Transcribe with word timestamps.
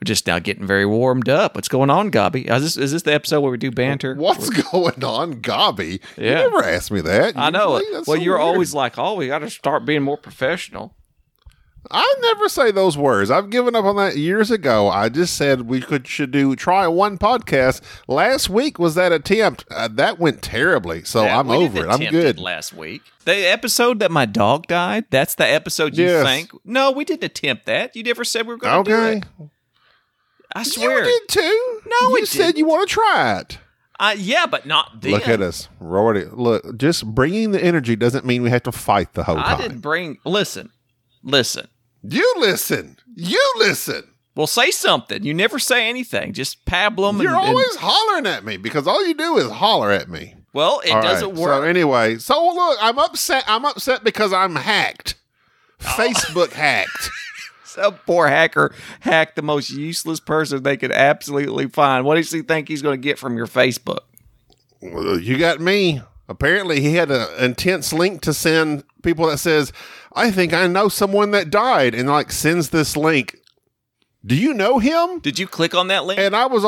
We're 0.00 0.04
just 0.04 0.26
now 0.26 0.38
getting 0.38 0.66
very 0.66 0.84
warmed 0.84 1.28
up. 1.28 1.54
What's 1.54 1.68
going 1.68 1.88
on, 1.88 2.10
Gobby? 2.10 2.42
Is 2.46 2.62
this, 2.62 2.76
is 2.76 2.92
this 2.92 3.02
the 3.02 3.14
episode 3.14 3.40
where 3.40 3.50
we 3.50 3.56
do 3.56 3.70
banter? 3.70 4.14
What's 4.14 4.50
going 4.72 5.02
on, 5.02 5.40
Gobby? 5.40 6.00
Yeah. 6.18 6.44
You 6.44 6.50
never 6.50 6.64
asked 6.64 6.90
me 6.90 7.00
that. 7.00 7.36
I 7.36 7.48
know 7.50 7.78
usually. 7.78 7.92
That's 7.94 8.06
Well, 8.06 8.18
so 8.18 8.22
you're 8.22 8.36
weird. 8.36 8.46
always 8.46 8.74
like, 8.74 8.98
oh, 8.98 9.14
we 9.14 9.28
got 9.28 9.38
to 9.38 9.48
start 9.50 9.86
being 9.86 10.02
more 10.02 10.18
professional. 10.18 10.94
I 11.88 12.14
never 12.20 12.48
say 12.48 12.72
those 12.72 12.98
words. 12.98 13.30
I've 13.30 13.48
given 13.48 13.76
up 13.76 13.84
on 13.84 13.94
that 13.96 14.16
years 14.16 14.50
ago. 14.50 14.88
I 14.88 15.08
just 15.08 15.36
said 15.36 15.62
we 15.62 15.80
could 15.80 16.08
should 16.08 16.32
do 16.32 16.56
try 16.56 16.88
one 16.88 17.16
podcast. 17.16 17.80
Last 18.08 18.50
week 18.50 18.78
was 18.80 18.96
that 18.96 19.12
attempt. 19.12 19.64
Uh, 19.70 19.86
that 19.92 20.18
went 20.18 20.42
terribly. 20.42 21.04
So 21.04 21.22
Yeah, 21.24 21.38
I'm 21.38 21.48
over 21.48 21.84
it. 21.86 21.88
I'm 21.88 22.00
good. 22.10 22.40
Last 22.40 22.74
week, 22.74 23.02
the 23.24 23.36
episode 23.48 24.00
that 24.00 24.10
my 24.10 24.26
dog 24.26 24.66
died. 24.66 25.04
That's 25.10 25.36
the 25.36 25.46
episode 25.48 25.96
you 25.96 26.06
Yes. 26.06 26.26
think? 26.26 26.50
No, 26.64 26.90
we 26.90 27.04
didn't 27.04 27.22
attempt 27.24 27.66
that. 27.66 27.94
You 27.94 28.02
never 28.02 28.24
said 28.24 28.48
we 28.48 28.54
were 28.54 28.58
going 28.58 28.84
to 28.84 28.90
do 28.90 29.06
it. 29.44 29.50
I 30.56 30.62
swear. 30.62 31.04
You 31.04 31.04
did 31.04 31.28
too. 31.28 31.80
No, 31.86 32.08
you 32.16 32.26
said 32.26 32.46
didn't. 32.46 32.58
you 32.58 32.66
want 32.66 32.88
to 32.88 32.92
try 32.94 33.38
it. 33.40 33.58
Uh, 33.98 34.14
yeah, 34.18 34.44
but 34.46 34.66
not 34.66 35.00
then. 35.00 35.12
Look 35.12 35.26
at 35.28 35.40
us, 35.40 35.68
Rory. 35.80 36.24
Look, 36.26 36.76
just 36.76 37.06
bringing 37.14 37.52
the 37.52 37.62
energy 37.64 37.96
doesn't 37.96 38.24
mean 38.26 38.42
we 38.42 38.50
have 38.50 38.62
to 38.64 38.72
fight 38.72 39.14
the 39.14 39.24
whole 39.24 39.38
I 39.38 39.54
time. 39.54 39.60
didn't 39.60 39.78
bring. 39.80 40.18
Listen, 40.24 40.70
listen. 41.22 41.68
You 42.02 42.34
listen. 42.38 42.98
You 43.14 43.42
listen. 43.56 44.04
Well, 44.34 44.46
say 44.46 44.70
something. 44.70 45.22
You 45.24 45.32
never 45.32 45.58
say 45.58 45.88
anything. 45.88 46.34
Just 46.34 46.64
pablum. 46.66 47.22
You're 47.22 47.30
and, 47.34 47.38
and- 47.38 47.48
always 47.48 47.76
hollering 47.76 48.26
at 48.26 48.44
me 48.44 48.58
because 48.58 48.86
all 48.86 49.04
you 49.06 49.14
do 49.14 49.38
is 49.38 49.50
holler 49.50 49.90
at 49.90 50.10
me. 50.10 50.34
well, 50.52 50.80
it 50.84 50.90
All 50.90 50.96
right, 50.96 51.02
doesn't 51.02 51.34
So 51.34 51.40
work. 51.42 51.62
So 51.62 51.66
anyway, 51.66 52.18
so 52.18 52.44
look, 52.54 52.78
I'm 52.82 52.98
upset. 52.98 53.44
I'm 53.46 53.64
upset 53.64 54.04
because 54.04 54.32
I'm 54.34 54.56
hacked. 54.56 55.14
Oh. 55.80 55.84
Facebook 55.98 56.52
hacked. 56.52 57.10
Some 57.76 57.94
poor 58.06 58.26
hacker 58.28 58.74
hacked 59.00 59.36
the 59.36 59.42
most 59.42 59.70
useless 59.70 60.18
person 60.18 60.62
they 60.62 60.76
could 60.76 60.92
absolutely 60.92 61.68
find. 61.68 62.04
What 62.04 62.16
does 62.16 62.32
he 62.32 62.42
think 62.42 62.68
he's 62.68 62.82
going 62.82 63.00
to 63.00 63.02
get 63.02 63.18
from 63.18 63.36
your 63.36 63.46
Facebook? 63.46 64.00
Well, 64.80 65.20
you 65.20 65.38
got 65.38 65.60
me. 65.60 66.00
Apparently, 66.28 66.80
he 66.80 66.94
had 66.94 67.10
an 67.10 67.28
intense 67.38 67.92
link 67.92 68.20
to 68.22 68.34
send 68.34 68.82
people 69.02 69.26
that 69.28 69.38
says, 69.38 69.72
"I 70.14 70.30
think 70.30 70.52
I 70.52 70.66
know 70.66 70.88
someone 70.88 71.30
that 71.30 71.50
died," 71.50 71.94
and 71.94 72.08
like 72.08 72.32
sends 72.32 72.70
this 72.70 72.96
link. 72.96 73.36
Do 74.24 74.34
you 74.34 74.52
know 74.52 74.78
him? 74.78 75.20
Did 75.20 75.38
you 75.38 75.46
click 75.46 75.74
on 75.74 75.86
that 75.88 76.04
link? 76.04 76.18
And 76.18 76.34
I 76.34 76.46
was, 76.46 76.66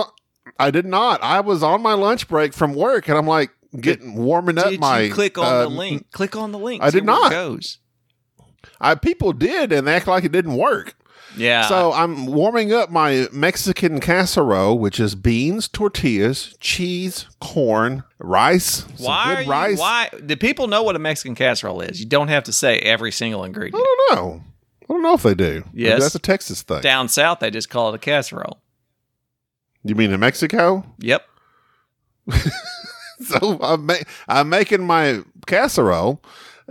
I 0.61 0.71
did 0.71 0.87
not. 0.87 1.21
I 1.23 1.41
was 1.41 1.63
on 1.63 1.83
my 1.83 1.95
lunch 1.95 2.29
break 2.29 2.53
from 2.53 2.75
work, 2.75 3.09
and 3.09 3.19
I'm 3.19 3.27
like 3.27 3.51
getting 3.81 4.15
warming 4.15 4.59
up 4.59 4.69
Did 4.69 4.81
my. 4.81 5.01
you 5.01 5.13
click 5.13 5.39
on 5.39 5.45
uh, 5.45 5.63
the 5.63 5.69
link? 5.69 6.11
Click 6.13 6.37
on 6.37 6.53
the 6.53 6.59
link. 6.59 6.83
I 6.83 6.91
did 6.91 7.05
not. 7.05 7.31
goes. 7.33 7.79
I 8.81 8.95
people 8.95 9.33
did, 9.33 9.73
and 9.73 9.87
they 9.87 9.95
act 9.95 10.07
like 10.07 10.25
it 10.25 10.33
didn't 10.33 10.57
work. 10.57 10.95
Yeah. 11.37 11.69
So 11.69 11.93
I'm 11.93 12.27
warming 12.27 12.73
up 12.73 12.91
my 12.91 13.29
Mexican 13.33 14.01
casserole, 14.01 14.79
which 14.79 14.99
is 14.99 15.15
beans, 15.15 15.69
tortillas, 15.69 16.57
cheese, 16.59 17.27
corn, 17.41 18.03
rice. 18.19 18.81
why 18.99 19.43
you, 19.43 19.51
rice. 19.51 19.79
why 19.79 20.09
do 20.25 20.37
people 20.37 20.67
know 20.69 20.83
what 20.83 20.97
a 20.97 20.99
Mexican 20.99 21.35
casserole 21.35 21.81
is? 21.83 22.01
You 22.01 22.07
don't 22.07 22.29
have 22.29 22.45
to 22.45 22.53
say 22.53 22.79
every 22.79 23.13
single 23.13 23.45
ingredient. 23.45 23.77
I 23.77 23.85
don't 24.09 24.17
know. 24.17 24.43
I 24.91 24.93
don't 24.95 25.03
know 25.03 25.15
if 25.15 25.23
they 25.23 25.35
do. 25.35 25.65
Maybe 25.73 25.85
Yes. 25.85 26.01
that's 26.01 26.15
a 26.15 26.19
Texas 26.19 26.63
thing. 26.63 26.81
Down 26.81 27.09
south, 27.09 27.41
they 27.41 27.51
just 27.51 27.69
call 27.69 27.91
it 27.91 27.95
a 27.95 27.99
casserole. 27.99 28.59
You 29.85 29.95
mean 29.95 30.11
in 30.13 30.21
Mexico? 30.21 30.85
Yep. 30.99 31.25
So 33.21 33.59
I'm, 33.61 33.85
ma- 33.87 33.95
I'm 34.29 34.49
making 34.49 34.87
my 34.87 35.23
casserole. 35.47 36.23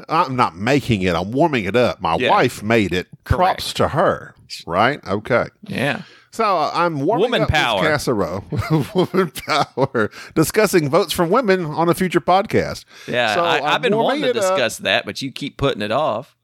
I'm 0.09 0.35
not 0.35 0.55
making 0.55 1.01
it. 1.01 1.15
I'm 1.15 1.31
warming 1.31 1.65
it 1.65 1.75
up. 1.75 2.01
My 2.01 2.15
Yeah. 2.17 2.29
wife 2.29 2.61
made 2.63 2.93
it. 2.93 3.07
Props 3.23 3.73
to 3.73 3.89
her. 3.89 4.35
Right? 4.65 4.99
Okay. 5.07 5.45
Yeah. 5.63 6.03
So 6.31 6.43
uh, 6.43 6.71
I'm 6.73 6.99
warming 7.01 7.31
Woman 7.31 7.41
up 7.43 7.47
this 7.49 7.57
power. 7.59 7.81
casserole. 7.81 8.43
woman 8.93 9.31
power. 9.31 10.11
Discussing 10.35 10.89
votes 10.89 11.11
from 11.13 11.29
women 11.31 11.65
on 11.65 11.89
a 11.89 11.93
future 11.95 12.21
podcast. 12.21 12.85
Yeah. 13.07 13.33
So 13.33 13.43
I, 13.43 13.73
I've 13.73 13.81
been 13.81 13.95
wanting 13.95 14.21
to 14.23 14.29
it 14.29 14.37
up. 14.37 14.41
discuss 14.55 14.77
that, 14.79 15.05
but 15.05 15.21
you 15.21 15.31
keep 15.31 15.57
putting 15.57 15.81
it 15.81 15.91
off. 15.91 16.35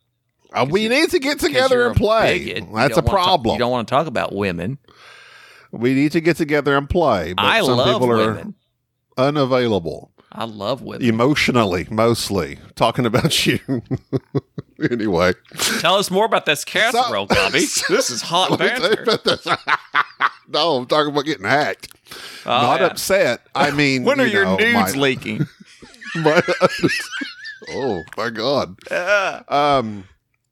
Uh, 0.51 0.65
we 0.69 0.87
need 0.87 1.09
to 1.11 1.19
get 1.19 1.39
together 1.39 1.87
and 1.87 1.95
play. 1.95 2.39
bigot. 2.39 2.55
That's 2.55 2.65
a 2.65 2.71
don't 2.71 2.79
wanna 2.79 3.01
talk- 3.01 3.05
problem. 3.11 3.53
you 3.53 3.59
don't 3.59 3.71
want 3.71 3.87
to 3.87 3.91
talk 3.91 4.07
about 4.07 4.33
women. 4.33 4.77
we 5.71 5.93
need 5.93 6.11
to 6.13 6.21
get 6.21 6.37
together 6.37 6.75
and 6.77 6.89
play. 6.89 7.33
But 7.33 7.43
I 7.45 7.61
some 7.61 7.77
people 7.83 8.11
are 8.11 8.17
women. 8.33 8.55
unavailable 9.17 10.11
I 10.35 10.45
love 10.45 10.81
women. 10.81 11.07
emotionally, 11.07 11.87
mostly. 11.91 12.57
Talking 12.75 13.05
about 13.05 13.45
you. 13.45 13.59
anyway, 14.91 15.33
Tell 15.79 15.95
us 15.95 16.09
more 16.09 16.25
about 16.25 16.45
this 16.45 16.65
casserole, 16.65 17.27
Gobby. 17.27 17.59
This 17.89 18.09
is 18.09 18.21
hot 18.23 18.51
Let 18.51 18.59
me 18.59 18.67
tell 18.69 18.89
you 18.89 19.05
banter. 19.05 19.37
no, 20.47 20.77
I'm 20.77 20.85
talking 20.87 21.11
about 21.11 21.25
getting 21.25 21.45
hacked. 21.45 21.89
Oh, 22.45 22.49
Not 22.49 22.79
yeah. 22.81 22.87
upset. 22.87 23.41
I 23.53 23.71
mean, 23.71 24.03
When 24.03 24.19
are 24.19 24.25
you 24.25 24.33
your 24.33 24.45
know, 24.45 24.55
nudes 24.57 24.95
my- 24.95 25.01
leaking? 25.01 25.45
my- 26.15 26.41
oh 27.69 28.03
my 28.17 28.29
god. 28.29 28.75
Yeah. 28.89 29.43
Um. 29.47 30.05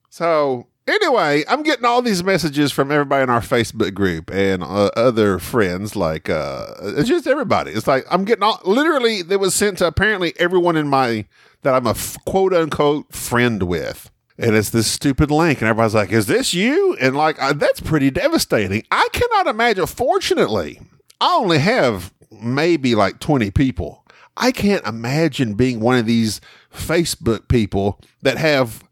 So 0.09 0.67
anyway, 0.91 1.43
I'm 1.47 1.63
getting 1.63 1.85
all 1.85 2.01
these 2.01 2.23
messages 2.23 2.71
from 2.71 2.91
everybody 2.91 3.23
in 3.23 3.29
our 3.29 3.41
Facebook 3.41 3.93
group 3.93 4.31
and 4.31 4.63
uh, 4.63 4.91
other 4.95 5.39
friends, 5.39 5.95
like 5.95 6.29
uh, 6.29 6.73
it's 6.81 7.09
just 7.09 7.27
everybody. 7.27 7.71
It's 7.71 7.87
like 7.87 8.05
I'm 8.09 8.25
getting 8.25 8.43
all 8.43 8.61
literally. 8.65 9.21
That 9.21 9.39
was 9.39 9.55
sent 9.55 9.79
to 9.79 9.87
apparently 9.87 10.33
everyone 10.37 10.75
in 10.75 10.87
my 10.87 11.25
that 11.63 11.73
I'm 11.73 11.87
a 11.87 11.91
f- 11.91 12.17
quote 12.25 12.53
unquote 12.53 13.13
friend 13.13 13.63
with. 13.63 14.09
And 14.37 14.55
it's 14.55 14.71
this 14.71 14.87
stupid 14.87 15.29
link, 15.29 15.61
and 15.61 15.69
everybody's 15.69 15.93
like, 15.93 16.11
"Is 16.11 16.25
this 16.25 16.53
you?" 16.53 16.95
And 16.99 17.15
like, 17.15 17.41
uh, 17.41 17.53
that's 17.53 17.79
pretty 17.79 18.09
devastating. 18.09 18.83
I 18.89 19.07
cannot 19.11 19.47
imagine. 19.47 19.85
Fortunately, 19.85 20.81
I 21.19 21.35
only 21.35 21.59
have 21.59 22.11
maybe 22.31 22.95
like 22.95 23.19
20 23.19 23.51
people. 23.51 24.03
I 24.37 24.51
can't 24.51 24.85
imagine 24.87 25.53
being 25.53 25.79
one 25.79 25.97
of 25.97 26.05
these 26.05 26.41
Facebook 26.73 27.49
people 27.49 27.99
that 28.23 28.37
have 28.37 28.83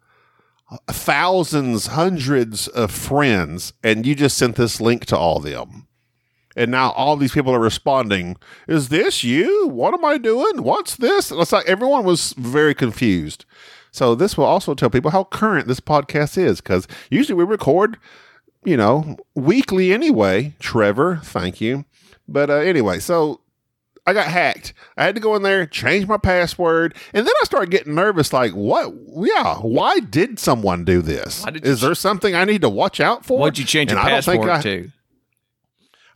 thousands, 0.90 1.88
hundreds 1.88 2.68
of 2.68 2.92
friends, 2.92 3.74
and 3.84 4.06
you 4.06 4.16
just 4.16 4.38
sent 4.38 4.56
this 4.56 4.80
link 4.80 5.06
to 5.08 5.18
all 5.18 5.40
them. 5.40 5.88
And 6.56 6.72
now 6.72 6.92
all 6.92 7.16
these 7.16 7.32
people 7.32 7.54
are 7.54 7.60
responding, 7.60 8.38
Is 8.68 8.90
this 8.90 9.24
you? 9.24 9.68
What 9.68 9.94
am 9.94 10.04
I 10.04 10.18
doing? 10.18 10.64
What's 10.64 10.96
this? 10.96 11.32
It's 11.32 11.52
like 11.52 11.68
everyone 11.68 12.04
was 12.04 12.34
very 12.34 12.74
confused. 12.74 13.46
So 13.92 14.14
this 14.14 14.38
will 14.38 14.46
also 14.46 14.74
tell 14.76 14.90
people 14.90 15.12
how 15.12 15.24
current 15.24 15.68
this 15.68 15.80
podcast 15.80 16.38
is, 16.38 16.62
because 16.62 16.88
usually 17.10 17.36
we 17.36 17.44
record, 17.44 17.98
you 18.64 18.78
know, 18.78 19.18
weekly 19.36 19.94
anyway. 19.94 20.54
Trevor, 20.60 21.20
thank 21.24 21.60
you. 21.62 21.86
But 22.28 22.50
uh, 22.50 22.56
anyway, 22.56 23.00
so 23.00 23.42
I 24.10 24.14
got 24.14 24.26
hacked. 24.28 24.74
I 24.98 25.04
had 25.04 25.14
to 25.14 25.22
go 25.22 25.36
in 25.36 25.44
there, 25.44 25.68
change 25.68 26.08
my 26.08 26.18
password, 26.18 26.96
and 27.14 27.28
then 27.28 27.34
I 27.42 27.46
started 27.46 27.70
getting 27.70 27.94
nervous. 27.94 28.34
Like, 28.34 28.54
what? 28.54 28.92
Yeah, 29.16 29.58
why 29.58 30.00
did 30.00 30.40
someone 30.40 30.84
do 30.84 31.04
this? 31.04 31.44
Why 31.44 31.52
did 31.52 31.64
you 31.64 31.72
Is 31.72 31.82
there 31.82 31.94
something 31.94 32.34
I 32.36 32.44
need 32.44 32.62
to 32.64 32.70
watch 32.70 33.00
out 33.00 33.24
for? 33.24 33.38
What'd 33.38 33.60
you 33.60 33.66
change 33.66 33.92
your 33.92 34.00
And 34.00 34.08
I 34.08 34.12
don't 34.12 34.26
think 34.26 34.44
password 34.46 34.60
I- 34.60 34.62
to? 34.62 34.92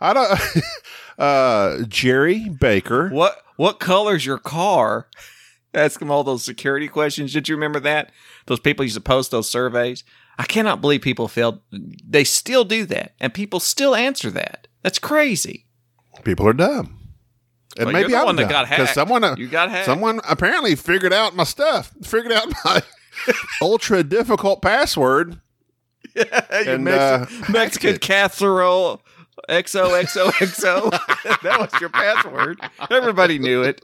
I 0.01 0.13
don't. 0.13 0.39
uh, 1.19 1.85
Jerry 1.87 2.49
Baker. 2.49 3.09
What 3.09 3.37
What 3.57 3.79
color's 3.79 4.25
your 4.25 4.39
car? 4.39 5.07
Ask 5.75 5.99
them 5.99 6.09
all 6.09 6.23
those 6.23 6.43
security 6.43 6.87
questions. 6.87 7.31
Did 7.31 7.47
you 7.47 7.55
remember 7.55 7.79
that? 7.81 8.11
Those 8.47 8.59
people 8.59 8.85
used 8.85 8.95
to 8.95 9.01
post 9.01 9.29
those 9.31 9.49
surveys. 9.49 10.03
I 10.39 10.45
cannot 10.45 10.81
believe 10.81 11.01
people 11.01 11.27
failed. 11.27 11.59
They 11.71 12.23
still 12.23 12.65
do 12.65 12.85
that, 12.87 13.13
and 13.19 13.33
people 13.33 13.59
still 13.59 13.95
answer 13.95 14.31
that. 14.31 14.67
That's 14.81 14.99
crazy. 14.99 15.67
People 16.23 16.47
are 16.47 16.53
dumb. 16.53 16.99
And 17.77 17.87
Well, 17.87 17.93
maybe 17.93 18.15
I'm 18.15 18.25
one 18.25 18.35
that 18.37 18.43
dumb, 18.43 18.51
got 18.51 18.67
hacked. 18.67 18.93
Someone, 18.93 19.23
uh, 19.23 19.35
You 19.37 19.47
got 19.47 19.69
hacked. 19.71 19.85
someone 19.85 20.19
apparently 20.27 20.75
figured 20.75 21.13
out 21.13 21.35
my 21.35 21.43
stuff. 21.43 21.91
Figured 22.03 22.31
out 22.33 22.47
my 22.65 22.81
ultra 23.61 24.03
difficult 24.03 24.61
password. 24.61 25.39
Your 26.15 26.25
And, 26.51 26.83
Mexican, 26.83 27.43
uh, 27.43 27.51
Mexican 27.51 27.97
casserole. 27.97 29.01
XOXOXO. 29.49 30.91
that 31.41 31.59
was 31.59 31.81
your 31.81 31.89
password. 31.89 32.59
Everybody 32.91 33.39
knew 33.39 33.63
it. 33.63 33.81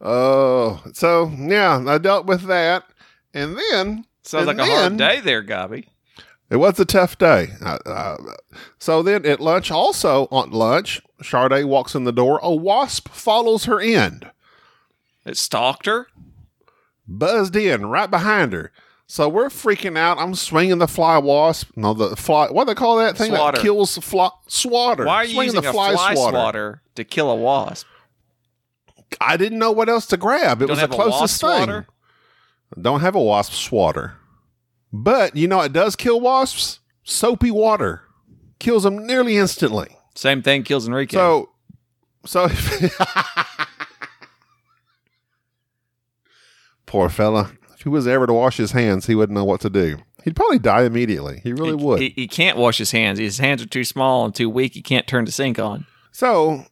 Oh, 0.00 0.82
so 0.92 1.30
yeah, 1.38 1.82
I 1.86 1.98
dealt 1.98 2.26
with 2.26 2.42
that, 2.46 2.84
and 3.34 3.56
then 3.56 4.04
Sounds 4.22 4.48
And 4.48 4.58
like 4.58 4.66
a 4.68 4.70
hard 4.70 4.96
day 4.96 5.20
there, 5.20 5.42
Gobby. 5.42 5.88
It 6.50 6.56
was 6.56 6.80
a 6.80 6.84
tough 6.84 7.16
day. 7.18 7.48
Uh, 7.62 8.16
so 8.78 9.02
then 9.02 9.24
at 9.24 9.40
lunch, 9.40 9.70
also 9.70 10.26
on 10.30 10.50
lunch, 10.50 11.00
Sade 11.22 11.64
walks 11.66 11.94
in 11.94 12.04
the 12.04 12.12
door. 12.12 12.40
A 12.42 12.54
wasp 12.54 13.08
follows 13.10 13.64
her 13.64 13.80
in, 13.80 14.22
It 15.24 15.36
stalked 15.36 15.86
her. 15.86 16.06
buzzed 17.06 17.56
in 17.56 17.86
right 17.86 18.10
behind 18.10 18.52
her. 18.52 18.72
So 19.06 19.28
we're 19.28 19.48
freaking 19.48 19.98
out. 19.98 20.18
I'm 20.18 20.36
swinging 20.36 20.78
the 20.78 20.86
fly 20.86 21.18
wasp. 21.18 21.70
No, 21.74 21.92
the 21.94 22.14
fly. 22.14 22.46
What 22.48 22.64
do 22.64 22.70
they 22.70 22.78
call 22.78 22.96
that 22.98 23.16
thing 23.18 23.32
Swatter. 23.34 23.56
that 23.56 23.62
kills 23.62 23.98
fly 23.98 24.30
swatter? 24.46 25.04
Why 25.04 25.16
are 25.16 25.24
you 25.24 25.34
swinging 25.34 25.54
using 25.56 25.68
a 25.68 25.72
fly, 25.72 26.14
swatter. 26.14 26.80
to 26.94 27.02
kill 27.04 27.28
a 27.30 27.34
wasp? 27.34 27.86
I 29.20 29.36
didn't 29.36 29.58
know 29.58 29.72
what 29.72 29.88
else 29.88 30.06
to 30.06 30.16
grab. 30.16 30.62
It 30.62 30.66
Don't 30.66 30.70
was 30.70 30.78
the 30.78 30.82
have 30.82 30.92
a 30.92 30.96
wasp 30.96 31.10
closest 31.18 31.40
thing. 31.40 31.48
swatter? 31.50 31.86
Don't 32.80 33.00
have 33.00 33.16
a 33.16 33.20
wasp 33.20 33.52
swatter. 33.52 34.14
But 34.92 35.34
you 35.34 35.48
know 35.48 35.60
it 35.62 35.72
does 35.72 35.96
kill 35.96 36.20
wasps? 36.20 36.78
Soapy 37.02 37.50
water. 37.50 38.02
Kills 38.60 38.84
them 38.84 39.04
nearly 39.06 39.36
instantly. 39.36 39.96
Same 40.20 40.42
thing 40.42 40.64
kills 40.64 40.86
Enrique. 40.86 41.16
So 41.16 41.48
so 42.26 42.50
Poor 46.84 47.08
fella. 47.08 47.52
If 47.74 47.84
he 47.84 47.88
was 47.88 48.06
ever 48.06 48.26
to 48.26 48.34
wash 48.34 48.58
his 48.58 48.72
hands, 48.72 49.06
he 49.06 49.14
wouldn't 49.14 49.34
know 49.34 49.46
what 49.46 49.62
to 49.62 49.70
do. 49.70 49.96
He'd 50.22 50.36
probably 50.36 50.58
die 50.58 50.82
immediately. 50.82 51.40
He 51.42 51.54
really 51.54 51.78
he, 51.78 51.84
would. 51.84 52.00
He, 52.02 52.10
he 52.10 52.28
can't 52.28 52.58
wash 52.58 52.76
his 52.76 52.90
hands. 52.90 53.18
His 53.18 53.38
hands 53.38 53.62
are 53.62 53.66
too 53.66 53.84
small 53.84 54.26
and 54.26 54.34
too 54.34 54.50
weak. 54.50 54.74
He 54.74 54.82
can't 54.82 55.06
turn 55.06 55.24
the 55.24 55.32
sink 55.32 55.58
on. 55.58 55.86
So, 56.12 56.66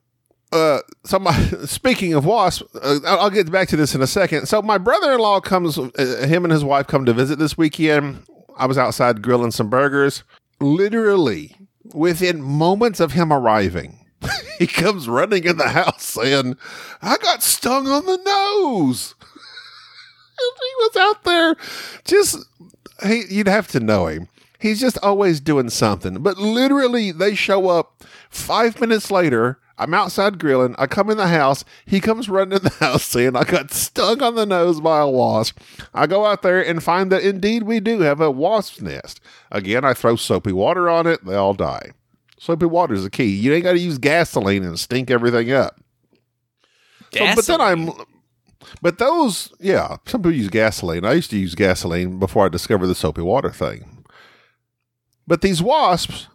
uh, 0.53 0.81
so 1.06 1.19
my 1.19 1.33
speaking 1.65 2.12
of 2.12 2.27
wasps, 2.27 2.69
uh, 2.75 2.99
I'll 3.06 3.31
get 3.31 3.50
back 3.50 3.69
to 3.69 3.77
this 3.77 3.95
in 3.95 4.03
a 4.03 4.06
second. 4.06 4.45
So 4.45 4.61
my 4.61 4.77
brother-in-law 4.77 5.41
comes, 5.41 5.79
uh, 5.79 6.27
him 6.29 6.45
and 6.45 6.53
his 6.53 6.65
wife 6.65 6.87
come 6.87 7.06
to 7.06 7.15
visit 7.15 7.39
this 7.39 7.56
weekend. 7.56 8.25
I 8.59 8.67
was 8.67 8.77
outside 8.77 9.23
grilling 9.23 9.53
some 9.53 9.71
burgers. 9.71 10.23
Literally, 10.61 11.56
within 11.94 12.43
moments 12.43 13.00
of 13.00 13.12
him 13.12 13.32
arriving, 13.32 14.06
he 14.58 14.67
comes 14.67 15.08
running 15.08 15.44
in 15.44 15.56
the 15.56 15.69
house 15.69 16.05
saying, 16.05 16.56
"I 17.02 17.17
got 17.19 17.43
stung 17.43 17.87
on 17.88 18.06
the 18.06 18.17
nose." 18.17 19.14
he 20.38 20.75
was 20.79 20.96
out 20.96 21.25
there, 21.25 21.56
just 22.05 22.38
he, 23.05 23.25
you'd 23.29 23.49
have 23.49 23.69
to 23.69 23.81
know 23.81 24.06
him. 24.06 24.29
He's 24.58 24.81
just 24.81 24.99
always 25.02 25.40
doing 25.40 25.70
something. 25.70 26.20
But 26.23 26.38
literally, 26.38 27.12
they 27.12 27.35
show 27.35 27.69
up 27.69 28.02
five 28.29 28.81
minutes 28.81 29.11
later. 29.11 29.58
I'm 29.79 29.95
outside 29.95 30.39
grilling. 30.39 30.75
I 30.77 30.87
come 30.87 31.09
in 31.09 31.17
the 31.17 31.29
house. 31.29 31.65
He 31.87 32.01
comes 32.01 32.29
running 32.29 32.59
in 32.59 32.65
the 32.65 32.71
house 32.81 33.05
saying, 33.05 33.37
I 33.37 33.45
got 33.45 33.71
stung 33.71 34.23
on 34.23 34.35
the 34.35 34.45
nose 34.45 34.81
by 34.81 35.01
a 35.01 35.09
wasp. 35.09 35.59
I 35.95 36.07
go 36.07 36.27
out 36.27 36.43
there 36.43 36.61
and 36.65 36.83
find 36.83 37.13
that 37.13 37.23
indeed 37.23 37.63
we 37.63 37.79
do 37.81 38.01
have 38.01 38.21
a 38.21 38.31
wasp's 38.31 38.83
nest. 38.83 39.21
Again, 39.53 39.85
I 39.85 39.95
throw 39.95 40.17
soapy 40.17 40.53
water 40.53 40.89
on 40.91 41.07
it. 41.07 41.25
They 41.25 41.37
all 41.37 41.55
die. 41.55 41.93
Soapy 42.39 42.67
water 42.67 42.95
is 42.95 43.05
the 43.05 43.11
key. 43.11 43.35
You 43.35 43.55
ain't 43.55 43.65
got 43.65 43.73
to 43.73 43.79
use 43.79 43.99
gasoline 43.99 44.65
and 44.65 44.79
stink 44.79 45.11
everything 45.11 45.53
up. 45.53 45.81
So, 47.13 47.35
but 47.35 47.47
then 47.47 47.61
I'm, 47.61 47.91
but 48.83 48.99
those, 48.99 49.53
yeah, 49.61 49.97
some 50.07 50.21
people 50.21 50.35
use 50.35 50.49
gasoline. 50.49 51.05
I 51.05 51.15
used 51.15 51.31
to 51.31 51.39
use 51.39 51.55
gasoline 51.55 52.19
before 52.19 52.45
I 52.45 52.49
discovered 52.49 52.89
the 52.89 52.95
soapy 52.95 53.23
water 53.23 53.51
thing. 53.51 54.05
But 55.27 55.41
these 55.41 55.63
wasps 55.63 56.29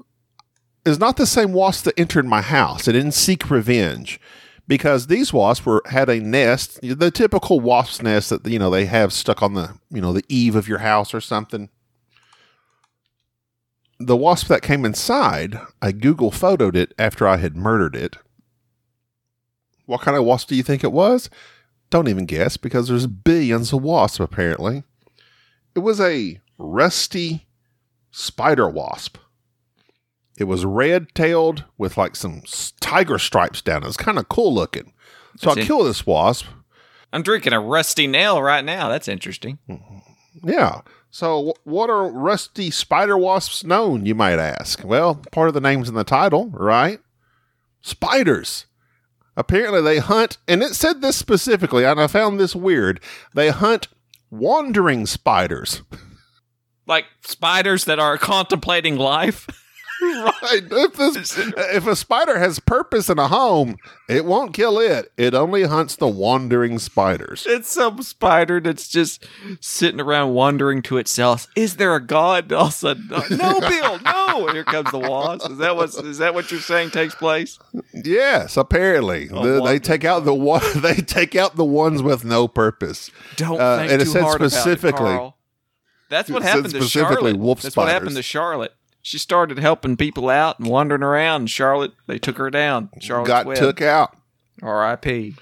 is 0.86 1.00
not 1.00 1.18
the 1.18 1.26
same 1.26 1.54
wasp 1.54 1.86
that 1.86 2.00
entered 2.00 2.26
my 2.26 2.42
house. 2.42 2.88
It 2.88 2.94
didn't 2.94 3.14
seek 3.14 3.50
revenge 3.50 4.20
because 4.68 5.08
these 5.08 5.34
wasps 5.34 5.66
were 5.66 5.82
had 5.88 6.10
a 6.10 6.20
nest, 6.20 6.80
the 6.82 7.12
typical 7.12 7.60
wasp's 7.60 8.02
nest 8.02 8.30
that 8.30 8.46
you 8.46 8.60
know 8.60 8.70
they 8.70 8.86
have 8.86 9.14
stuck 9.14 9.42
on 9.42 9.54
the 9.54 9.78
you 9.90 10.02
know 10.02 10.14
the 10.14 10.26
eave 10.30 10.56
of 10.56 10.68
your 10.68 10.80
house 10.80 11.14
or 11.14 11.22
something. 11.22 11.70
The 14.00 14.18
wasp 14.18 14.48
that 14.48 14.62
came 14.62 14.84
inside, 14.84 15.60
I 15.82 15.92
Google 15.92 16.32
photoed 16.32 16.76
it 16.76 16.94
after 17.00 17.28
I 17.28 17.38
had 17.38 17.56
murdered 17.56 17.96
it. 17.96 18.18
What 19.86 20.02
kind 20.02 20.18
of 20.18 20.26
wasp 20.26 20.50
do 20.50 20.56
you 20.56 20.64
think 20.64 20.84
it 20.84 20.92
was? 20.92 21.30
Don't 21.90 22.08
even 22.08 22.26
guess 22.26 22.58
because 22.58 22.88
there's 22.88 23.08
billions 23.08 23.72
of 23.72 23.84
wasps 23.84 24.20
apparently. 24.20 24.84
It 25.76 25.80
was 25.80 26.02
a 26.02 26.40
rusty 26.58 27.48
spider 28.12 28.70
wasp. 28.70 29.18
It 30.38 30.46
was 30.46 30.66
red 30.66 31.14
tailed 31.14 31.66
with 31.78 31.98
like 31.98 32.16
some 32.16 32.42
tiger 32.80 33.20
stripes 33.20 33.62
down 33.62 33.84
it. 33.84 33.88
It's 33.88 33.98
kind 33.98 34.18
of 34.18 34.30
cool 34.30 34.54
looking. 34.54 34.94
So 35.38 35.54
That's 35.54 35.66
I 35.66 35.68
kill 35.68 35.84
this 35.84 36.06
wasp. 36.06 36.48
I'm 37.12 37.22
drinking 37.22 37.54
a 37.54 37.62
rusty 37.62 38.08
nail 38.08 38.42
right 38.42 38.66
now. 38.66 38.90
That's 38.90 39.08
interesting. 39.08 39.60
Mm-hmm. 39.70 40.50
Yeah. 40.50 40.82
So 41.12 41.54
what 41.64 41.92
are 41.92 42.12
rusty 42.12 42.72
spider 42.72 43.18
wasps 43.18 43.64
known, 43.64 44.06
you 44.08 44.16
might 44.16 44.40
ask? 44.40 44.84
Well, 44.84 45.22
part 45.32 45.48
of 45.48 45.54
the 45.54 45.62
name's 45.62 45.88
in 45.88 45.96
the 45.96 46.04
title, 46.04 46.50
right? 46.50 47.00
Spiders. 47.82 48.66
Apparently 49.36 49.82
they 49.82 50.00
hunt, 50.00 50.38
and 50.48 50.64
it 50.64 50.76
said 50.76 51.02
this 51.02 51.16
specifically, 51.16 51.86
and 51.86 52.00
I 52.00 52.08
found 52.08 52.40
this 52.40 52.56
weird. 52.56 53.00
They 53.36 53.50
hunt 53.50 53.88
wandering 54.32 55.06
spiders. 55.06 55.82
Like 56.86 57.06
spiders 57.22 57.86
that 57.86 57.98
are 57.98 58.18
contemplating 58.18 58.98
life. 58.98 59.48
right. 60.24 60.62
If, 60.70 60.94
this, 60.94 61.38
if 61.58 61.88
a 61.88 61.96
spider 61.96 62.40
has 62.40 62.60
purpose 62.60 63.10
in 63.10 63.20
a 63.20 63.28
home, 63.28 63.78
it 64.10 64.26
won't 64.26 64.54
kill 64.54 64.80
it. 64.80 65.12
It 65.18 65.34
only 65.34 65.64
hunts 65.64 65.96
the 65.96 66.08
wandering 66.08 66.80
spiders. 66.80 67.46
It's 67.48 67.70
some 67.72 68.02
spider 68.02 68.60
that's 68.60 68.88
just 68.88 69.26
sitting 69.60 70.00
around 70.00 70.34
wondering 70.34 70.82
to 70.84 70.98
itself, 70.98 71.48
"Is 71.56 71.78
there 71.78 71.96
a 71.96 72.02
god?" 72.06 72.52
All 72.52 72.68
of 72.68 72.70
a 72.70 72.72
sudden, 72.72 73.08
no, 73.10 73.60
Bill, 73.60 74.00
no. 74.00 74.48
Here 74.52 74.64
comes 74.64 74.92
the 74.92 75.00
wasp. 75.00 75.50
Is 75.52 75.58
that 75.60 75.76
what 75.76 75.94
is 75.96 76.18
that 76.20 76.34
what 76.34 76.52
you're 76.52 76.60
saying 76.60 76.92
takes 76.92 77.16
place? 77.16 77.60
Yes, 77.94 78.58
apparently 78.58 79.28
The- 79.28 79.62
they 79.64 79.80
take 79.80 80.04
out 80.06 80.26
the 80.26 80.34
one. 80.34 80.62
They 80.76 80.96
take 80.96 81.36
out 81.36 81.56
the 81.56 81.64
ones 81.66 82.02
with 82.04 82.26
no 82.26 82.48
purpose. 82.48 83.10
Don't 83.38 83.60
Uh, 83.60 83.78
think 83.78 83.92
and 83.92 84.02
it 84.02 84.06
too 84.06 84.12
said 84.12 84.24
hard 84.24 84.36
about 84.42 84.48
it, 84.48 84.52
specifically- 84.52 84.98
Carl. 85.00 85.38
That's 86.10 86.30
what 86.30 86.44
happened 86.44 86.72
to 86.72 86.82
Charlotte. 86.84 87.38
wolf 87.38 87.62
That's 87.62 87.76
what 87.76 87.88
happened 87.88 88.16
to 88.18 88.22
Charlotte. 88.22 88.74
She 89.04 89.18
started 89.18 89.60
helping 89.60 89.98
people 89.98 90.30
out 90.30 90.60
and 90.60 90.68
wandering 90.68 91.04
around. 91.04 91.42
And 91.42 91.50
Charlotte, 91.50 91.92
they 92.08 92.18
took 92.18 92.38
her 92.38 92.50
down. 92.50 92.90
Charlotte 93.00 93.28
got 93.28 93.56
took 93.56 93.82
out. 93.82 94.18
R.I.P. 94.62 95.36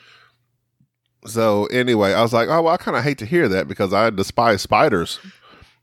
So 1.27 1.67
anyway, 1.67 2.13
I 2.13 2.23
was 2.23 2.33
like, 2.33 2.49
oh 2.49 2.63
well, 2.63 2.73
I 2.73 2.77
kind 2.77 2.97
of 2.97 3.03
hate 3.03 3.19
to 3.19 3.25
hear 3.27 3.47
that 3.47 3.67
because 3.67 3.93
I 3.93 4.09
despise 4.09 4.63
spiders. 4.63 5.19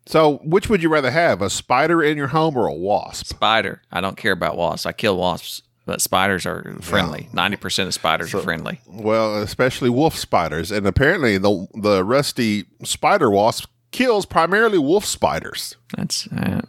So 0.06 0.38
which 0.38 0.68
would 0.68 0.82
you 0.82 0.88
rather 0.88 1.12
have, 1.12 1.40
a 1.40 1.48
spider 1.48 2.02
in 2.02 2.16
your 2.16 2.28
home 2.28 2.56
or 2.56 2.66
a 2.66 2.74
wasp? 2.74 3.26
Spider. 3.26 3.82
I 3.92 4.00
don't 4.00 4.16
care 4.16 4.32
about 4.32 4.56
wasps. 4.56 4.84
I 4.86 4.92
kill 4.92 5.16
wasps, 5.16 5.62
but 5.86 6.00
spiders 6.00 6.46
are 6.46 6.78
friendly. 6.80 7.28
Ninety 7.32 7.56
percent 7.56 7.86
of 7.86 7.94
spiders 7.94 8.34
are 8.34 8.40
friendly. 8.40 8.80
Well, 8.88 9.40
especially 9.40 9.90
wolf 9.90 10.16
spiders, 10.16 10.72
and 10.72 10.84
apparently 10.84 11.38
the 11.38 11.68
the 11.74 12.02
rusty 12.02 12.64
spider 12.82 13.30
wasp 13.30 13.70
kills 13.92 14.26
primarily 14.26 14.78
wolf 14.78 15.04
spiders. 15.04 15.76
That's 15.96 16.26
uh, 16.32 16.62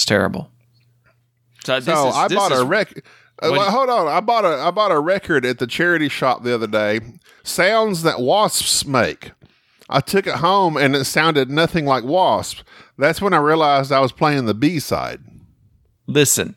it's 0.00 0.06
terrible. 0.06 0.50
So, 1.64 1.76
this 1.76 1.84
So 1.84 2.08
is- 2.08 2.14
I 2.16 2.28
this 2.28 2.36
bought 2.38 2.52
is- 2.52 2.60
a 2.60 2.64
rec. 2.64 2.90
Uh, 3.42 3.48
well, 3.52 3.70
hold 3.70 3.88
on, 3.90 4.06
I 4.08 4.20
bought 4.20 4.44
a 4.46 4.48
I 4.48 4.70
bought 4.70 4.90
a 4.92 4.98
record 4.98 5.44
at 5.44 5.58
the 5.58 5.66
charity 5.66 6.08
shop 6.08 6.42
the 6.42 6.54
other 6.54 6.66
day. 6.66 7.00
Sounds 7.42 8.02
that 8.02 8.20
wasps 8.20 8.86
make. 8.86 9.32
I 9.90 10.00
took 10.00 10.26
it 10.26 10.36
home 10.36 10.76
and 10.78 10.94
it 10.96 11.04
sounded 11.04 11.50
nothing 11.50 11.84
like 11.84 12.04
wasps. 12.04 12.62
That's 12.96 13.20
when 13.20 13.34
I 13.34 13.38
realized 13.38 13.92
I 13.92 14.00
was 14.00 14.12
playing 14.12 14.46
the 14.46 14.54
B 14.54 14.78
side. 14.78 15.20
Listen, 16.06 16.54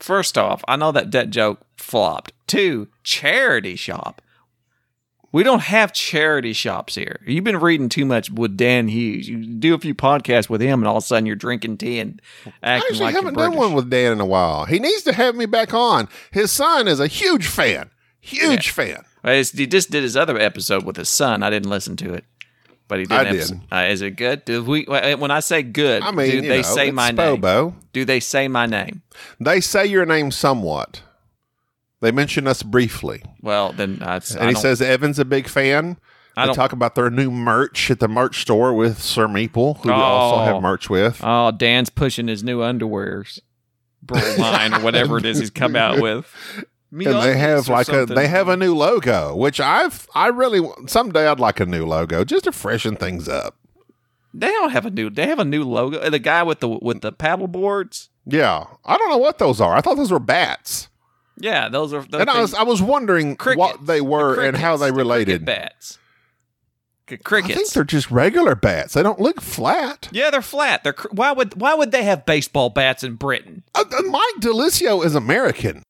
first 0.00 0.36
off, 0.36 0.62
I 0.68 0.76
know 0.76 0.92
that 0.92 1.10
debt 1.10 1.30
joke 1.30 1.60
flopped. 1.76 2.32
Two, 2.46 2.88
charity 3.04 3.76
shop. 3.76 4.20
We 5.32 5.42
don't 5.42 5.62
have 5.62 5.92
charity 5.94 6.52
shops 6.52 6.94
here. 6.94 7.20
You've 7.26 7.42
been 7.44 7.58
reading 7.58 7.88
too 7.88 8.04
much 8.04 8.30
with 8.30 8.56
Dan 8.56 8.88
Hughes. 8.88 9.26
You 9.26 9.38
do 9.44 9.74
a 9.74 9.78
few 9.78 9.94
podcasts 9.94 10.50
with 10.50 10.60
him, 10.60 10.80
and 10.80 10.86
all 10.86 10.98
of 10.98 11.02
a 11.04 11.06
sudden 11.06 11.24
you're 11.24 11.36
drinking 11.36 11.78
tea 11.78 12.00
and 12.00 12.20
I 12.44 12.50
acting 12.50 12.88
actually 12.90 12.98
like 13.00 13.14
haven't 13.14 13.34
done 13.34 13.56
one 13.56 13.72
with 13.72 13.88
Dan 13.88 14.12
in 14.12 14.20
a 14.20 14.26
while. 14.26 14.66
He 14.66 14.78
needs 14.78 15.02
to 15.04 15.12
have 15.14 15.34
me 15.34 15.46
back 15.46 15.72
on. 15.72 16.08
His 16.30 16.52
son 16.52 16.86
is 16.86 17.00
a 17.00 17.06
huge 17.06 17.46
fan. 17.46 17.90
Huge 18.20 18.70
fan. 18.70 19.04
Well, 19.24 19.34
He 19.34 19.66
just 19.66 19.90
did 19.90 20.02
his 20.02 20.16
other 20.16 20.38
episode 20.38 20.84
with 20.84 20.96
his 20.96 21.08
son. 21.08 21.42
I 21.42 21.48
didn't 21.50 21.70
listen 21.70 21.96
to 21.96 22.12
it, 22.12 22.24
but 22.86 22.98
he 22.98 23.06
did. 23.06 23.12
I 23.18 23.24
did. 23.32 23.60
Uh, 23.72 23.76
is 23.90 24.02
it 24.02 24.16
good? 24.16 24.44
Do 24.44 24.62
we? 24.62 24.84
When 24.84 25.30
I 25.30 25.40
say 25.40 25.62
good, 25.62 26.02
I 26.02 26.10
mean, 26.10 26.30
do 26.30 26.40
they 26.42 26.56
know, 26.58 26.62
say 26.62 26.90
my 26.90 27.10
name? 27.10 27.74
Do 27.92 28.04
they 28.04 28.20
say 28.20 28.48
my 28.48 28.66
name? 28.66 29.02
They 29.40 29.60
say 29.60 29.86
your 29.86 30.04
name 30.04 30.30
somewhat. 30.30 31.02
They 32.02 32.10
mention 32.12 32.46
us 32.46 32.62
briefly. 32.62 33.22
Well, 33.40 33.72
then 33.72 33.98
I, 34.02 34.16
And 34.16 34.24
I 34.40 34.46
he 34.48 34.52
don't- 34.52 34.60
says 34.62 34.82
Evan's 34.82 35.18
a 35.18 35.24
big 35.24 35.48
fan. 35.48 35.96
I 36.36 36.42
They 36.42 36.46
don't- 36.48 36.56
talk 36.56 36.72
about 36.72 36.94
their 36.94 37.08
new 37.10 37.30
merch 37.30 37.90
at 37.90 38.00
the 38.00 38.08
merch 38.08 38.42
store 38.42 38.74
with 38.74 39.00
Sir 39.00 39.26
Meeple, 39.28 39.78
who 39.82 39.88
we 39.88 39.94
also 39.94 40.40
Oh. 40.42 40.44
have 40.44 40.60
merch 40.62 40.90
with. 40.90 41.20
Oh, 41.22 41.50
Dan's 41.52 41.88
pushing 41.90 42.28
his 42.28 42.42
new 42.42 42.60
underwears, 42.60 43.38
bro 44.02 44.20
line 44.38 44.74
or 44.74 44.80
whatever 44.80 45.16
it 45.18 45.24
is 45.24 45.38
he's 45.38 45.50
come 45.50 45.76
out 45.76 46.00
with. 46.00 46.26
Me 46.90 47.04
and 47.06 47.22
they 47.22 47.36
have 47.38 47.68
like 47.68 47.88
a 47.88 48.04
they 48.04 48.28
have 48.28 48.48
a 48.48 48.56
new 48.56 48.74
logo, 48.74 49.34
which 49.36 49.60
I've 49.60 50.06
I 50.14 50.26
really 50.26 50.60
someday 50.86 51.26
I'd 51.26 51.40
like 51.40 51.60
a 51.60 51.66
new 51.66 51.86
logo 51.86 52.24
just 52.24 52.44
to 52.44 52.52
freshen 52.52 52.96
things 52.96 53.28
up. 53.28 53.56
They 54.34 54.48
don't 54.48 54.70
have 54.72 54.86
a 54.86 54.90
new. 54.90 55.08
They 55.10 55.26
have 55.26 55.38
a 55.38 55.44
new 55.44 55.62
logo. 55.64 56.08
The 56.10 56.18
guy 56.18 56.42
with 56.42 56.60
the 56.60 56.68
with 56.68 57.00
the 57.02 57.12
paddle 57.12 57.46
boards. 57.48 58.08
Yeah, 58.26 58.64
I 58.84 58.96
don't 58.98 59.10
know 59.10 59.18
what 59.18 59.38
those 59.38 59.60
are. 59.60 59.74
I 59.76 59.80
thought 59.82 59.96
those 59.96 60.10
were 60.12 60.18
bats, 60.18 60.88
Yeah, 61.38 61.68
those 61.68 61.92
are. 61.92 62.02
Those 62.02 62.20
and 62.20 62.30
I 62.30 62.40
was 62.40 62.54
I 62.54 62.62
was 62.62 62.82
wondering 62.82 63.36
Crickets. 63.36 63.58
what 63.58 63.86
they 63.86 64.00
were 64.00 64.40
and 64.40 64.56
how 64.56 64.76
they 64.76 64.86
crickets, 64.90 64.96
the 64.96 64.98
related. 64.98 65.26
cricket 65.26 65.44
bats. 65.46 65.98
C- 67.08 67.18
I 67.34 67.40
think 67.42 67.68
they're 67.70 67.84
just 67.84 68.10
regular 68.10 68.54
bats. 68.54 68.94
They 68.94 69.02
don't 69.02 69.20
look 69.20 69.40
flat. 69.40 70.08
yeah, 70.12 70.30
they're 70.30 70.40
flat. 70.40 70.82
They're 70.84 70.92
cr- 70.94 71.08
why 71.10 71.32
would 71.32 71.60
why 71.60 71.74
would 71.74 71.90
they 71.90 72.04
have 72.04 72.24
baseball 72.24 72.70
bats 72.70 73.02
in 73.02 73.16
Britain? 73.16 73.64
Uh, 73.74 73.84
uh, 73.90 74.02
Mike 74.02 74.40
Delicio 74.40 75.04
is 75.04 75.14
American. 75.14 75.82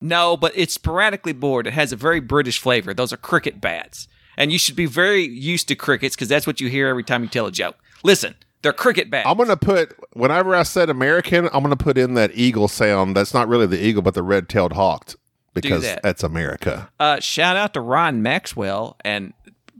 No, 0.00 0.36
but 0.36 0.52
it's 0.56 0.74
sporadically 0.74 1.32
bored. 1.34 1.66
It 1.66 1.74
has 1.74 1.92
a 1.92 1.96
very 1.96 2.20
British 2.20 2.58
flavor. 2.58 2.94
Those 2.94 3.12
are 3.12 3.18
cricket 3.18 3.60
bats. 3.60 4.08
And 4.36 4.50
you 4.50 4.58
should 4.58 4.76
be 4.76 4.86
very 4.86 5.22
used 5.22 5.68
to 5.68 5.74
crickets 5.74 6.16
because 6.16 6.28
that's 6.28 6.46
what 6.46 6.60
you 6.60 6.68
hear 6.68 6.88
every 6.88 7.04
time 7.04 7.22
you 7.22 7.28
tell 7.28 7.46
a 7.46 7.52
joke. 7.52 7.76
Listen, 8.02 8.34
they're 8.62 8.72
cricket 8.72 9.10
bats. 9.10 9.28
I'm 9.28 9.36
gonna 9.36 9.56
put 9.56 9.96
whenever 10.12 10.54
I 10.54 10.62
said 10.62 10.90
American, 10.90 11.48
I'm 11.52 11.62
gonna 11.62 11.76
put 11.76 11.96
in 11.96 12.14
that 12.14 12.32
eagle 12.34 12.68
sound. 12.68 13.16
That's 13.16 13.34
not 13.34 13.48
really 13.48 13.66
the 13.66 13.82
eagle, 13.82 14.02
but 14.02 14.14
the 14.14 14.22
red-tailed 14.22 14.72
hawk, 14.72 15.14
because 15.54 15.82
that. 15.82 16.02
that's 16.02 16.22
America. 16.22 16.90
Uh, 16.98 17.20
shout 17.20 17.56
out 17.56 17.74
to 17.74 17.80
Ryan 17.80 18.22
Maxwell 18.22 18.96
and 19.04 19.32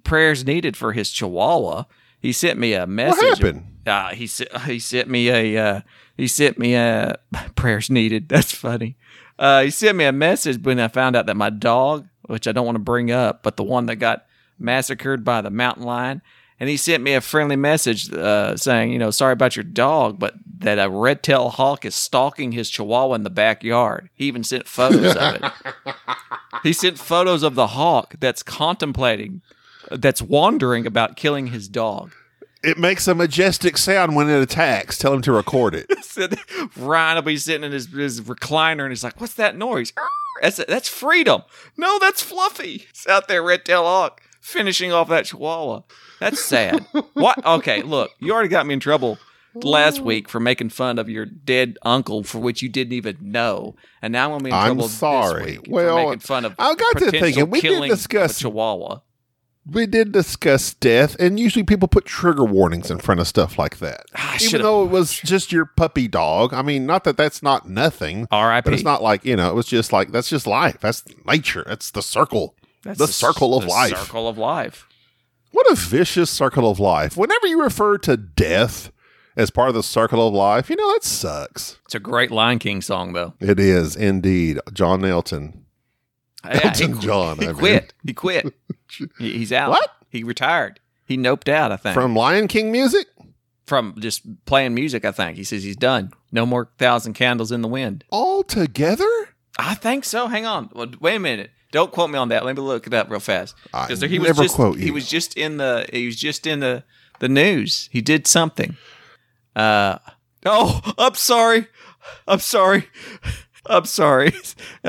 prayers 0.05 0.45
needed 0.45 0.77
for 0.77 0.93
his 0.93 1.11
Chihuahua. 1.11 1.85
He 2.19 2.33
sent 2.33 2.59
me 2.59 2.75
a 2.75 2.87
message. 2.87 3.23
What 3.23 3.39
happened? 3.39 3.67
Uh, 3.87 4.15
he 4.15 4.27
sent 4.27 4.57
he 4.63 4.79
sent 4.79 5.09
me 5.09 5.29
a 5.31 5.57
uh, 5.57 5.81
he 6.17 6.27
sent 6.27 6.59
me 6.59 6.75
a 6.75 7.19
prayers 7.55 7.91
needed. 7.91 8.29
That's 8.31 8.53
funny. 8.53 8.97
Uh, 9.39 9.63
he 9.63 9.71
sent 9.71 9.97
me 9.97 10.05
a 10.05 10.13
message 10.13 10.63
when 10.63 10.79
I 10.79 10.89
found 10.89 11.17
out 11.17 11.27
that 11.27 11.37
my 11.37 11.51
dog, 11.51 12.07
which 12.27 12.47
I 12.47 12.53
don't 12.53 12.67
want 12.67 12.77
to 12.77 12.81
bring 12.81 13.11
up, 13.11 13.43
but 13.43 13.57
the 13.57 13.65
one 13.65 13.87
that 13.87 13.97
got 13.97 14.27
massacred 14.59 15.25
by 15.25 15.41
the 15.41 15.51
mountain 15.51 15.85
lion, 15.85 16.21
and 16.61 16.69
he 16.69 16.77
sent 16.77 17.03
me 17.03 17.15
a 17.15 17.21
friendly 17.23 17.57
message 17.57 18.13
uh, 18.13 18.57
saying, 18.57 18.93
you 18.93 18.99
know, 18.99 19.11
sorry 19.11 19.33
about 19.33 19.57
your 19.57 19.65
dog, 19.65 20.19
but 20.19 20.35
that 20.59 20.79
a 20.79 20.91
red 20.91 21.23
tailed 21.23 21.55
hawk 21.55 21.87
is 21.87 21.95
stalking 21.95 22.53
his 22.53 22.69
Chihuahua 22.69 23.15
in 23.15 23.23
the 23.25 23.31
backyard. 23.31 24.11
He 24.15 24.27
even 24.27 24.45
sent 24.45 24.69
photos 24.69 25.17
of 25.17 25.35
it. 25.37 25.53
He 26.63 26.75
sent 26.75 26.99
photos 26.99 27.43
of 27.43 27.55
the 27.55 27.69
hawk 27.69 28.17
that's 28.21 28.43
contemplating, 28.43 29.41
that's 29.91 30.21
wandering 30.21 30.87
about 30.87 31.17
killing 31.17 31.47
his 31.47 31.69
dog. 31.69 32.13
It 32.63 32.77
makes 32.77 33.09
a 33.09 33.15
majestic 33.15 33.79
sound 33.79 34.15
when 34.15 34.29
it 34.29 34.43
attacks. 34.43 34.99
Tell 34.99 35.15
him 35.15 35.23
to 35.23 35.33
record 35.33 35.75
it. 35.75 35.91
Ryan 36.77 37.15
will 37.15 37.23
be 37.23 37.39
sitting 37.39 37.65
in 37.65 37.73
his, 37.73 37.87
his 37.87 38.21
recliner 38.21 38.83
and 38.83 38.91
he's 38.91 39.03
like, 39.03 39.19
"What's 39.19 39.35
that 39.35 39.57
noise? 39.57 39.95
That's 40.43 40.57
that's 40.65 40.89
freedom. 40.89 41.43
No, 41.77 41.99
that's 41.99 42.23
Fluffy. 42.23 42.87
It's 42.89 43.07
out 43.07 43.29
there, 43.29 43.43
red 43.43 43.65
tail 43.65 43.83
hawk, 43.83 44.23
finishing 44.41 44.91
off 44.91 45.09
that 45.09 45.27
chihuahua. 45.27 45.83
That's 46.21 46.41
sad. 46.45 46.87
what? 47.15 47.45
Okay, 47.45 47.83
look, 47.83 48.11
you 48.21 48.33
already 48.33 48.49
got 48.49 48.67
me 48.67 48.75
in 48.75 48.81
trouble 48.81 49.19
last 49.55 50.01
week 50.01 50.29
for 50.29 50.39
making 50.39 50.69
fun 50.69 50.99
of 50.99 51.09
your 51.09 51.27
dead 51.27 51.77
uncle 51.83 52.23
for 52.23 52.39
which 52.39 52.63
you 52.63 52.69
didn't 52.69 52.93
even 52.93 53.17
know, 53.21 53.75
and 54.03 54.13
now 54.13 54.27
I'm 54.27 54.31
gonna 54.39 54.45
be 54.45 54.51
in 54.51 54.55
I'm 54.55 54.67
trouble. 54.77 54.89
sorry. 54.89 55.45
This 55.53 55.59
week 55.63 55.67
Well, 55.71 55.97
for 55.97 56.05
making 56.05 56.21
fun 56.21 56.45
of 56.45 56.55
I 56.59 56.75
got 56.75 56.93
to 56.99 57.05
potential 57.07 57.21
thinking, 57.21 57.51
we 57.51 57.61
did 57.61 57.69
killing 57.73 57.91
discuss- 57.91 58.39
chihuahua. 58.39 59.01
We 59.71 59.87
did 59.87 60.11
discuss 60.13 60.73
death, 60.75 61.15
and 61.21 61.39
usually 61.39 61.63
people 61.65 61.87
put 61.87 62.07
trigger 62.07 62.45
warnings 62.45 62.91
in 62.91 62.99
front 62.99 63.21
of 63.21 63.29
stuff 63.29 63.59
like 63.59 63.79
that. 63.79 64.07
Ah, 64.17 64.33
I 64.33 64.37
Even 64.37 64.49
should've- 64.49 64.63
though 64.65 64.85
it 64.85 64.91
was 64.91 65.13
just 65.21 65.53
your 65.53 65.67
puppy 65.67 66.09
dog. 66.09 66.55
I 66.55 66.63
mean, 66.63 66.87
not 66.87 67.05
that 67.05 67.17
that's 67.19 67.43
not 67.43 67.69
nothing, 67.69 68.27
R.I.P. 68.33 68.65
but 68.65 68.73
it's 68.75 68.83
not 68.83 69.03
like 69.03 69.25
you 69.25 69.37
know. 69.37 69.51
It 69.51 69.55
was 69.55 69.67
just 69.67 69.93
like 69.93 70.13
that's 70.13 70.29
just 70.31 70.47
life. 70.47 70.79
That's 70.81 71.05
nature. 71.27 71.63
That's 71.67 71.91
the 71.91 72.03
circle. 72.03 72.57
That's 72.85 72.99
the 72.99 73.05
s- 73.05 73.15
circle 73.15 73.55
of 73.55 73.65
the 73.65 73.69
life. 73.69 73.97
Circle 73.99 74.29
of 74.29 74.39
life. 74.39 74.87
What 75.53 75.71
a 75.71 75.75
vicious 75.75 76.31
circle 76.31 76.71
of 76.71 76.79
life. 76.81 77.17
Whenever 77.17 77.47
you 77.47 77.63
refer 77.63 77.99
to 77.99 78.17
death 78.17 78.93
as 79.37 79.51
part 79.51 79.69
of 79.69 79.75
the 79.75 79.83
circle 79.83 80.27
of 80.27 80.33
life, 80.35 80.71
you 80.71 80.77
know 80.77 80.93
that 80.93 81.05
sucks. 81.05 81.79
It's 81.87 81.95
a 81.95 82.01
great 82.01 82.31
Lion 82.31 82.59
King 82.59 82.81
song, 82.83 83.13
though. 83.13 83.35
It 83.41 83.59
is 83.61 83.97
indeed 83.97 84.59
John 84.73 85.05
Elton. 85.05 85.65
Yeah, 86.45 86.61
Elton 86.65 86.95
he, 86.95 87.01
John. 87.01 87.39
He 87.39 87.45
I 87.45 87.49
mean. 87.49 87.57
quit. 87.57 87.95
He 88.05 88.13
quit. 88.15 88.55
He- 88.99 89.09
He's 89.39 89.53
out. 89.53 89.71
What? 89.71 89.89
He 90.09 90.25
retired. 90.25 90.81
He 91.05 91.17
noped 91.17 91.49
out. 91.49 91.71
I 91.73 91.77
think 91.77 91.95
from 91.95 92.15
Lion 92.17 92.49
King 92.49 92.73
music. 92.73 93.07
from 93.67 93.95
just 93.99 94.23
playing 94.47 94.75
music. 94.75 95.05
I 95.05 95.13
think 95.13 95.37
he 95.37 95.45
says 95.45 95.63
he's 95.65 95.77
done. 95.77 96.13
No 96.33 96.47
more 96.47 96.71
thousand 96.79 97.15
candles 97.15 97.53
in 97.53 97.61
the 97.63 97.69
wind. 97.69 98.05
All 98.11 98.43
together? 98.43 99.09
I 99.59 99.75
think 99.75 100.05
so. 100.05 100.29
Hang 100.29 100.47
on. 100.47 100.71
Well, 100.75 100.89
wait 101.01 101.17
a 101.17 101.21
minute. 101.21 101.51
Don't 101.73 101.93
quote 101.93 102.11
me 102.11 102.19
on 102.19 102.29
that. 102.31 102.45
Let 102.45 102.57
me 102.57 102.63
look 102.63 102.87
it 102.87 102.95
up 102.95 103.11
real 103.11 103.21
fast. 103.21 103.55
I 103.73 103.87
'Cause 103.87 104.01
he 104.01 104.19
was 104.19 104.29
never 104.29 104.43
just, 104.43 104.55
quote 104.57 104.79
He 104.79 104.91
was 104.91 105.09
just 105.09 105.37
in 105.37 105.57
the. 105.59 105.87
He 105.93 106.07
was 106.07 106.17
just 106.17 106.47
in 106.47 106.61
the 106.61 106.85
the 107.21 107.29
news. 107.29 107.89
He 107.93 108.01
did 108.01 108.27
something. 108.27 108.77
Uh 109.55 109.99
oh. 110.47 110.81
I'm 110.99 111.15
sorry. 111.15 111.67
I'm 112.27 112.41
sorry. 112.41 112.89
I'm 113.67 113.85
sorry. 113.85 114.33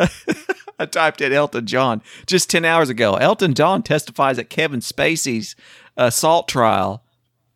I 0.80 0.86
typed 0.88 1.22
in 1.22 1.32
Elton 1.34 1.68
John 1.68 2.02
just 2.26 2.50
ten 2.50 2.66
hours 2.66 2.90
ago. 2.90 3.16
Elton 3.16 3.54
John 3.54 3.84
testifies 3.84 4.40
at 4.40 4.50
Kevin 4.50 4.80
Spacey's 4.80 5.56
assault 5.98 6.48
trial. 6.48 7.04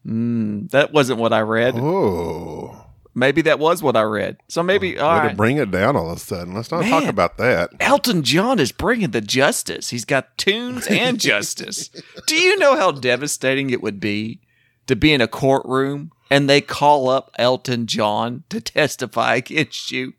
Mm, 0.05 0.69
that 0.69 0.93
wasn't 0.93 1.19
what 1.19 1.33
I 1.33 1.41
read. 1.41 1.73
Oh. 1.77 2.84
Maybe 3.17 3.41
that 3.43 3.59
was 3.59 3.81
what 3.81 3.95
I 3.95 4.01
read. 4.01 4.37
So 4.49 4.61
maybe 4.61 4.99
all 4.99 5.23
Way 5.23 5.29
to 5.29 5.35
bring 5.35 5.57
it 5.57 5.71
down 5.71 5.95
all 5.95 6.11
of 6.11 6.17
a 6.17 6.19
sudden. 6.19 6.53
Let's 6.53 6.69
not 6.69 6.83
talk 6.83 7.05
about 7.05 7.37
that. 7.37 7.71
Elton 7.79 8.23
John 8.23 8.59
is 8.59 8.73
bringing 8.73 9.11
the 9.11 9.21
justice. 9.21 9.89
He's 9.89 10.03
got 10.03 10.37
tunes 10.37 10.85
and 10.87 11.17
justice. 11.19 11.89
Do 12.27 12.35
you 12.35 12.57
know 12.57 12.75
how 12.75 12.91
devastating 12.91 13.69
it 13.69 13.81
would 13.81 14.01
be 14.01 14.41
to 14.87 14.97
be 14.97 15.13
in 15.13 15.21
a 15.21 15.29
courtroom 15.29 16.11
and 16.29 16.49
they 16.49 16.59
call 16.59 17.07
up 17.07 17.31
Elton 17.39 17.87
John 17.87 18.43
to 18.49 18.59
testify 18.59 19.35
against 19.35 19.91
you? 19.91 20.13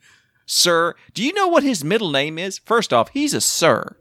Sir, 0.46 0.94
do 1.12 1.22
you 1.22 1.34
know 1.34 1.48
what 1.48 1.64
his 1.64 1.84
middle 1.84 2.10
name 2.10 2.38
is? 2.38 2.58
First 2.58 2.94
off, 2.94 3.10
he's 3.10 3.34
a 3.34 3.40
sir. 3.42 3.96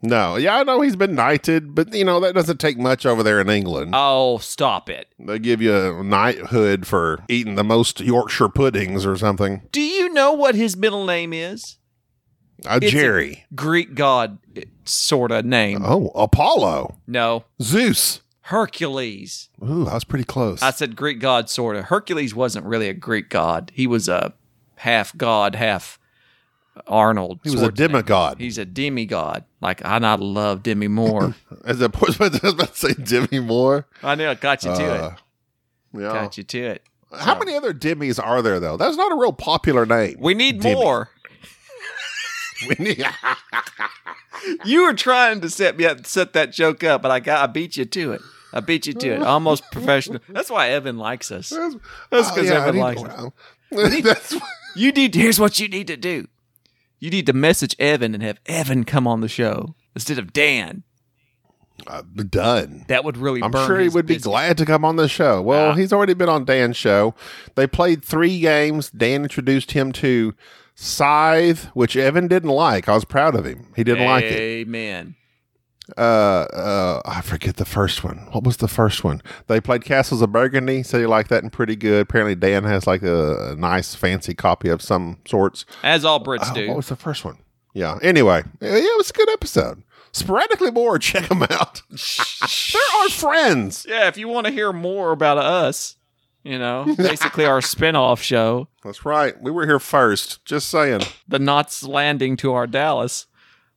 No, 0.00 0.36
yeah, 0.36 0.56
I 0.58 0.62
know 0.62 0.80
he's 0.80 0.94
been 0.94 1.16
knighted, 1.16 1.74
but 1.74 1.92
you 1.92 2.04
know 2.04 2.20
that 2.20 2.34
doesn't 2.34 2.60
take 2.60 2.78
much 2.78 3.04
over 3.04 3.22
there 3.24 3.40
in 3.40 3.48
England. 3.50 3.92
Oh, 3.94 4.38
stop 4.38 4.88
it. 4.88 5.08
they 5.18 5.38
give 5.40 5.60
you 5.60 5.74
a 5.74 6.04
knighthood 6.04 6.86
for 6.86 7.24
eating 7.28 7.56
the 7.56 7.64
most 7.64 8.00
Yorkshire 8.00 8.48
puddings 8.50 9.04
or 9.04 9.16
something. 9.16 9.62
Do 9.72 9.80
you 9.80 10.12
know 10.12 10.32
what 10.32 10.54
his 10.54 10.76
middle 10.76 11.04
name 11.04 11.32
is? 11.32 11.78
A 12.64 12.76
It's 12.76 12.86
a 12.86 12.90
Jerry. 12.90 13.44
Greek 13.54 13.94
god 13.94 14.38
eh, 14.56 14.62
sort 14.84 15.32
of 15.32 15.44
name. 15.44 15.82
oh, 15.84 16.08
Apollo. 16.14 16.96
No, 17.06 17.44
Zeus. 17.60 18.20
Hercules. 18.42 19.48
Ooh, 19.62 19.86
I 19.86 19.94
was 19.94 20.04
pretty 20.04 20.24
close. 20.24 20.62
I 20.62 20.70
said 20.70 20.96
Greek 20.96 21.20
god, 21.20 21.50
sort 21.50 21.76
of. 21.76 21.86
Hercules 21.86 22.34
wasn't 22.34 22.64
really 22.66 22.88
a 22.88 22.94
Greek 22.94 23.28
god. 23.30 23.70
He 23.74 23.86
was 23.86 24.08
a 24.08 24.32
half 24.76 25.16
god, 25.16 25.54
half 25.54 25.98
Arnold. 26.86 27.40
he 27.42 27.50
was 27.50 27.62
a 27.62 27.70
demigod. 27.72 28.38
He's 28.38 28.58
a 28.58 28.64
demigod. 28.64 29.44
Like 29.60 29.84
I 29.84 29.98
not 29.98 30.20
love 30.20 30.62
Demi 30.62 30.88
Moore. 30.88 31.34
As 31.64 31.80
a, 31.80 31.86
I 31.94 32.00
was 32.08 32.16
about 32.54 32.74
to 32.74 32.76
say 32.76 32.92
Demi 32.94 33.40
Moore. 33.40 33.86
I 34.02 34.14
know. 34.14 34.30
I 34.30 34.34
got 34.34 34.64
you 34.64 34.74
to 34.74 34.84
Uh, 35.04 35.08
it. 35.94 36.00
yeah. 36.02 36.12
Got 36.12 36.38
you 36.38 36.44
to 36.44 36.58
it. 36.58 36.82
How 37.12 37.34
So- 37.34 37.38
many 37.40 37.54
other 37.54 37.72
Demis 37.72 38.18
are 38.18 38.42
there 38.42 38.60
though? 38.60 38.76
That's 38.76 38.96
not 38.96 39.10
a 39.12 39.16
real 39.16 39.32
popular 39.32 39.86
name. 39.86 40.16
We 40.20 40.34
need 40.34 40.60
Demi. 40.60 40.74
more. 40.74 41.10
We 42.68 42.74
need- 42.84 43.04
You 44.64 44.82
were 44.84 44.94
trying 44.94 45.40
to 45.42 45.50
set 45.50 45.76
me 45.76 45.84
up, 45.84 46.06
set 46.06 46.32
that 46.32 46.52
joke 46.52 46.82
up, 46.84 47.02
but 47.02 47.10
I 47.10 47.20
got 47.20 47.42
I 47.48 47.52
beat 47.52 47.76
you 47.76 47.84
to 47.84 48.12
it. 48.12 48.20
I 48.52 48.60
beat 48.60 48.86
you 48.86 48.94
to 48.94 49.08
it. 49.14 49.22
Almost 49.22 49.70
professional. 49.70 50.20
That's 50.28 50.50
why 50.50 50.70
Evan 50.70 50.96
likes 50.98 51.30
us. 51.30 51.50
That's 51.50 51.74
Oh, 52.12 52.34
because 52.34 52.48
yeah, 52.48 52.64
Evan 52.66 52.78
likes 52.80 53.02
us. 53.02 53.30
that's 53.70 54.34
You 54.74 54.90
need. 54.92 55.14
Here's 55.14 55.38
what 55.38 55.58
you 55.58 55.68
need 55.68 55.86
to 55.88 55.96
do. 55.96 56.26
You 57.00 57.10
need 57.10 57.26
to 57.26 57.32
message 57.32 57.76
Evan 57.78 58.14
and 58.14 58.22
have 58.22 58.40
Evan 58.46 58.84
come 58.84 59.06
on 59.06 59.20
the 59.20 59.28
show 59.28 59.74
instead 59.94 60.18
of 60.18 60.32
Dan. 60.32 60.82
uh, 61.86 62.02
done. 62.28 62.84
That 62.88 63.04
would 63.04 63.16
really. 63.16 63.40
I'm 63.42 63.52
sure 63.52 63.78
he 63.78 63.88
would 63.88 64.04
be 64.06 64.16
glad 64.18 64.58
to 64.58 64.66
come 64.66 64.84
on 64.84 64.96
the 64.96 65.08
show. 65.08 65.40
Well, 65.40 65.70
Ah. 65.70 65.74
he's 65.74 65.92
already 65.92 66.12
been 66.14 66.28
on 66.28 66.44
Dan's 66.44 66.76
show. 66.76 67.14
They 67.54 67.68
played 67.68 68.04
three 68.04 68.40
games. 68.40 68.90
Dan 68.90 69.22
introduced 69.22 69.70
him 69.70 69.92
to 69.92 70.34
Scythe, 70.74 71.66
which 71.74 71.96
Evan 71.96 72.26
didn't 72.26 72.50
like. 72.50 72.88
I 72.88 72.94
was 72.94 73.04
proud 73.04 73.36
of 73.36 73.44
him. 73.46 73.66
He 73.76 73.84
didn't 73.84 74.06
like 74.06 74.24
it. 74.24 74.32
Amen. 74.38 75.14
Uh, 75.96 76.00
uh, 76.00 77.00
I 77.06 77.20
forget 77.22 77.56
the 77.56 77.64
first 77.64 78.04
one. 78.04 78.28
What 78.32 78.44
was 78.44 78.58
the 78.58 78.68
first 78.68 79.04
one? 79.04 79.22
They 79.46 79.60
played 79.60 79.84
Castles 79.84 80.20
of 80.22 80.30
Burgundy. 80.32 80.82
so 80.82 80.98
you 80.98 81.08
like 81.08 81.28
that 81.28 81.42
and 81.42 81.52
pretty 81.52 81.76
good. 81.76 82.02
Apparently, 82.02 82.34
Dan 82.34 82.64
has 82.64 82.86
like 82.86 83.02
a, 83.02 83.52
a 83.52 83.56
nice, 83.56 83.94
fancy 83.94 84.34
copy 84.34 84.68
of 84.68 84.82
some 84.82 85.18
sorts. 85.26 85.64
As 85.82 86.04
all 86.04 86.22
Brits 86.22 86.40
Oh, 86.50 86.54
do. 86.54 86.68
what 86.68 86.76
was 86.76 86.88
the 86.88 86.96
first 86.96 87.24
one? 87.24 87.38
Yeah. 87.74 87.98
Anyway, 88.02 88.42
yeah, 88.60 88.68
it 88.76 88.96
was 88.98 89.10
a 89.10 89.12
good 89.14 89.30
episode. 89.30 89.82
Sporadically 90.12 90.70
bored. 90.70 91.00
Check 91.02 91.28
them 91.28 91.42
out. 91.44 91.82
They're 91.90 93.02
our 93.02 93.08
friends. 93.08 93.86
yeah, 93.88 94.08
if 94.08 94.16
you 94.18 94.28
want 94.28 94.46
to 94.46 94.52
hear 94.52 94.72
more 94.72 95.12
about 95.12 95.38
us, 95.38 95.96
you 96.42 96.58
know, 96.58 96.84
basically 96.96 97.44
our 97.44 97.60
spin-off 97.60 98.20
show, 98.22 98.68
That's 98.82 99.04
right. 99.04 99.40
We 99.40 99.50
were 99.50 99.66
here 99.66 99.78
first. 99.78 100.44
Just 100.44 100.68
saying. 100.68 101.02
the 101.28 101.38
Knots 101.38 101.82
landing 101.82 102.36
to 102.38 102.52
our 102.52 102.66
Dallas. 102.66 103.26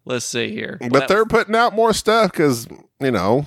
Let's 0.06 0.26
see 0.26 0.52
here. 0.52 0.78
Well, 0.82 0.90
but 0.90 1.08
they're 1.08 1.24
was- 1.24 1.30
putting 1.30 1.56
out 1.56 1.74
more 1.76 1.94
stuff 1.94 2.32
because 2.32 2.68
you 3.00 3.12
know 3.12 3.46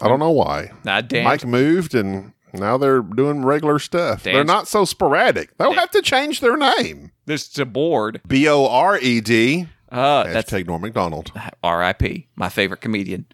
I 0.00 0.08
don't 0.08 0.18
know 0.18 0.30
why. 0.30 0.72
nah, 0.84 1.00
Dan. 1.00 1.24
Mike 1.24 1.44
moved 1.44 1.94
and 1.94 2.32
now 2.52 2.76
they're 2.76 3.00
doing 3.02 3.44
regular 3.44 3.78
stuff. 3.78 4.24
They're 4.24 4.44
not 4.44 4.68
so 4.68 4.84
sporadic. 4.84 5.56
They'll 5.56 5.70
Dan- 5.70 5.78
have 5.78 5.90
to 5.92 6.02
change 6.02 6.40
their 6.40 6.56
name. 6.56 7.12
This 7.26 7.48
is 7.48 7.58
a 7.58 7.64
board. 7.66 8.20
B 8.26 8.48
O 8.48 8.66
R 8.66 8.98
E 8.98 9.20
D. 9.20 9.68
Uh, 9.90 10.24
that's 10.24 10.50
Hashtag 10.50 10.66
Norm 10.66 10.82
Macdonald. 10.82 11.32
R.I.P. 11.62 12.28
My 12.34 12.48
favorite 12.48 12.80
comedian. 12.80 13.26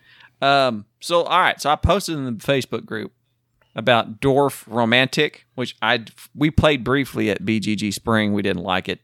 Um. 0.43 0.85
So 1.01 1.23
all 1.23 1.41
right. 1.41 1.61
So 1.61 1.71
I 1.71 1.77
posted 1.77 2.17
in 2.17 2.25
the 2.25 2.33
Facebook 2.33 2.85
group 2.85 3.13
about 3.75 4.21
Dwarf 4.21 4.65
Romantic, 4.67 5.47
which 5.55 5.77
I 5.81 6.05
we 6.35 6.51
played 6.51 6.83
briefly 6.85 7.31
at 7.31 7.43
BGG 7.45 7.93
Spring. 7.95 8.33
We 8.33 8.43
didn't 8.43 8.63
like 8.65 8.89
it. 8.89 9.01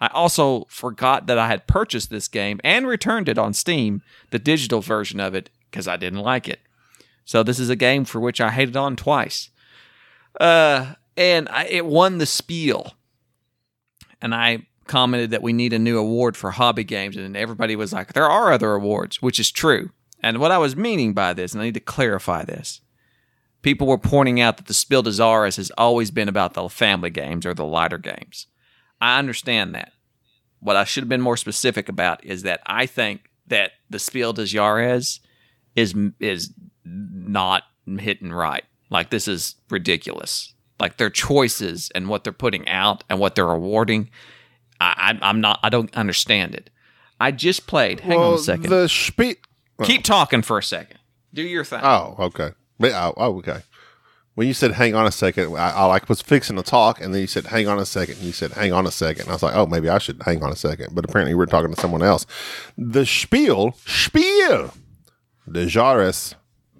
I 0.00 0.08
also 0.08 0.66
forgot 0.68 1.26
that 1.26 1.38
I 1.38 1.48
had 1.48 1.66
purchased 1.66 2.10
this 2.10 2.28
game 2.28 2.60
and 2.62 2.86
returned 2.86 3.28
it 3.28 3.38
on 3.38 3.52
Steam, 3.52 4.02
the 4.30 4.38
digital 4.38 4.80
version 4.80 5.18
of 5.20 5.34
it, 5.34 5.50
because 5.70 5.88
I 5.88 5.96
didn't 5.96 6.20
like 6.20 6.48
it. 6.48 6.60
So 7.24 7.42
this 7.42 7.58
is 7.58 7.68
a 7.68 7.76
game 7.76 8.04
for 8.04 8.20
which 8.20 8.40
I 8.40 8.50
hated 8.50 8.76
on 8.76 8.96
twice. 8.96 9.50
Uh, 10.40 10.94
and 11.16 11.48
I, 11.48 11.64
it 11.66 11.84
won 11.84 12.18
the 12.18 12.26
Spiel, 12.26 12.94
and 14.22 14.34
I 14.34 14.66
commented 14.86 15.30
that 15.30 15.42
we 15.42 15.52
need 15.52 15.72
a 15.72 15.78
new 15.78 15.98
award 15.98 16.36
for 16.36 16.52
hobby 16.52 16.84
games, 16.84 17.16
and 17.16 17.36
everybody 17.36 17.76
was 17.76 17.92
like, 17.92 18.12
"There 18.12 18.28
are 18.28 18.52
other 18.52 18.72
awards," 18.72 19.20
which 19.20 19.40
is 19.40 19.50
true. 19.50 19.90
And 20.22 20.38
what 20.38 20.52
I 20.52 20.58
was 20.58 20.76
meaning 20.76 21.12
by 21.12 21.32
this, 21.32 21.52
and 21.52 21.60
I 21.60 21.66
need 21.66 21.74
to 21.74 21.80
clarify 21.80 22.44
this, 22.44 22.80
people 23.62 23.86
were 23.86 23.98
pointing 23.98 24.40
out 24.40 24.56
that 24.56 24.66
the 24.66 24.74
Spiel 24.74 25.02
des 25.02 25.10
Jahres 25.10 25.56
has 25.56 25.70
always 25.76 26.10
been 26.10 26.28
about 26.28 26.54
the 26.54 26.68
family 26.68 27.10
games 27.10 27.44
or 27.44 27.54
the 27.54 27.64
lighter 27.64 27.98
games. 27.98 28.46
I 29.00 29.18
understand 29.18 29.74
that. 29.74 29.92
What 30.60 30.76
I 30.76 30.84
should 30.84 31.02
have 31.02 31.08
been 31.08 31.20
more 31.20 31.36
specific 31.36 31.88
about 31.88 32.24
is 32.24 32.42
that 32.42 32.60
I 32.66 32.86
think 32.86 33.30
that 33.46 33.72
the 33.88 33.98
Spiel 33.98 34.32
des 34.32 34.44
Jahres 34.44 35.20
is 35.76 35.94
is 36.18 36.52
not 36.84 37.62
hitting 37.98 38.32
right. 38.32 38.64
Like 38.90 39.10
this 39.10 39.28
is 39.28 39.54
ridiculous. 39.70 40.52
Like 40.80 40.96
their 40.96 41.10
choices 41.10 41.90
and 41.94 42.08
what 42.08 42.24
they're 42.24 42.32
putting 42.32 42.68
out 42.68 43.04
and 43.08 43.18
what 43.18 43.34
they're 43.34 43.50
awarding, 43.50 44.10
I, 44.80 45.18
I, 45.20 45.28
I'm 45.28 45.40
not. 45.40 45.60
I 45.62 45.68
don't 45.68 45.94
understand 45.96 46.54
it. 46.54 46.70
I 47.20 47.32
just 47.32 47.66
played. 47.66 48.00
Hang 48.00 48.18
on 48.18 48.34
a 48.34 48.38
second. 48.38 48.70
The 48.70 48.88
spe- 48.88 49.44
Keep 49.82 50.04
talking 50.04 50.42
for 50.42 50.58
a 50.58 50.62
second. 50.62 50.98
Do 51.34 51.42
your 51.42 51.64
thing. 51.64 51.80
Oh, 51.82 52.16
okay. 52.18 52.50
Oh, 52.82 53.14
oh, 53.16 53.38
okay. 53.38 53.60
When 54.38 54.46
you 54.46 54.54
said 54.54 54.70
"hang 54.70 54.94
on 54.94 55.04
a 55.04 55.10
second, 55.10 55.56
I, 55.56 55.70
I 55.70 55.84
like 55.86 56.08
was 56.08 56.22
fixing 56.22 56.54
to 56.54 56.62
talk, 56.62 57.00
and 57.00 57.12
then 57.12 57.20
you 57.20 57.26
said 57.26 57.46
"hang 57.46 57.66
on 57.66 57.80
a 57.80 57.84
second. 57.84 58.18
You 58.18 58.30
said 58.30 58.52
"hang 58.52 58.72
on 58.72 58.86
a 58.86 58.90
second. 58.92 59.28
I 59.28 59.32
was 59.32 59.42
like, 59.42 59.56
"Oh, 59.56 59.66
maybe 59.66 59.88
I 59.88 59.98
should 59.98 60.22
hang 60.22 60.44
on 60.44 60.52
a 60.52 60.54
second. 60.54 60.94
But 60.94 61.04
apparently, 61.04 61.34
we're 61.34 61.46
talking 61.46 61.74
to 61.74 61.80
someone 61.80 62.04
else. 62.04 62.24
The 62.76 63.04
spiel, 63.04 63.76
spiel, 63.84 64.72
the 65.44 65.64
Jaris, 65.66 66.36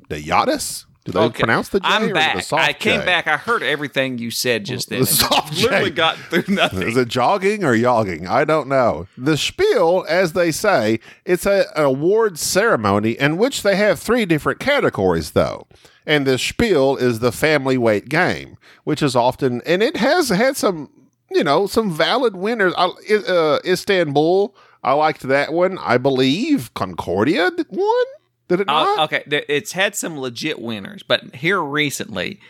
the 0.09 0.23
Yaris. 0.23 0.85
Do 1.05 1.11
they 1.11 1.19
Okay. 1.19 1.39
pronounce 1.41 1.71
the 1.71 1.81
J 1.81 1.89
or 1.89 1.91
I'm 1.91 2.03
it 2.11 2.15
back. 2.15 2.37
the 2.37 2.43
soft 2.43 2.63
I 2.63 2.73
came 2.75 3.01
J? 3.01 3.07
back. 3.07 3.27
I 3.27 3.37
heard 3.37 3.65
everything 3.65 4.19
you 4.19 4.31
said 4.31 4.65
just 4.65 4.89
then. 4.89 5.01
The 5.03 5.09
and 5.09 5.19
soft 5.19 5.61
literally 5.61 5.91
got 5.91 6.17
through 6.17 6.45
nothing. 6.55 6.83
Is 6.87 6.97
it 6.97 7.09
jogging 7.09 7.65
or 7.65 7.75
yogging? 7.75 8.29
I 8.29 8.45
don't 8.45 8.69
know. 8.69 9.09
The 9.17 9.37
spiel, 9.37 10.05
as 10.09 10.33
they 10.35 10.53
say, 10.53 11.01
it's 11.25 11.45
a, 11.45 11.65
an 11.75 11.87
awards 11.87 12.41
ceremony 12.41 13.19
in 13.19 13.37
which 13.37 13.65
they 13.65 13.75
have 13.75 13.99
three 13.99 14.27
different 14.27 14.61
categories, 14.61 15.33
though. 15.33 15.67
And 16.09 16.27
the 16.27 16.39
spiel 16.39 16.97
is 16.97 17.19
the 17.21 17.31
family 17.31 17.77
weight 17.77 18.09
game, 18.09 18.57
which 18.85 19.03
is 19.03 19.15
often, 19.15 19.61
and 19.67 19.83
it 19.83 19.99
has 19.99 20.31
had 20.31 20.57
some, 20.57 20.89
you 21.31 21.45
know, 21.45 21.67
some 21.67 21.93
valid 21.93 22.35
winners. 22.35 22.73
I- 22.79 22.89
Uh, 23.29 23.59
Istanbul, 23.65 24.55
I 24.83 24.95
liked 24.95 25.23
that 25.29 25.53
one. 25.53 25.77
I 25.79 25.99
believe 25.99 26.73
Concordia 26.73 27.51
won. 27.69 28.05
Did 28.49 28.61
it 28.63 28.69
Uh, 28.71 28.73
not? 28.85 29.13
okay, 29.13 29.23
it's 29.51 29.73
had 29.73 29.95
some 29.95 30.19
legit 30.19 30.59
winners, 30.63 31.03
but 31.07 31.35
here 31.35 31.61
recently, 31.63 32.41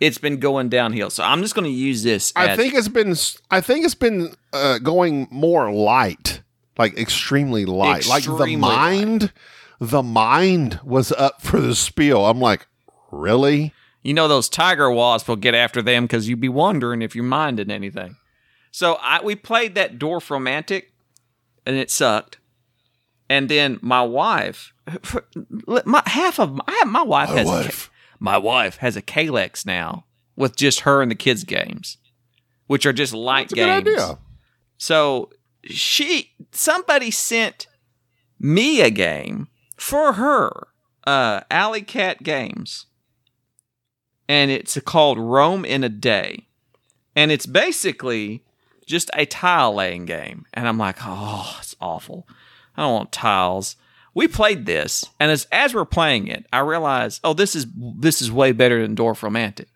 it's 0.00 0.18
been 0.18 0.38
going 0.38 0.68
downhill. 0.68 1.10
So 1.10 1.24
I'm 1.24 1.42
just 1.42 1.56
going 1.56 1.64
to 1.64 1.76
use 1.76 2.04
this. 2.04 2.32
I 2.36 2.54
think 2.54 2.74
it's 2.74 2.86
been. 2.86 3.16
I 3.50 3.60
think 3.60 3.84
it's 3.84 3.96
been 3.96 4.36
uh, 4.52 4.78
going 4.78 5.26
more 5.32 5.72
light, 5.72 6.42
like 6.78 6.96
extremely 6.96 7.64
light. 7.64 8.06
like 8.06 8.22
the 8.22 8.54
mind, 8.56 9.32
the 9.80 10.04
mind 10.04 10.78
was 10.84 11.10
up 11.10 11.42
for 11.42 11.60
the 11.60 11.74
spiel. 11.74 12.24
I'm 12.24 12.38
like, 12.38 12.67
really? 13.10 13.72
you 14.02 14.14
know 14.14 14.28
those 14.28 14.48
tiger 14.48 14.90
wasps 14.90 15.28
will 15.28 15.36
get 15.36 15.54
after 15.54 15.82
them 15.82 16.04
because 16.04 16.28
you'd 16.28 16.40
be 16.40 16.48
wondering 16.48 17.02
if 17.02 17.14
you're 17.14 17.24
minding 17.24 17.70
anything. 17.70 18.16
So 18.70 18.94
I 19.02 19.22
we 19.22 19.34
played 19.34 19.74
that 19.74 19.98
Dwarf 19.98 20.30
Romantic, 20.30 20.92
and 21.66 21.76
it 21.76 21.90
sucked. 21.90 22.38
And 23.28 23.48
then 23.50 23.78
my 23.82 24.02
wife, 24.02 24.72
my 25.66 26.02
half 26.06 26.38
of 26.38 26.54
my, 26.54 26.84
my 26.86 27.02
wife 27.02 27.28
My 27.28 27.34
has 27.36 27.46
a 27.46 27.50
wife. 27.50 27.90
K- 27.90 27.94
my 28.20 28.38
wife 28.38 28.76
has 28.78 28.96
a 28.96 29.02
Kallax 29.02 29.66
now 29.66 30.06
with 30.36 30.56
just 30.56 30.80
her 30.80 31.02
and 31.02 31.10
the 31.10 31.14
kids 31.14 31.44
games, 31.44 31.98
which 32.66 32.86
are 32.86 32.92
just 32.92 33.12
light 33.12 33.50
That's 33.50 33.52
a 33.52 33.56
games. 33.56 34.00
So 34.78 35.30
she 35.64 36.32
somebody 36.52 37.10
sent 37.10 37.66
me 38.40 38.80
a 38.80 38.90
game 38.90 39.48
for 39.76 40.14
her, 40.14 40.68
uh, 41.06 41.40
Alley 41.50 41.82
Cat 41.82 42.22
Games, 42.22 42.86
and 44.28 44.50
it's 44.50 44.78
called 44.80 45.18
Rome 45.18 45.64
in 45.64 45.82
a 45.82 45.88
Day, 45.88 46.46
and 47.16 47.32
it's 47.32 47.46
basically 47.46 48.44
just 48.86 49.10
a 49.14 49.26
tile 49.26 49.74
laying 49.74 50.04
game. 50.04 50.46
And 50.54 50.68
I'm 50.68 50.78
like, 50.78 50.98
oh, 51.02 51.56
it's 51.60 51.76
awful. 51.80 52.28
I 52.76 52.82
don't 52.82 52.94
want 52.94 53.12
tiles. 53.12 53.76
We 54.14 54.28
played 54.28 54.66
this, 54.66 55.04
and 55.20 55.30
as 55.30 55.46
as 55.52 55.74
we're 55.74 55.84
playing 55.84 56.26
it, 56.28 56.46
I 56.52 56.60
realized, 56.60 57.20
oh, 57.24 57.34
this 57.34 57.54
is 57.54 57.66
this 57.76 58.20
is 58.20 58.32
way 58.32 58.52
better 58.52 58.82
than 58.82 58.96
Dwarf 58.96 59.22
Romantic. 59.22 59.68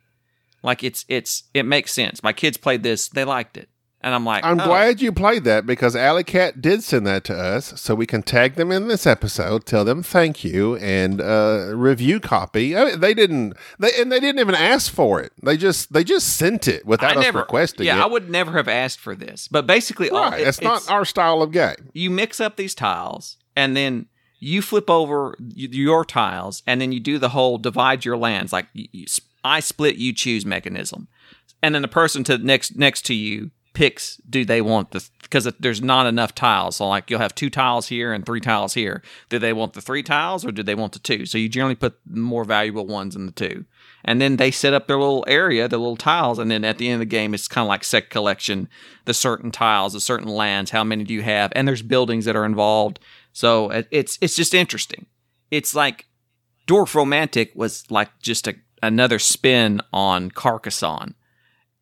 Like 0.62 0.82
it's 0.84 1.04
it's 1.08 1.44
it 1.54 1.64
makes 1.64 1.92
sense. 1.92 2.22
My 2.22 2.32
kids 2.32 2.56
played 2.56 2.82
this; 2.82 3.08
they 3.08 3.24
liked 3.24 3.56
it, 3.56 3.68
and 4.02 4.14
I'm 4.14 4.24
like, 4.24 4.44
I'm 4.44 4.60
oh. 4.60 4.64
glad 4.64 5.00
you 5.00 5.12
played 5.12 5.44
that 5.44 5.64
because 5.64 5.94
Alley 5.94 6.24
Cat 6.24 6.60
did 6.60 6.82
send 6.82 7.06
that 7.06 7.24
to 7.24 7.34
us, 7.36 7.80
so 7.80 7.94
we 7.94 8.06
can 8.06 8.22
tag 8.22 8.56
them 8.56 8.72
in 8.72 8.88
this 8.88 9.06
episode, 9.06 9.64
tell 9.64 9.84
them 9.84 10.02
thank 10.02 10.42
you, 10.42 10.76
and 10.76 11.20
uh, 11.20 11.70
review 11.74 12.18
copy. 12.18 12.76
I 12.76 12.84
mean, 12.84 13.00
they 13.00 13.14
didn't, 13.14 13.54
they 13.78 13.90
and 13.98 14.10
they 14.10 14.20
didn't 14.20 14.40
even 14.40 14.54
ask 14.54 14.92
for 14.92 15.20
it. 15.20 15.32
They 15.42 15.56
just 15.56 15.92
they 15.92 16.02
just 16.04 16.36
sent 16.36 16.66
it 16.66 16.84
without 16.84 17.16
I 17.16 17.20
us 17.20 17.24
never 17.24 17.38
requesting 17.40 17.86
Yeah, 17.86 17.98
it. 17.98 18.02
I 18.02 18.06
would 18.06 18.28
never 18.28 18.52
have 18.52 18.68
asked 18.68 18.98
for 18.98 19.14
this. 19.14 19.48
But 19.48 19.66
basically, 19.66 20.10
all 20.10 20.30
right, 20.30 20.40
it- 20.40 20.48
it's 20.48 20.60
not 20.60 20.90
our 20.90 21.04
style 21.04 21.42
of 21.42 21.52
game. 21.52 21.90
you 21.92 22.10
mix 22.10 22.40
up 22.40 22.56
these 22.56 22.74
tiles 22.74 23.36
and 23.54 23.76
then 23.76 24.06
you 24.40 24.60
flip 24.60 24.90
over 24.90 25.36
your 25.38 26.04
tiles 26.04 26.64
and 26.66 26.80
then 26.80 26.90
you 26.90 26.98
do 26.98 27.18
the 27.18 27.28
whole 27.28 27.58
divide 27.58 28.04
your 28.04 28.16
lands 28.16 28.52
like 28.52 28.66
you, 28.72 28.88
you, 28.90 29.06
I 29.44 29.60
split 29.60 29.96
you 29.96 30.12
choose 30.12 30.44
mechanism. 30.44 31.06
And 31.62 31.74
then 31.74 31.82
the 31.82 31.88
person 31.88 32.24
to 32.24 32.38
next 32.38 32.76
next 32.76 33.06
to 33.06 33.14
you 33.14 33.52
picks 33.74 34.16
do 34.28 34.44
they 34.44 34.60
want 34.60 34.90
the 34.90 35.08
because 35.22 35.50
there's 35.58 35.80
not 35.80 36.06
enough 36.06 36.34
tiles. 36.34 36.76
So 36.76 36.88
like 36.88 37.10
you'll 37.10 37.20
have 37.20 37.34
two 37.34 37.48
tiles 37.48 37.88
here 37.88 38.12
and 38.12 38.24
three 38.24 38.40
tiles 38.40 38.74
here. 38.74 39.02
Do 39.30 39.38
they 39.38 39.52
want 39.52 39.72
the 39.72 39.80
three 39.80 40.02
tiles 40.02 40.44
or 40.44 40.52
do 40.52 40.62
they 40.62 40.74
want 40.74 40.92
the 40.92 40.98
two? 40.98 41.24
So 41.24 41.38
you 41.38 41.48
generally 41.48 41.74
put 41.74 41.98
more 42.06 42.44
valuable 42.44 42.86
ones 42.86 43.16
in 43.16 43.26
the 43.26 43.32
two. 43.32 43.64
And 44.04 44.20
then 44.20 44.36
they 44.36 44.50
set 44.50 44.74
up 44.74 44.86
their 44.86 44.98
little 44.98 45.24
area, 45.28 45.68
their 45.68 45.78
little 45.78 45.96
tiles, 45.96 46.38
and 46.38 46.50
then 46.50 46.64
at 46.64 46.78
the 46.78 46.88
end 46.88 46.94
of 46.94 47.00
the 47.00 47.06
game, 47.06 47.34
it's 47.34 47.48
kind 47.48 47.64
of 47.64 47.68
like 47.68 47.84
set 47.84 48.10
collection, 48.10 48.68
the 49.04 49.14
certain 49.14 49.50
tiles, 49.50 49.92
the 49.92 50.00
certain 50.00 50.28
lands, 50.28 50.72
how 50.72 50.82
many 50.82 51.04
do 51.04 51.14
you 51.14 51.22
have, 51.22 51.52
and 51.54 51.68
there's 51.68 51.82
buildings 51.82 52.24
that 52.24 52.36
are 52.36 52.44
involved. 52.44 52.98
So 53.32 53.70
it's 53.90 54.18
it's 54.20 54.36
just 54.36 54.54
interesting. 54.54 55.06
It's 55.50 55.74
like 55.74 56.06
Dwarf 56.66 56.94
Romantic 56.94 57.52
was 57.54 57.90
like 57.90 58.10
just 58.20 58.48
a, 58.48 58.54
another 58.82 59.18
spin 59.18 59.80
on 59.92 60.30
Carcassonne. 60.30 61.14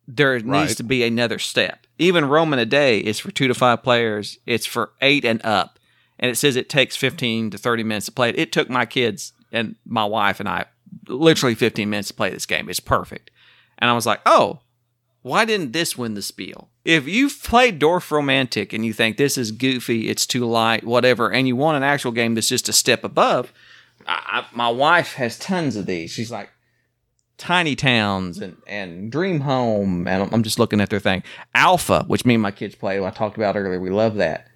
There 0.07 0.35
needs 0.39 0.47
Right. 0.47 0.77
to 0.77 0.83
be 0.83 1.03
another 1.03 1.39
step. 1.39 1.85
Even 1.97 2.25
Rome 2.25 2.53
in 2.53 2.59
a 2.59 2.65
Day 2.65 2.99
is 2.99 3.19
for 3.19 3.31
two 3.31 3.47
to 3.47 3.53
five 3.53 3.83
players. 3.83 4.39
It's 4.45 4.65
for 4.65 4.91
eight 5.01 5.23
and 5.23 5.39
up, 5.45 5.79
and 6.19 6.29
it 6.31 6.35
says 6.35 6.55
it 6.55 6.69
takes 6.69 6.95
fifteen 6.95 7.49
to 7.51 7.57
thirty 7.57 7.83
minutes 7.83 8.07
to 8.07 8.11
play 8.11 8.29
it. 8.29 8.39
It 8.39 8.51
took 8.51 8.69
my 8.69 8.85
kids 8.85 9.33
and 9.51 9.75
my 9.85 10.05
wife 10.05 10.39
and 10.39 10.49
I 10.49 10.65
literally 11.07 11.55
fifteen 11.55 11.89
minutes 11.89 12.09
to 12.09 12.13
play 12.13 12.29
this 12.29 12.45
game. 12.45 12.69
It's 12.69 12.79
perfect, 12.79 13.31
and 13.77 13.89
I 13.89 13.93
was 13.93 14.05
like, 14.05 14.21
oh, 14.25 14.61
why 15.21 15.45
didn't 15.45 15.71
this 15.71 15.97
win 15.97 16.15
the 16.15 16.21
spiel? 16.21 16.69
If 16.83 17.07
you've 17.07 17.43
played 17.43 17.79
Dwarf 17.79 18.09
Romantic 18.09 18.73
and 18.73 18.83
you 18.83 18.91
think 18.91 19.15
this 19.17 19.37
is 19.37 19.51
goofy, 19.51 20.09
it's 20.09 20.25
too 20.25 20.45
light, 20.45 20.83
whatever, 20.83 21.31
and 21.31 21.47
you 21.47 21.55
want 21.55 21.77
an 21.77 21.83
actual 21.83 22.11
game 22.11 22.33
that's 22.33 22.49
just 22.49 22.67
a 22.69 22.73
step 22.73 23.03
above, 23.03 23.53
I, 24.07 24.41
I, 24.41 24.55
my 24.55 24.69
wife 24.69 25.13
has 25.13 25.37
tons 25.37 25.75
of 25.75 25.85
these. 25.85 26.09
She's 26.09 26.31
like 26.31 26.49
Tiny 27.41 27.75
Towns 27.75 28.37
and, 28.39 28.55
and 28.67 29.11
Dream 29.11 29.39
Home, 29.41 30.07
and 30.07 30.31
I'm- 30.31 30.43
just 30.43 30.59
looking 30.59 30.79
at 30.79 30.89
their 30.91 30.99
thing. 30.99 31.23
Alpha, 31.55 32.03
which 32.07 32.23
me 32.25 32.35
and 32.35 32.43
my 32.43 32.51
kids 32.51 32.75
play, 32.75 33.03
I 33.03 33.09
talked 33.09 33.35
about 33.35 33.55
earlier, 33.57 33.79
we 33.79 33.89
love 33.89 34.15
that. 34.15 34.47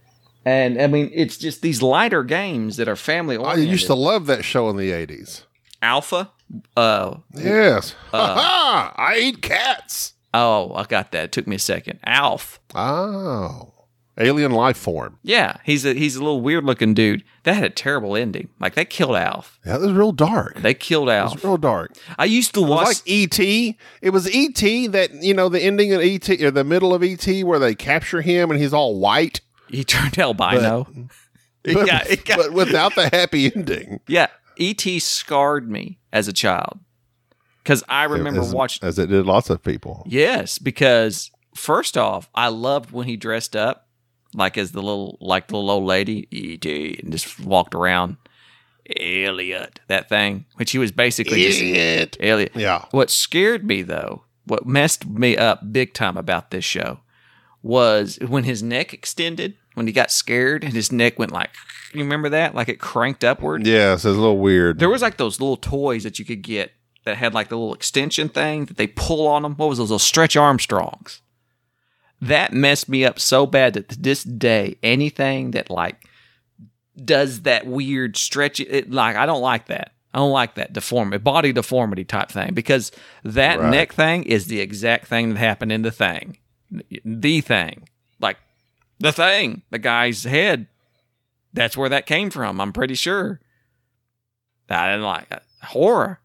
And 0.45 0.79
I 0.79 0.85
mean, 0.85 1.09
it's 1.13 1.37
just 1.37 1.63
these 1.63 1.81
lighter 1.81 2.23
games 2.23 2.77
that 2.77 2.87
are 2.87 2.95
family 2.95 3.35
I 3.37 3.55
used 3.55 3.87
to 3.87 3.95
love 3.95 4.27
that 4.27 4.45
show 4.45 4.69
in 4.69 4.77
the 4.77 4.91
80s. 4.91 5.43
Alpha. 5.81 6.31
Uh, 6.77 7.15
Yes. 7.33 7.95
Ha 8.11 8.93
I 8.97 9.17
eat 9.17 9.41
cats. 9.41 10.13
oh, 10.33 10.71
I 10.75 10.83
got 10.83 11.11
that. 11.13 11.23
It 11.25 11.31
took 11.31 11.47
me 11.47 11.55
a 11.55 11.59
second. 11.59 11.99
Alf. 12.05 12.59
Oh. 12.75 13.71
Alien 14.17 14.51
life 14.51 14.77
form. 14.77 15.19
Yeah, 15.23 15.57
he's 15.63 15.85
a 15.85 15.93
he's 15.93 16.15
a 16.15 16.19
little 16.19 16.41
weird 16.41 16.63
looking 16.63 16.93
dude. 16.93 17.23
That 17.43 17.53
had 17.55 17.63
a 17.65 17.69
terrible 17.69 18.15
ending. 18.15 18.49
Like 18.59 18.75
they 18.75 18.85
killed 18.85 19.15
Alf. 19.15 19.59
Yeah, 19.65 19.73
that 19.77 19.81
was 19.87 19.91
real 19.93 20.11
dark. 20.11 20.61
They 20.61 20.73
killed 20.73 21.09
Alf. 21.09 21.31
It 21.31 21.35
was 21.35 21.43
real 21.43 21.57
dark. 21.57 21.93
I 22.17 22.25
used 22.25 22.53
to 22.55 22.61
It 22.61 22.63
was 22.63 22.69
watch. 22.71 22.85
like 22.87 23.01
E.T. 23.05 23.77
It 24.01 24.09
was 24.11 24.29
E.T. 24.33 24.87
that, 24.87 25.13
you 25.23 25.33
know, 25.33 25.49
the 25.49 25.61
ending 25.61 25.93
of 25.93 26.01
E.T. 26.01 26.43
or 26.45 26.51
the 26.51 26.63
middle 26.63 26.93
of 26.93 27.03
E.T. 27.03 27.43
where 27.43 27.59
they 27.59 27.75
capture 27.75 28.21
him 28.21 28.49
and 28.51 28.59
he's 28.59 28.73
all 28.73 28.97
white. 28.99 29.41
he 29.69 29.83
turned 29.83 30.17
albino. 30.17 30.87
But, 31.63 31.87
yeah, 31.87 32.15
got- 32.15 32.37
but 32.37 32.53
without 32.53 32.95
the 32.95 33.09
happy 33.09 33.51
ending. 33.55 33.99
yeah. 34.07 34.27
E.T. 34.57 34.99
scarred 34.99 35.69
me 35.69 35.99
as 36.13 36.27
a 36.29 36.33
child 36.33 36.79
because 37.63 37.83
I 37.89 38.05
remember 38.05 38.39
as, 38.41 38.53
watching. 38.53 38.87
As 38.87 38.97
it 38.97 39.07
did 39.07 39.25
lots 39.25 39.49
of 39.49 39.61
people. 39.61 40.03
Yes, 40.07 40.57
because 40.57 41.29
first 41.55 41.97
off, 41.97 42.29
I 42.33 42.47
loved 42.47 42.91
when 42.91 43.05
he 43.07 43.17
dressed 43.17 43.55
up 43.55 43.84
like 44.35 44.57
as 44.57 44.71
the 44.71 44.81
little 44.81 45.17
like 45.21 45.47
the 45.47 45.55
little 45.55 45.71
old 45.71 45.85
lady 45.85 46.27
E.T. 46.31 46.99
and 47.01 47.11
just 47.11 47.39
walked 47.39 47.75
around. 47.75 48.17
Elliot, 48.99 49.79
that 49.87 50.09
thing, 50.09 50.45
which 50.57 50.71
he 50.71 50.77
was 50.77 50.91
basically 50.91 51.43
just 51.43 51.59
Elliot. 52.19 52.51
Yeah. 52.53 52.85
What 52.91 53.09
scared 53.09 53.65
me 53.65 53.81
though, 53.81 54.23
what 54.45 54.67
messed 54.67 55.07
me 55.07 55.35
up 55.35 55.71
big 55.71 55.93
time 55.95 56.17
about 56.17 56.51
this 56.51 56.63
show 56.63 56.99
was 57.63 58.19
when 58.27 58.43
his 58.43 58.61
neck 58.61 58.93
extended, 58.93 59.55
when 59.73 59.87
he 59.87 59.93
got 59.93 60.11
scared 60.11 60.63
and 60.63 60.73
his 60.73 60.91
neck 60.91 61.17
went 61.17 61.31
like 61.31 61.49
you 61.95 62.01
remember 62.01 62.29
that? 62.29 62.53
Like 62.53 62.69
it 62.69 62.79
cranked 62.79 63.23
upward. 63.23 63.65
Yes, 63.65 63.99
it's 63.99 64.05
a 64.05 64.09
little 64.09 64.37
weird. 64.37 64.79
There 64.79 64.89
was 64.89 65.01
like 65.01 65.17
those 65.17 65.39
little 65.39 65.57
toys 65.57 66.03
that 66.03 66.19
you 66.19 66.25
could 66.25 66.41
get 66.41 66.71
that 67.05 67.17
had 67.17 67.33
like 67.33 67.49
the 67.49 67.57
little 67.57 67.73
extension 67.73 68.29
thing 68.29 68.65
that 68.65 68.77
they 68.77 68.87
pull 68.87 69.27
on 69.27 69.43
them. 69.43 69.55
What 69.55 69.69
was 69.69 69.77
those 69.77 69.89
little 69.89 69.99
stretch 69.99 70.35
Armstrongs? 70.35 71.21
That 72.21 72.53
messed 72.53 72.89
me 72.89 73.05
up 73.05 73.19
so 73.19 73.45
bad 73.45 73.73
that 73.73 73.89
to 73.89 73.99
this 73.99 74.23
day, 74.23 74.77
anything 74.81 75.51
that 75.51 75.69
like 75.69 76.07
does 77.03 77.41
that 77.41 77.65
weird 77.67 78.15
stretch 78.15 78.59
it 78.59 78.89
like 78.89 79.15
I 79.15 79.25
don't 79.25 79.41
like 79.41 79.67
that. 79.67 79.91
I 80.13 80.19
don't 80.19 80.31
like 80.31 80.55
that 80.55 80.71
deformity, 80.71 81.17
body 81.21 81.51
deformity 81.51 82.05
type 82.05 82.29
thing 82.29 82.53
because 82.53 82.91
that 83.23 83.59
Right. 83.59 83.69
neck 83.69 83.93
thing 83.93 84.23
is 84.23 84.47
the 84.47 84.61
exact 84.61 85.07
thing 85.07 85.29
that 85.33 85.37
happened 85.37 85.73
in 85.73 85.81
the 85.81 85.91
thing. 85.91 86.37
The 87.03 87.41
thing. 87.41 87.89
Like 88.21 88.37
the 88.99 89.11
thing, 89.11 89.63
the 89.71 89.77
guy's 89.79 90.23
head. 90.23 90.67
That's 91.51 91.75
where 91.75 91.89
that 91.89 92.05
came 92.05 92.29
from, 92.29 92.61
I'm 92.61 92.71
pretty 92.73 92.95
sure. 92.95 93.41
I 94.69 94.87
didn't 94.91 95.03
like 95.03 95.29
it. 95.31 95.43
Horror. 95.63 96.19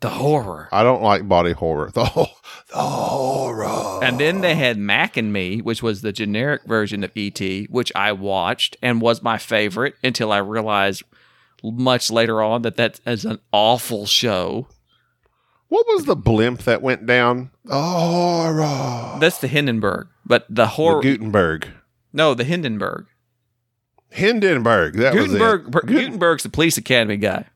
The 0.00 0.10
horror. 0.10 0.68
I 0.70 0.84
don't 0.84 1.02
like 1.02 1.26
body 1.28 1.52
horror. 1.52 1.90
The, 1.92 2.04
ho- 2.04 2.28
the 2.68 2.76
horror. 2.76 4.04
And 4.04 4.20
then 4.20 4.42
they 4.42 4.54
had 4.54 4.78
Mac 4.78 5.16
and 5.16 5.32
Me, 5.32 5.60
which 5.60 5.82
was 5.82 6.02
the 6.02 6.12
generic 6.12 6.62
version 6.66 7.02
of 7.02 7.16
E.T., 7.16 7.66
which 7.70 7.90
I 7.96 8.12
watched 8.12 8.76
and 8.80 9.00
was 9.00 9.22
my 9.22 9.38
favorite 9.38 9.96
until 10.04 10.30
I 10.30 10.38
realized 10.38 11.02
much 11.64 12.10
later 12.12 12.40
on 12.40 12.62
that 12.62 12.76
that 12.76 13.00
is 13.06 13.24
an 13.24 13.40
awful 13.52 14.06
show. 14.06 14.68
What 15.66 15.84
was 15.88 16.04
the 16.04 16.14
blimp 16.16 16.62
that 16.62 16.80
went 16.80 17.04
down? 17.04 17.50
The 17.64 17.74
horror. 17.74 19.18
That's 19.20 19.38
the 19.40 19.48
Hindenburg. 19.48 20.06
But 20.24 20.46
the 20.48 20.66
horror. 20.68 21.02
The 21.02 21.10
Gutenberg. 21.16 21.68
no, 22.12 22.34
the 22.34 22.44
Hindenburg. 22.44 23.06
Hindenburg. 24.10 24.94
That 24.94 25.12
Gutenberg, 25.12 25.74
was 25.74 25.84
it. 25.84 25.86
Guttenberg's 25.86 26.42
the 26.44 26.48
police 26.48 26.78
academy 26.78 27.16
guy. 27.16 27.46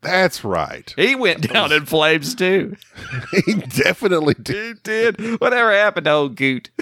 That's 0.00 0.44
right. 0.44 0.92
He 0.96 1.14
went 1.14 1.52
down 1.52 1.72
in 1.72 1.84
flames 1.86 2.34
too. 2.34 2.76
He 3.46 3.54
definitely 3.54 4.34
did. 4.34 4.78
He 4.78 4.80
did. 4.82 5.40
Whatever 5.40 5.72
happened 5.72 6.04
to 6.06 6.12
old 6.12 6.36
Goot? 6.36 6.70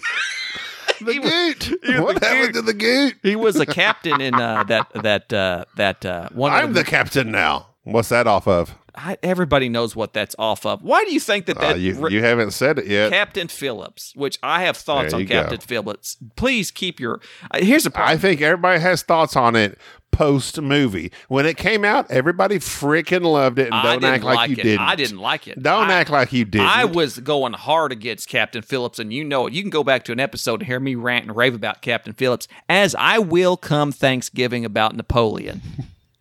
The 1.00 1.12
He 1.12 1.18
Goot. 1.18 1.80
was 1.88 2.00
What 2.00 2.20
the 2.20 2.26
happened 2.26 2.54
Goot. 2.54 2.54
to 2.54 2.62
the 2.62 2.74
Goot? 2.74 3.14
He 3.22 3.36
was 3.36 3.56
a 3.60 3.66
captain 3.82 4.20
in 4.22 4.34
uh, 4.34 4.64
that 4.64 4.88
that 4.94 5.30
uh, 5.32 5.64
that 5.76 6.06
uh, 6.06 6.30
one. 6.32 6.52
I'm 6.52 6.68
of 6.70 6.74
the 6.74 6.84
captain 6.84 7.30
now. 7.30 7.66
What's 7.84 8.08
that 8.08 8.26
off 8.26 8.48
of? 8.48 8.74
I, 8.94 9.18
everybody 9.22 9.68
knows 9.68 9.94
what 9.94 10.14
that's 10.14 10.34
off 10.38 10.64
of. 10.64 10.80
Why 10.82 11.04
do 11.04 11.12
you 11.12 11.20
think 11.20 11.44
that 11.46 11.58
Uh, 11.58 11.68
that 11.74 11.80
you, 11.80 12.08
you 12.08 12.22
haven't 12.22 12.52
said 12.52 12.78
it 12.78 12.86
yet. 12.86 13.12
Captain 13.12 13.46
Phillips, 13.46 14.12
which 14.16 14.38
I 14.42 14.62
have 14.62 14.78
thoughts 14.78 15.12
on 15.12 15.26
go. 15.26 15.34
Captain 15.34 15.58
Phillips. 15.60 16.16
Please 16.34 16.70
keep 16.70 16.98
your. 16.98 17.20
Uh, 17.50 17.58
here's 17.60 17.84
the 17.84 17.90
problem. 17.90 18.14
I 18.16 18.18
think 18.18 18.40
everybody 18.40 18.80
has 18.80 19.02
thoughts 19.02 19.36
on 19.36 19.54
it 19.54 19.78
post 20.10 20.60
movie. 20.60 21.12
When 21.28 21.46
it 21.46 21.56
came 21.56 21.84
out, 21.84 22.10
everybody 22.10 22.58
freaking 22.58 23.22
loved 23.22 23.58
it, 23.58 23.66
and 23.66 23.74
I 23.74 23.82
don't 23.94 24.04
act 24.04 24.24
like, 24.24 24.36
like 24.36 24.50
you 24.50 24.56
it. 24.56 24.62
didn't. 24.62 24.86
I 24.86 24.94
didn't 24.94 25.18
like 25.18 25.46
it. 25.46 25.62
Don't 25.62 25.90
I, 25.90 25.94
act 25.94 26.10
like 26.10 26.32
you 26.32 26.44
didn't. 26.44 26.66
I 26.66 26.84
was 26.84 27.18
going 27.18 27.52
hard 27.52 27.92
against 27.92 28.28
Captain 28.28 28.62
Phillips, 28.62 28.98
and 28.98 29.12
you 29.12 29.24
know 29.24 29.46
it. 29.46 29.52
You 29.52 29.62
can 29.62 29.70
go 29.70 29.84
back 29.84 30.04
to 30.04 30.12
an 30.12 30.20
episode 30.20 30.60
and 30.60 30.66
hear 30.66 30.80
me 30.80 30.94
rant 30.94 31.26
and 31.26 31.36
rave 31.36 31.54
about 31.54 31.82
Captain 31.82 32.12
Phillips, 32.12 32.48
as 32.68 32.94
I 32.94 33.18
will 33.18 33.56
come 33.56 33.92
Thanksgiving 33.92 34.64
about 34.64 34.96
Napoleon. 34.96 35.60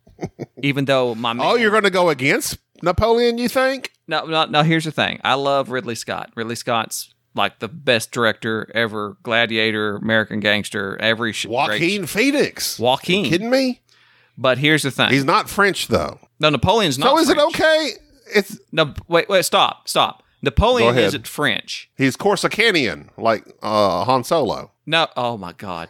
Even 0.62 0.86
though 0.86 1.14
my 1.14 1.32
oh, 1.32 1.34
man, 1.34 1.46
oh, 1.46 1.54
you're 1.56 1.70
going 1.70 1.84
to 1.84 1.90
go 1.90 2.08
against 2.08 2.58
Napoleon? 2.82 3.38
You 3.38 3.48
think? 3.48 3.92
no, 4.08 4.24
no, 4.24 4.44
no. 4.44 4.62
Here's 4.62 4.84
the 4.84 4.92
thing. 4.92 5.20
I 5.24 5.34
love 5.34 5.70
Ridley 5.70 5.94
Scott. 5.94 6.30
Ridley 6.34 6.54
Scott's 6.54 7.14
like 7.36 7.60
the 7.60 7.68
best 7.68 8.10
director 8.10 8.68
ever. 8.74 9.16
Gladiator, 9.22 9.96
American 9.96 10.40
Gangster, 10.40 10.96
every 11.00 11.32
sh- 11.32 11.46
Joaquin 11.46 12.06
Phoenix. 12.06 12.78
Joaquin. 12.78 13.26
Kidding 13.26 13.50
me? 13.50 13.82
But 14.38 14.58
here's 14.58 14.82
the 14.82 14.90
thing. 14.90 15.10
He's 15.10 15.24
not 15.24 15.48
French 15.48 15.86
though. 15.88 16.18
no, 16.40 16.50
Napoleon's 16.50 16.98
not. 16.98 17.10
so 17.10 17.18
is 17.18 17.28
it 17.30 17.38
okay? 17.38 17.90
It's 18.34 18.58
No, 18.72 18.92
wait, 19.08 19.28
wait, 19.28 19.44
stop, 19.44 19.88
stop. 19.88 20.22
Napoleon 20.42 20.96
isn't 20.98 21.26
French. 21.26 21.90
he's 21.96 22.16
Corsicanian, 22.16 23.08
like 23.16 23.44
uh, 23.62 24.04
Han 24.04 24.24
Solo. 24.24 24.72
No, 24.84 25.06
oh 25.16 25.36
my 25.38 25.52
God, 25.52 25.88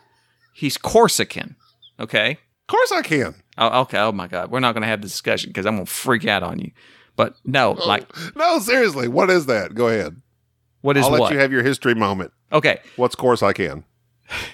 he's 0.55 0.77
Corsican. 0.77 1.57
Okay. 1.99 2.33
Of 2.33 2.67
course 2.69 2.93
I 2.93 3.03
can. 3.03 3.35
Oh, 3.59 3.83
okay. 3.83 3.99
Oh 3.99 4.13
my 4.13 4.27
God, 4.27 4.51
we're 4.51 4.61
not 4.61 4.73
going 4.73 4.83
to 4.83 4.89
have 4.89 5.01
this 5.01 5.13
discussion 5.13 5.51
because 5.51 5.67
I'm 5.67 5.77
going 5.77 5.87
to 5.87 5.93
freak 5.93 6.27
out 6.27 6.43
on 6.43 6.59
you. 6.59 6.73
But 7.17 7.35
no, 7.45 7.73
like, 7.73 8.07
No, 8.37 8.59
seriously. 8.59 9.09
What 9.09 9.31
is 9.31 9.47
that? 9.47 9.75
Go 9.75 9.89
ahead. 9.89 10.21
What 10.87 10.97
is 10.97 11.05
I'll 11.05 11.11
let 11.11 11.21
what? 11.21 11.33
you 11.33 11.39
have 11.41 11.51
your 11.51 11.65
history 11.65 11.95
moment. 11.95 12.33
okay, 12.53 12.79
What's 12.95 13.17
Corsican? 13.17 13.85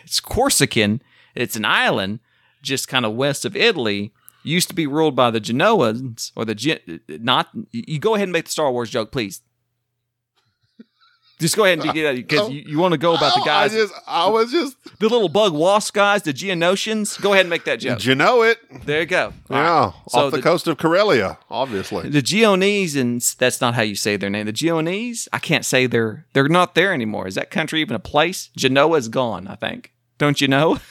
It's 0.05 0.19
Corsican. 0.19 1.03
It's 1.35 1.57
an 1.57 1.65
island 1.67 2.21
just 2.63 2.89
kind 2.89 3.05
of 3.05 3.13
west 3.15 3.45
of 3.45 3.55
Italy. 3.55 4.13
Used 4.45 4.69
to 4.69 4.75
be 4.75 4.87
ruled 4.87 5.15
by 5.15 5.31
the 5.31 5.41
Genoans 5.41 6.33
or 6.35 6.45
the 6.45 6.55
Gen- 6.55 7.01
not. 7.09 7.49
You 7.71 7.99
go 7.99 8.15
ahead 8.15 8.25
and 8.25 8.33
make 8.33 8.47
the 8.47 8.51
Star 8.51 8.73
Wars 8.73 8.91
joke, 8.91 9.13
please. 9.13 9.41
Just 11.43 11.57
go 11.57 11.65
ahead 11.65 11.81
and 11.81 11.89
uh, 11.89 11.93
get 11.93 12.05
it 12.05 12.09
out 12.09 12.15
because 12.17 12.41
oh. 12.41 12.49
you, 12.49 12.63
you 12.67 12.79
want 12.79 12.93
to 12.93 12.99
go 12.99 13.15
about 13.15 13.35
the 13.35 13.41
Oh, 13.43 13.45
guys, 13.45 13.75
I 13.75 13.77
just, 13.77 13.95
I 14.07 14.29
was 14.29 14.51
just. 14.51 14.77
the 15.01 15.09
little 15.09 15.29
bug 15.29 15.53
wasp 15.53 15.93
guys, 15.95 16.23
the 16.23 16.33
Geonosians. 16.33 17.21
Go 17.21 17.33
ahead 17.33 17.45
and 17.47 17.51
make 17.51 17.65
that 17.65 17.81
joke. 17.81 17.99
Did 17.99 18.07
you 18.07 18.15
know 18.15 18.43
it? 18.43 18.59
There 18.87 19.01
you 19.01 19.07
go. 19.07 19.33
All 19.51 19.57
Yeah, 19.57 19.85
right. 19.87 19.93
So 20.09 20.19
off 20.21 20.31
the, 20.31 20.37
the- 20.39 20.43
coast 20.43 20.67
of 20.69 20.79
Karelia, 20.79 21.37
obviously. 21.51 22.09
The 22.09 22.23
Geonesians, 22.23 23.37
that's 23.37 23.61
not 23.61 23.75
how 23.75 23.83
you 23.83 23.95
say 23.97 24.17
their 24.17 24.31
name. 24.31 24.47
The 24.47 24.53
Geonese, 24.53 25.29
I 25.33 25.39
can't 25.39 25.65
say 25.65 25.87
they're 25.87 26.25
they're 26.33 26.49
not 26.49 26.75
there 26.75 26.93
anymore. 26.95 27.27
Is 27.27 27.35
that 27.35 27.51
country 27.51 27.81
even 27.81 27.97
a 27.97 28.01
place? 28.01 28.49
Genoa 28.57 28.97
is 28.99 29.09
gone, 29.09 29.49
I 29.49 29.57
think. 29.57 29.93
Don't 30.19 30.41
you 30.41 30.49
know? 30.49 30.79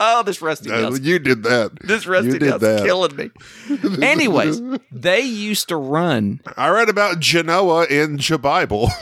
oh, 0.00 0.22
this 0.24 0.42
rusty 0.42 0.70
you 0.70 1.18
did 1.18 1.44
that. 1.44 1.78
this 1.82 2.06
rusty 2.06 2.32
you 2.32 2.38
did 2.38 2.42
nail's 2.42 2.60
that. 2.62 2.84
killing 2.84 3.14
me. 3.16 3.30
Anyways, 4.02 4.60
they 4.90 5.20
used 5.20 5.68
to 5.68 5.76
run 5.76 6.40
I 6.56 6.68
read 6.70 6.88
about 6.88 7.20
Genoa 7.20 7.84
in 7.86 8.16
the 8.16 8.38
Bible. 8.38 8.90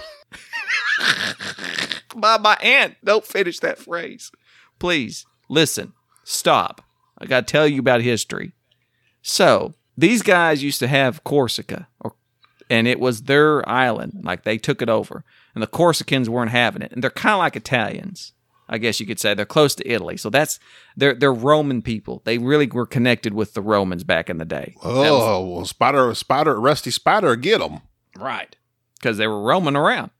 by 2.16 2.38
my 2.38 2.56
aunt. 2.60 2.96
Don't 3.04 3.24
finish 3.24 3.60
that 3.60 3.78
phrase. 3.78 4.30
Please 4.78 5.26
listen. 5.48 5.92
Stop. 6.24 6.82
I 7.16 7.26
got 7.26 7.46
to 7.46 7.52
tell 7.52 7.66
you 7.66 7.80
about 7.80 8.02
history. 8.02 8.52
So 9.22 9.74
these 9.96 10.22
guys 10.22 10.62
used 10.62 10.78
to 10.80 10.88
have 10.88 11.24
Corsica, 11.24 11.88
or, 12.00 12.14
and 12.70 12.86
it 12.86 13.00
was 13.00 13.22
their 13.22 13.66
island. 13.68 14.20
Like 14.22 14.44
they 14.44 14.58
took 14.58 14.82
it 14.82 14.88
over, 14.88 15.24
and 15.54 15.62
the 15.62 15.66
Corsicans 15.68 16.28
weren't 16.28 16.50
having 16.50 16.82
it. 16.82 16.92
And 16.92 17.02
they're 17.02 17.10
kind 17.10 17.34
of 17.34 17.38
like 17.38 17.56
Italians, 17.56 18.32
I 18.68 18.78
guess 18.78 19.00
you 19.00 19.06
could 19.06 19.18
say. 19.18 19.34
They're 19.34 19.46
close 19.46 19.74
to 19.76 19.88
Italy, 19.90 20.16
so 20.16 20.30
that's 20.30 20.58
they're 20.96 21.14
they're 21.14 21.32
Roman 21.32 21.80
people. 21.82 22.22
They 22.24 22.38
really 22.38 22.66
were 22.66 22.86
connected 22.86 23.32
with 23.34 23.54
the 23.54 23.62
Romans 23.62 24.04
back 24.04 24.28
in 24.28 24.38
the 24.38 24.44
day. 24.44 24.74
That 24.82 24.88
was- 24.88 25.22
Oh, 25.22 25.48
well, 25.48 25.64
Spider, 25.64 26.14
Spider, 26.14 26.60
Rusty 26.60 26.90
Spider, 26.90 27.34
get 27.36 27.58
them 27.60 27.80
Right. 28.16 28.54
Because 28.98 29.16
they 29.16 29.26
were 29.26 29.40
roaming 29.40 29.76
around. 29.76 30.10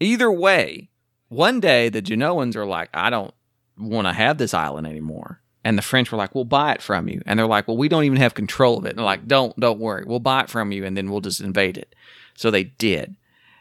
Either 0.00 0.30
way, 0.30 0.90
one 1.28 1.60
day 1.60 1.88
the 1.88 2.02
Genoans 2.02 2.56
are 2.56 2.66
like, 2.66 2.88
I 2.92 3.10
don't 3.10 3.32
want 3.78 4.06
to 4.08 4.12
have 4.12 4.38
this 4.38 4.52
island 4.54 4.86
anymore. 4.86 5.40
And 5.64 5.78
the 5.78 5.82
French 5.82 6.10
were 6.10 6.18
like, 6.18 6.34
We'll 6.34 6.44
buy 6.44 6.72
it 6.72 6.82
from 6.82 7.08
you. 7.08 7.22
And 7.24 7.38
they're 7.38 7.46
like, 7.46 7.68
Well, 7.68 7.76
we 7.76 7.88
don't 7.88 8.02
even 8.04 8.18
have 8.18 8.34
control 8.34 8.76
of 8.78 8.84
it. 8.84 8.90
And 8.90 8.98
they're 8.98 9.04
like, 9.04 9.28
Don't, 9.28 9.58
don't 9.60 9.78
worry. 9.78 10.02
We'll 10.04 10.18
buy 10.18 10.40
it 10.42 10.50
from 10.50 10.72
you 10.72 10.84
and 10.84 10.96
then 10.96 11.10
we'll 11.10 11.20
just 11.20 11.40
invade 11.40 11.78
it. 11.78 11.94
So 12.34 12.50
they 12.50 12.64
did. 12.64 13.14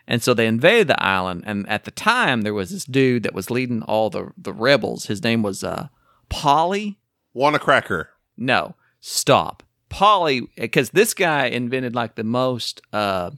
And 0.07 0.21
so 0.23 0.33
they 0.33 0.47
invaded 0.47 0.87
the 0.87 1.01
island. 1.03 1.43
And 1.45 1.67
at 1.69 1.83
the 1.85 1.91
time, 1.91 2.41
there 2.41 2.53
was 2.53 2.71
this 2.71 2.85
dude 2.85 3.23
that 3.23 3.33
was 3.33 3.49
leading 3.51 3.81
all 3.83 4.09
the, 4.09 4.31
the 4.37 4.53
rebels. 4.53 5.05
His 5.05 5.23
name 5.23 5.41
was 5.43 5.63
uh, 5.63 5.87
Polly. 6.29 6.99
Want 7.33 7.55
a 7.55 7.59
cracker? 7.59 8.09
No, 8.37 8.75
stop. 8.99 9.63
Polly, 9.89 10.47
because 10.57 10.89
this 10.91 11.13
guy 11.13 11.45
invented 11.45 11.95
like 11.95 12.15
the 12.15 12.23
most, 12.23 12.81
uh, 12.93 13.31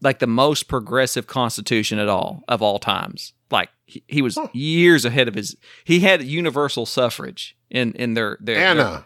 like 0.00 0.18
the 0.18 0.26
most 0.26 0.68
progressive 0.68 1.26
constitution 1.26 1.98
at 1.98 2.08
all 2.08 2.42
of 2.48 2.62
all 2.62 2.78
times. 2.78 3.32
like 3.50 3.68
he, 3.86 4.02
he 4.06 4.22
was 4.22 4.38
years 4.52 5.04
ahead 5.04 5.28
of 5.28 5.34
his. 5.34 5.56
He 5.84 6.00
had 6.00 6.22
universal 6.22 6.86
suffrage 6.86 7.56
in 7.70 7.92
in 7.94 8.14
their 8.14 8.36
their 8.40 8.56
Anna. 8.58 8.82
their- 8.82 9.04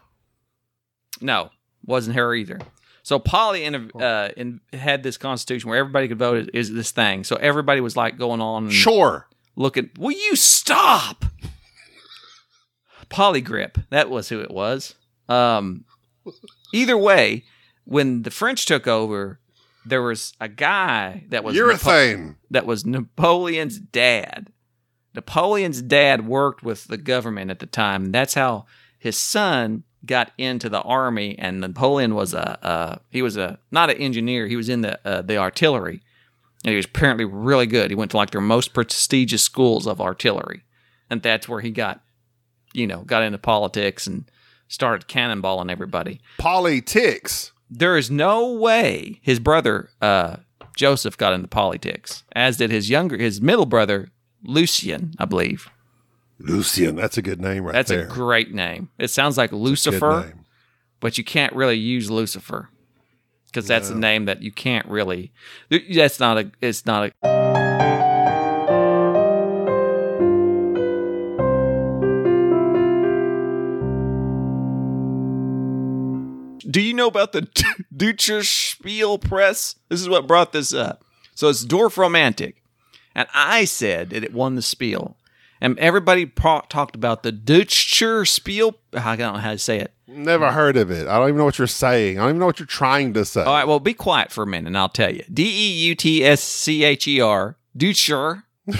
no, 1.20 1.50
wasn't 1.84 2.16
her 2.16 2.34
either. 2.34 2.58
So 3.02 3.18
Polly 3.18 3.64
in, 3.64 3.90
uh, 4.00 4.28
in, 4.36 4.60
had 4.72 5.02
this 5.02 5.16
constitution 5.16 5.68
where 5.68 5.78
everybody 5.78 6.06
could 6.08 6.18
vote 6.18 6.36
is, 6.38 6.48
is 6.68 6.72
this 6.72 6.90
thing. 6.92 7.24
So 7.24 7.36
everybody 7.36 7.80
was 7.80 7.96
like 7.96 8.16
going 8.16 8.40
on 8.40 8.64
and 8.64 8.72
Sure. 8.72 9.26
looking. 9.56 9.90
Will 9.98 10.12
you 10.12 10.36
stop? 10.36 11.24
Polygrip. 13.10 13.84
That 13.90 14.08
was 14.08 14.28
who 14.28 14.40
it 14.40 14.50
was. 14.50 14.94
Um, 15.28 15.84
either 16.72 16.96
way, 16.96 17.44
when 17.84 18.22
the 18.22 18.30
French 18.30 18.64
took 18.66 18.86
over, 18.86 19.38
there 19.84 20.02
was 20.02 20.32
a 20.40 20.48
guy 20.48 21.24
that 21.30 21.44
was 21.44 21.56
Napo- 21.56 21.72
Urethane. 21.74 22.36
that 22.50 22.66
was 22.66 22.86
Napoleon's 22.86 23.78
dad. 23.78 24.52
Napoleon's 25.14 25.82
dad 25.82 26.26
worked 26.26 26.62
with 26.62 26.84
the 26.86 26.96
government 26.96 27.50
at 27.50 27.58
the 27.58 27.66
time. 27.66 28.12
That's 28.12 28.34
how 28.34 28.64
his 28.98 29.18
son 29.18 29.82
got 30.04 30.32
into 30.38 30.68
the 30.68 30.82
army. 30.82 31.38
And 31.38 31.60
Napoleon 31.60 32.14
was 32.14 32.34
a 32.34 32.64
uh, 32.64 32.96
he 33.10 33.22
was 33.22 33.36
a 33.36 33.58
not 33.70 33.90
an 33.90 33.96
engineer. 33.98 34.46
He 34.46 34.56
was 34.56 34.68
in 34.68 34.80
the 34.82 34.98
uh, 35.06 35.22
the 35.22 35.36
artillery, 35.36 36.02
and 36.64 36.70
he 36.70 36.76
was 36.76 36.86
apparently 36.86 37.24
really 37.24 37.66
good. 37.66 37.90
He 37.90 37.94
went 37.94 38.10
to 38.12 38.16
like 38.16 38.30
their 38.30 38.40
most 38.40 38.72
prestigious 38.72 39.42
schools 39.42 39.86
of 39.86 40.00
artillery, 40.00 40.64
and 41.10 41.22
that's 41.22 41.48
where 41.48 41.60
he 41.60 41.70
got, 41.70 42.02
you 42.72 42.86
know, 42.86 43.02
got 43.02 43.22
into 43.22 43.38
politics 43.38 44.06
and 44.06 44.30
started 44.68 45.06
cannonballing 45.06 45.70
everybody 45.70 46.18
Politics. 46.38 47.52
there 47.70 47.98
is 47.98 48.10
no 48.10 48.52
way 48.52 49.20
his 49.22 49.38
brother 49.38 49.90
uh, 50.00 50.36
Joseph 50.76 51.18
got 51.18 51.34
into 51.34 51.48
politics, 51.48 52.24
as 52.34 52.56
did 52.56 52.70
his 52.70 52.88
younger, 52.88 53.18
his 53.18 53.40
middle 53.42 53.66
brother 53.66 54.08
Lucien, 54.42 55.12
I 55.18 55.26
believe. 55.26 55.68
Lucian. 56.42 56.96
That's 56.96 57.18
a 57.18 57.22
good 57.22 57.40
name 57.40 57.64
right 57.64 57.72
there. 57.72 57.78
That's 57.80 57.90
there. 57.90 58.04
a 58.04 58.08
great 58.08 58.52
name. 58.52 58.90
It 58.98 59.08
sounds 59.08 59.36
like 59.36 59.50
Good 59.50 59.56
Lucifer, 59.56 60.34
but 61.00 61.18
you 61.18 61.24
can't 61.24 61.52
really 61.54 61.78
use 61.78 62.10
Lucifer 62.10 62.68
because 63.46 63.66
that's 63.66 63.90
a 63.90 63.94
name 63.94 64.24
that 64.24 64.42
you 64.42 64.50
can't 64.50 64.86
really. 64.86 65.32
That's 65.70 66.18
not 66.18 66.38
a. 66.38 66.50
It's 66.60 66.86
not 66.86 67.06
a. 67.06 67.12
Do 76.70 76.80
you 76.80 76.94
know 76.94 77.06
about 77.06 77.32
the 77.32 77.48
Deutscher 77.96 78.42
Spiel 78.42 79.18
Press? 79.18 79.76
This 79.88 80.00
is 80.00 80.08
what 80.08 80.26
brought 80.26 80.52
this 80.52 80.72
up. 80.72 81.04
So 81.34 81.48
it's 81.48 81.64
Dorfromantik. 81.64 82.54
And 83.14 83.28
I 83.34 83.66
said 83.66 84.10
that 84.10 84.24
it 84.24 84.32
won 84.32 84.54
the 84.54 84.62
Spiel. 84.62 85.16
And 85.62 85.78
everybody 85.78 86.26
pro- 86.26 86.62
talked 86.68 86.96
about 86.96 87.22
the 87.22 87.30
Deutscher 87.30 88.24
Spiel. 88.24 88.74
I 88.92 89.14
don't 89.14 89.34
know 89.34 89.38
how 89.40 89.52
to 89.52 89.58
say 89.58 89.78
it. 89.78 89.92
Never 90.08 90.50
heard 90.50 90.76
of 90.76 90.90
it. 90.90 91.06
I 91.06 91.16
don't 91.18 91.28
even 91.28 91.38
know 91.38 91.44
what 91.44 91.56
you're 91.56 91.68
saying. 91.68 92.18
I 92.18 92.22
don't 92.22 92.30
even 92.30 92.40
know 92.40 92.46
what 92.46 92.58
you're 92.58 92.66
trying 92.66 93.14
to 93.14 93.24
say. 93.24 93.44
All 93.44 93.54
right, 93.54 93.66
well, 93.66 93.78
be 93.78 93.94
quiet 93.94 94.32
for 94.32 94.42
a 94.42 94.46
minute 94.46 94.66
and 94.66 94.76
I'll 94.76 94.88
tell 94.88 95.14
you. 95.14 95.22
D 95.32 95.44
E 95.44 95.72
U 95.88 95.94
T 95.94 96.24
S 96.24 96.42
C 96.42 96.82
H 96.82 97.06
E 97.06 97.20
R, 97.20 97.56
Deutscher. 97.76 98.42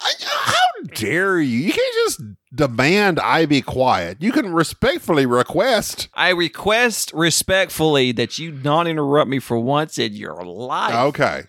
How 0.00 0.54
dare 0.94 1.38
you? 1.40 1.58
You 1.58 1.72
can't 1.72 1.94
just 2.06 2.20
demand 2.54 3.20
I 3.20 3.46
be 3.46 3.60
quiet. 3.62 4.18
You 4.20 4.32
can 4.32 4.52
respectfully 4.52 5.26
request. 5.26 6.08
I 6.14 6.30
request 6.30 7.12
respectfully 7.14 8.12
that 8.12 8.38
you 8.38 8.52
not 8.52 8.86
interrupt 8.86 9.28
me 9.28 9.38
for 9.38 9.58
once 9.58 9.98
in 9.98 10.14
your 10.14 10.42
life. 10.44 10.94
Okay. 10.94 11.42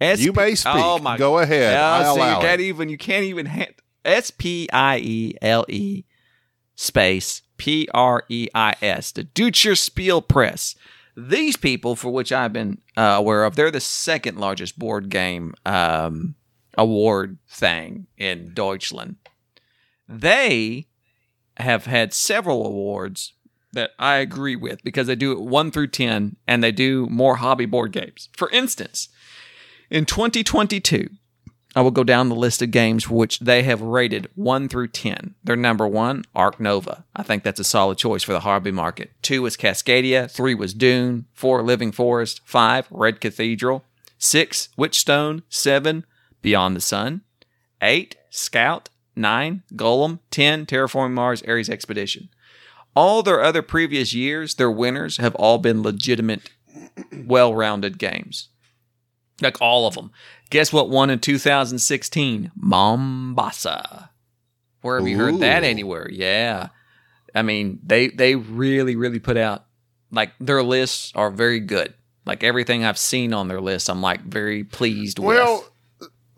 S- 0.00 0.20
You 0.20 0.32
may 0.32 0.54
speak. 0.54 0.72
Oh 0.76 0.98
my 0.98 1.16
Go 1.16 1.38
ahead. 1.38 1.76
I 1.76 2.04
see, 2.14 2.20
you 2.20 2.40
can't 2.40 2.60
it. 2.60 2.64
even 2.64 2.88
you 2.88 2.98
can't 2.98 3.24
even 3.24 3.46
hand 3.46 3.74
S 4.04 4.30
P 4.30 4.68
I 4.72 4.98
E 4.98 5.34
L 5.42 5.64
E 5.68 6.04
space 6.74 7.42
P 7.56 7.88
R 7.92 8.24
E 8.28 8.48
I 8.54 8.74
S 8.80 9.12
the 9.12 9.24
Deutscher 9.24 9.74
Spiel 9.74 10.22
Press. 10.22 10.74
These 11.16 11.56
people, 11.56 11.96
for 11.96 12.10
which 12.10 12.32
I've 12.32 12.52
been 12.52 12.78
uh, 12.96 13.14
aware 13.18 13.44
of, 13.44 13.56
they're 13.56 13.70
the 13.70 13.80
second 13.80 14.38
largest 14.38 14.78
board 14.78 15.10
game 15.10 15.54
um, 15.66 16.36
award 16.78 17.38
thing 17.48 18.06
in 18.16 18.52
Deutschland. 18.54 19.16
They 20.08 20.86
have 21.58 21.84
had 21.84 22.14
several 22.14 22.64
awards 22.64 23.34
that 23.72 23.90
I 23.98 24.16
agree 24.16 24.56
with 24.56 24.82
because 24.82 25.06
they 25.06 25.14
do 25.14 25.32
it 25.32 25.40
one 25.40 25.70
through 25.70 25.88
ten, 25.88 26.36
and 26.46 26.62
they 26.62 26.72
do 26.72 27.06
more 27.06 27.36
hobby 27.36 27.66
board 27.66 27.92
games. 27.92 28.28
For 28.36 28.50
instance, 28.50 29.08
in 29.90 30.06
2022, 30.06 31.10
I 31.76 31.82
will 31.82 31.92
go 31.92 32.02
down 32.02 32.28
the 32.28 32.34
list 32.34 32.62
of 32.62 32.72
games 32.72 33.08
which 33.08 33.38
they 33.38 33.62
have 33.62 33.80
rated 33.80 34.28
1 34.34 34.68
through 34.68 34.88
10. 34.88 35.36
Their 35.44 35.56
number 35.56 35.86
1, 35.86 36.24
Ark 36.34 36.58
Nova. 36.58 37.04
I 37.14 37.22
think 37.22 37.44
that's 37.44 37.60
a 37.60 37.64
solid 37.64 37.96
choice 37.96 38.24
for 38.24 38.32
the 38.32 38.40
hobby 38.40 38.72
market. 38.72 39.12
2 39.22 39.42
was 39.42 39.56
Cascadia, 39.56 40.28
3 40.28 40.54
was 40.54 40.74
Dune, 40.74 41.26
4 41.34 41.62
Living 41.62 41.92
Forest, 41.92 42.40
5 42.44 42.88
Red 42.90 43.20
Cathedral, 43.20 43.84
6 44.18 44.68
Witchstone, 44.76 45.42
7 45.48 46.04
Beyond 46.42 46.74
the 46.74 46.80
Sun, 46.80 47.20
8 47.80 48.16
Scout, 48.30 48.88
9 49.14 49.62
Golem, 49.74 50.18
10 50.30 50.66
Terraforming 50.66 51.12
Mars 51.12 51.42
Ares 51.46 51.70
Expedition. 51.70 52.30
All 52.96 53.22
their 53.22 53.42
other 53.42 53.62
previous 53.62 54.12
years, 54.12 54.56
their 54.56 54.70
winners 54.70 55.18
have 55.18 55.36
all 55.36 55.58
been 55.58 55.82
legitimate, 55.82 56.50
well 57.12 57.54
rounded 57.54 57.98
games. 57.98 58.48
Like 59.40 59.60
all 59.60 59.86
of 59.86 59.94
them. 59.94 60.10
Guess 60.50 60.72
what 60.72 60.90
won 60.90 61.10
in 61.10 61.18
2016? 61.18 62.50
Mombasa. 62.56 64.10
Where 64.82 64.98
have 64.98 65.08
you 65.08 65.16
heard 65.16 65.40
that 65.40 65.62
anywhere? 65.62 66.08
Yeah. 66.10 66.68
I 67.34 67.42
mean, 67.42 67.78
they 67.84 68.08
they 68.08 68.34
really 68.34 68.96
really 68.96 69.20
put 69.20 69.36
out 69.36 69.66
like 70.10 70.32
their 70.40 70.62
lists 70.62 71.12
are 71.14 71.30
very 71.30 71.60
good. 71.60 71.94
Like 72.26 72.42
everything 72.44 72.84
I've 72.84 72.98
seen 72.98 73.32
on 73.32 73.48
their 73.48 73.60
list, 73.60 73.88
I'm 73.88 74.02
like 74.02 74.22
very 74.22 74.64
pleased 74.64 75.18
with. 75.18 75.36
Well, 75.36 75.64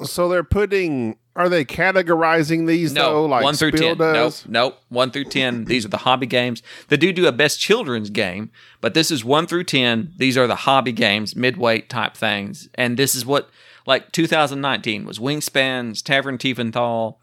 so 0.04 0.28
they're 0.28 0.44
putting. 0.44 1.18
Are 1.34 1.48
they 1.48 1.64
categorizing 1.64 2.66
these 2.66 2.92
No, 2.92 3.12
though? 3.12 3.26
Like 3.26 3.42
one 3.42 3.54
through 3.54 3.70
Spiel 3.72 3.96
ten. 3.96 3.98
Nope, 3.98 4.14
does? 4.14 4.44
nope. 4.46 4.78
One 4.90 5.10
through 5.10 5.24
ten. 5.24 5.64
These 5.64 5.86
are 5.86 5.88
the 5.88 5.98
hobby 5.98 6.26
games. 6.26 6.62
They 6.88 6.98
do 6.98 7.12
do 7.12 7.26
a 7.26 7.32
best 7.32 7.58
children's 7.58 8.10
game, 8.10 8.50
but 8.82 8.92
this 8.94 9.10
is 9.10 9.24
one 9.24 9.46
through 9.46 9.64
ten. 9.64 10.12
These 10.18 10.36
are 10.36 10.46
the 10.46 10.56
hobby 10.56 10.92
games, 10.92 11.34
midweight 11.34 11.88
type 11.88 12.14
things, 12.14 12.68
and 12.74 12.98
this 12.98 13.14
is 13.14 13.24
what 13.24 13.48
like 13.86 14.12
2019 14.12 15.04
was 15.06 15.18
Wingspans, 15.18 16.02
Tavern 16.02 16.36
Tiefenthal, 16.36 17.16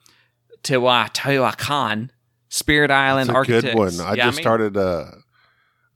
Tewa 0.64 1.10
Teotihuacan, 1.14 2.10
Spirit 2.50 2.92
Island, 2.92 3.30
That's 3.30 3.36
a 3.36 3.38
Architects. 3.38 3.66
good 3.66 3.76
one. 3.78 4.02
I 4.02 4.16
just 4.16 4.38
mean, 4.38 4.44
started 4.44 4.76
a. 4.76 5.20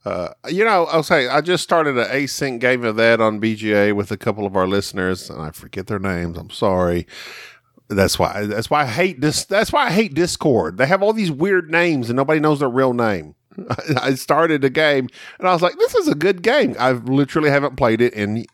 Uh, 0.06 0.30
you 0.50 0.66
know, 0.66 0.86
I'll 0.92 1.02
say 1.02 1.30
I 1.30 1.40
just 1.42 1.64
started 1.64 1.98
an 1.98 2.06
async 2.08 2.60
game 2.60 2.84
of 2.84 2.98
that 2.98 3.22
on 3.22 3.40
BGA 3.40 3.96
with 3.96 4.12
a 4.12 4.18
couple 4.18 4.46
of 4.46 4.56
our 4.56 4.68
listeners, 4.68 5.30
and 5.30 5.42
I 5.42 5.52
forget 5.52 5.88
their 5.88 5.98
names. 6.00 6.38
I'm 6.38 6.50
sorry. 6.50 7.08
That's 7.96 8.18
why. 8.20 8.46
That's 8.46 8.70
why 8.70 8.82
I 8.84 8.86
hate 8.88 9.22
this. 9.22 9.46
That's 9.46 9.72
why 9.72 9.88
I 9.88 9.92
hate 9.92 10.14
Discord. 10.14 10.78
They 10.78 10.86
have 10.88 11.02
all 11.04 11.14
these 11.14 11.32
weird 11.32 11.70
names, 11.72 12.10
and 12.10 12.18
nobody 12.18 12.40
knows 12.40 12.60
their 12.60 12.70
real 12.70 12.94
name. 12.94 13.36
I 14.02 14.16
started 14.16 14.64
a 14.64 14.70
game, 14.70 15.10
and 15.40 15.48
I 15.48 15.54
was 15.54 15.62
like, 15.62 15.78
"This 15.78 15.96
is 15.96 16.08
a 16.08 16.16
good 16.16 16.42
game." 16.42 16.76
I 16.80 16.92
literally 16.92 17.50
haven't 17.50 17.76
played 17.76 18.02
it 18.02 18.14
in 18.14 18.46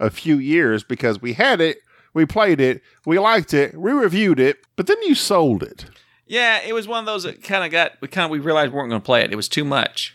a 0.00 0.10
few 0.10 0.38
years 0.38 0.82
because 0.84 1.20
we 1.20 1.34
had 1.34 1.60
it, 1.60 1.78
we 2.14 2.26
played 2.26 2.60
it, 2.60 2.82
we 3.04 3.18
liked 3.18 3.52
it, 3.54 3.74
we 3.78 3.92
reviewed 3.92 4.40
it, 4.40 4.58
but 4.76 4.86
then 4.86 4.96
you 5.02 5.14
sold 5.14 5.62
it. 5.62 5.86
Yeah, 6.26 6.60
it 6.66 6.72
was 6.74 6.88
one 6.88 6.98
of 7.00 7.06
those 7.06 7.22
that 7.22 7.42
kind 7.42 7.64
of 7.64 7.70
got 7.70 7.92
we 8.00 8.08
kind 8.08 8.24
of 8.24 8.30
we 8.30 8.38
realized 8.40 8.72
we 8.72 8.76
weren't 8.78 8.90
going 8.90 9.00
to 9.00 9.06
play 9.06 9.22
it. 9.22 9.32
It 9.32 9.36
was 9.36 9.48
too 9.48 9.64
much. 9.64 10.14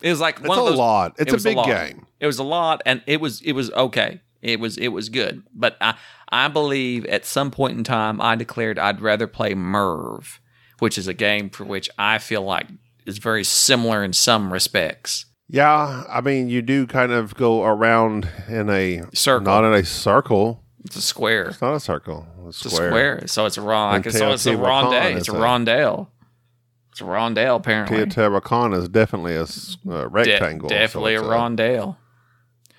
It 0.00 0.10
was 0.10 0.20
like 0.20 0.38
It's 0.38 0.48
one 0.48 0.58
a 0.58 0.62
of 0.62 0.68
those 0.68 0.78
lot. 0.78 1.16
It's 1.18 1.32
it 1.32 1.40
a 1.40 1.42
big 1.42 1.56
lot. 1.56 1.66
game. 1.66 2.06
It 2.20 2.26
was 2.26 2.38
a 2.38 2.44
lot, 2.44 2.82
and 2.86 3.02
it 3.06 3.20
was 3.20 3.40
it 3.42 3.52
was 3.52 3.70
okay. 3.72 4.20
It 4.40 4.60
was 4.60 4.78
it 4.78 4.88
was 4.88 5.08
good, 5.08 5.42
but 5.52 5.76
I 5.80 5.96
I 6.30 6.48
believe 6.48 7.04
at 7.06 7.24
some 7.24 7.50
point 7.50 7.78
in 7.78 7.84
time 7.84 8.20
I 8.20 8.34
declared 8.36 8.78
I'd 8.78 9.00
rather 9.00 9.26
play 9.26 9.54
Merv, 9.54 10.40
which 10.78 10.98
is 10.98 11.08
a 11.08 11.14
game 11.14 11.50
for 11.50 11.64
which 11.64 11.88
I 11.98 12.18
feel 12.18 12.42
like 12.42 12.66
is 13.06 13.18
very 13.18 13.44
similar 13.44 14.04
in 14.04 14.12
some 14.12 14.52
respects. 14.52 15.24
Yeah, 15.48 16.04
I 16.08 16.20
mean, 16.20 16.48
you 16.50 16.60
do 16.60 16.86
kind 16.86 17.10
of 17.10 17.34
go 17.34 17.64
around 17.64 18.28
in 18.48 18.68
a 18.68 19.02
Circle. 19.14 19.46
not 19.46 19.64
in 19.64 19.72
a 19.72 19.84
circle. 19.84 20.62
It's 20.84 20.96
a 20.96 21.00
square. 21.02 21.46
It's 21.48 21.62
not 21.62 21.74
a 21.74 21.80
circle. 21.80 22.26
It's, 22.46 22.64
It's 22.64 22.74
a 22.74 22.76
square, 22.76 23.26
so 23.26 23.46
it's 23.46 23.56
a 23.56 23.62
ron. 23.62 23.96
And 23.96 24.12
So 24.12 24.30
it's 24.32 24.46
a 24.46 24.50
rondelle. 24.52 25.16
It's 25.16 25.28
a 25.28 25.32
a- 25.32 25.36
rondelle. 25.36 26.08
It's 26.92 27.00
a 27.00 27.04
rondelle, 27.04 27.56
apparently. 27.56 27.98
Teotihuacan 27.98 28.76
is 28.76 28.88
definitely 28.88 29.36
a 29.36 29.42
uh, 29.42 29.46
De- 30.02 30.08
rectangle. 30.08 30.68
so 30.68 30.74
definitely 30.74 31.14
it's 31.14 31.22
a 31.22 31.26
rondelle. 31.26 31.96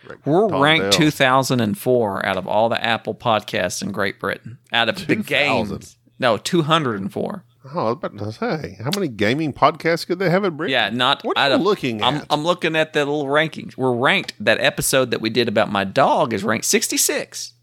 Rec- 0.08 0.26
We're 0.26 0.48
ranked 0.62 0.96
rondelle. 0.96 0.98
2004 0.98 2.26
out 2.26 2.38
of 2.38 2.48
all 2.48 2.70
the 2.70 2.84
Apple 2.84 3.16
podcasts 3.16 3.82
in 3.82 3.92
Great 3.92 4.20
Britain. 4.20 4.58
Out 4.72 4.90
of 4.90 5.08
the 5.08 5.16
games. 5.16 5.98
No, 6.20 6.38
204. 6.38 7.46
Oh, 7.66 7.80
I 7.80 7.84
was 7.84 7.94
about 7.94 8.18
to 8.18 8.32
say, 8.32 8.78
how 8.82 8.90
many 8.96 9.10
gaming 9.10 9.54
podcasts 9.54 10.08
could 10.08 10.18
they 10.20 10.30
have 10.30 10.44
in 10.44 10.56
Britain? 10.56 10.72
Yeah, 10.72 10.90
not 10.90 11.24
What 11.24 11.38
are 11.38 11.50
you 11.50 11.56
of, 11.56 11.62
looking 11.62 12.02
I'm, 12.02 12.16
at? 12.18 12.26
I'm 12.30 12.44
looking 12.44 12.76
at 12.76 12.94
the 12.94 13.00
little 13.06 13.26
rankings. 13.26 13.76
We're 13.78 13.94
ranked. 13.94 14.34
That 14.40 14.60
episode 14.62 15.12
that 15.12 15.22
we 15.22 15.30
did 15.30 15.48
about 15.48 15.70
my 15.72 15.84
dog 15.84 16.34
is 16.34 16.44
ranked 16.44 16.66
66 16.66 17.54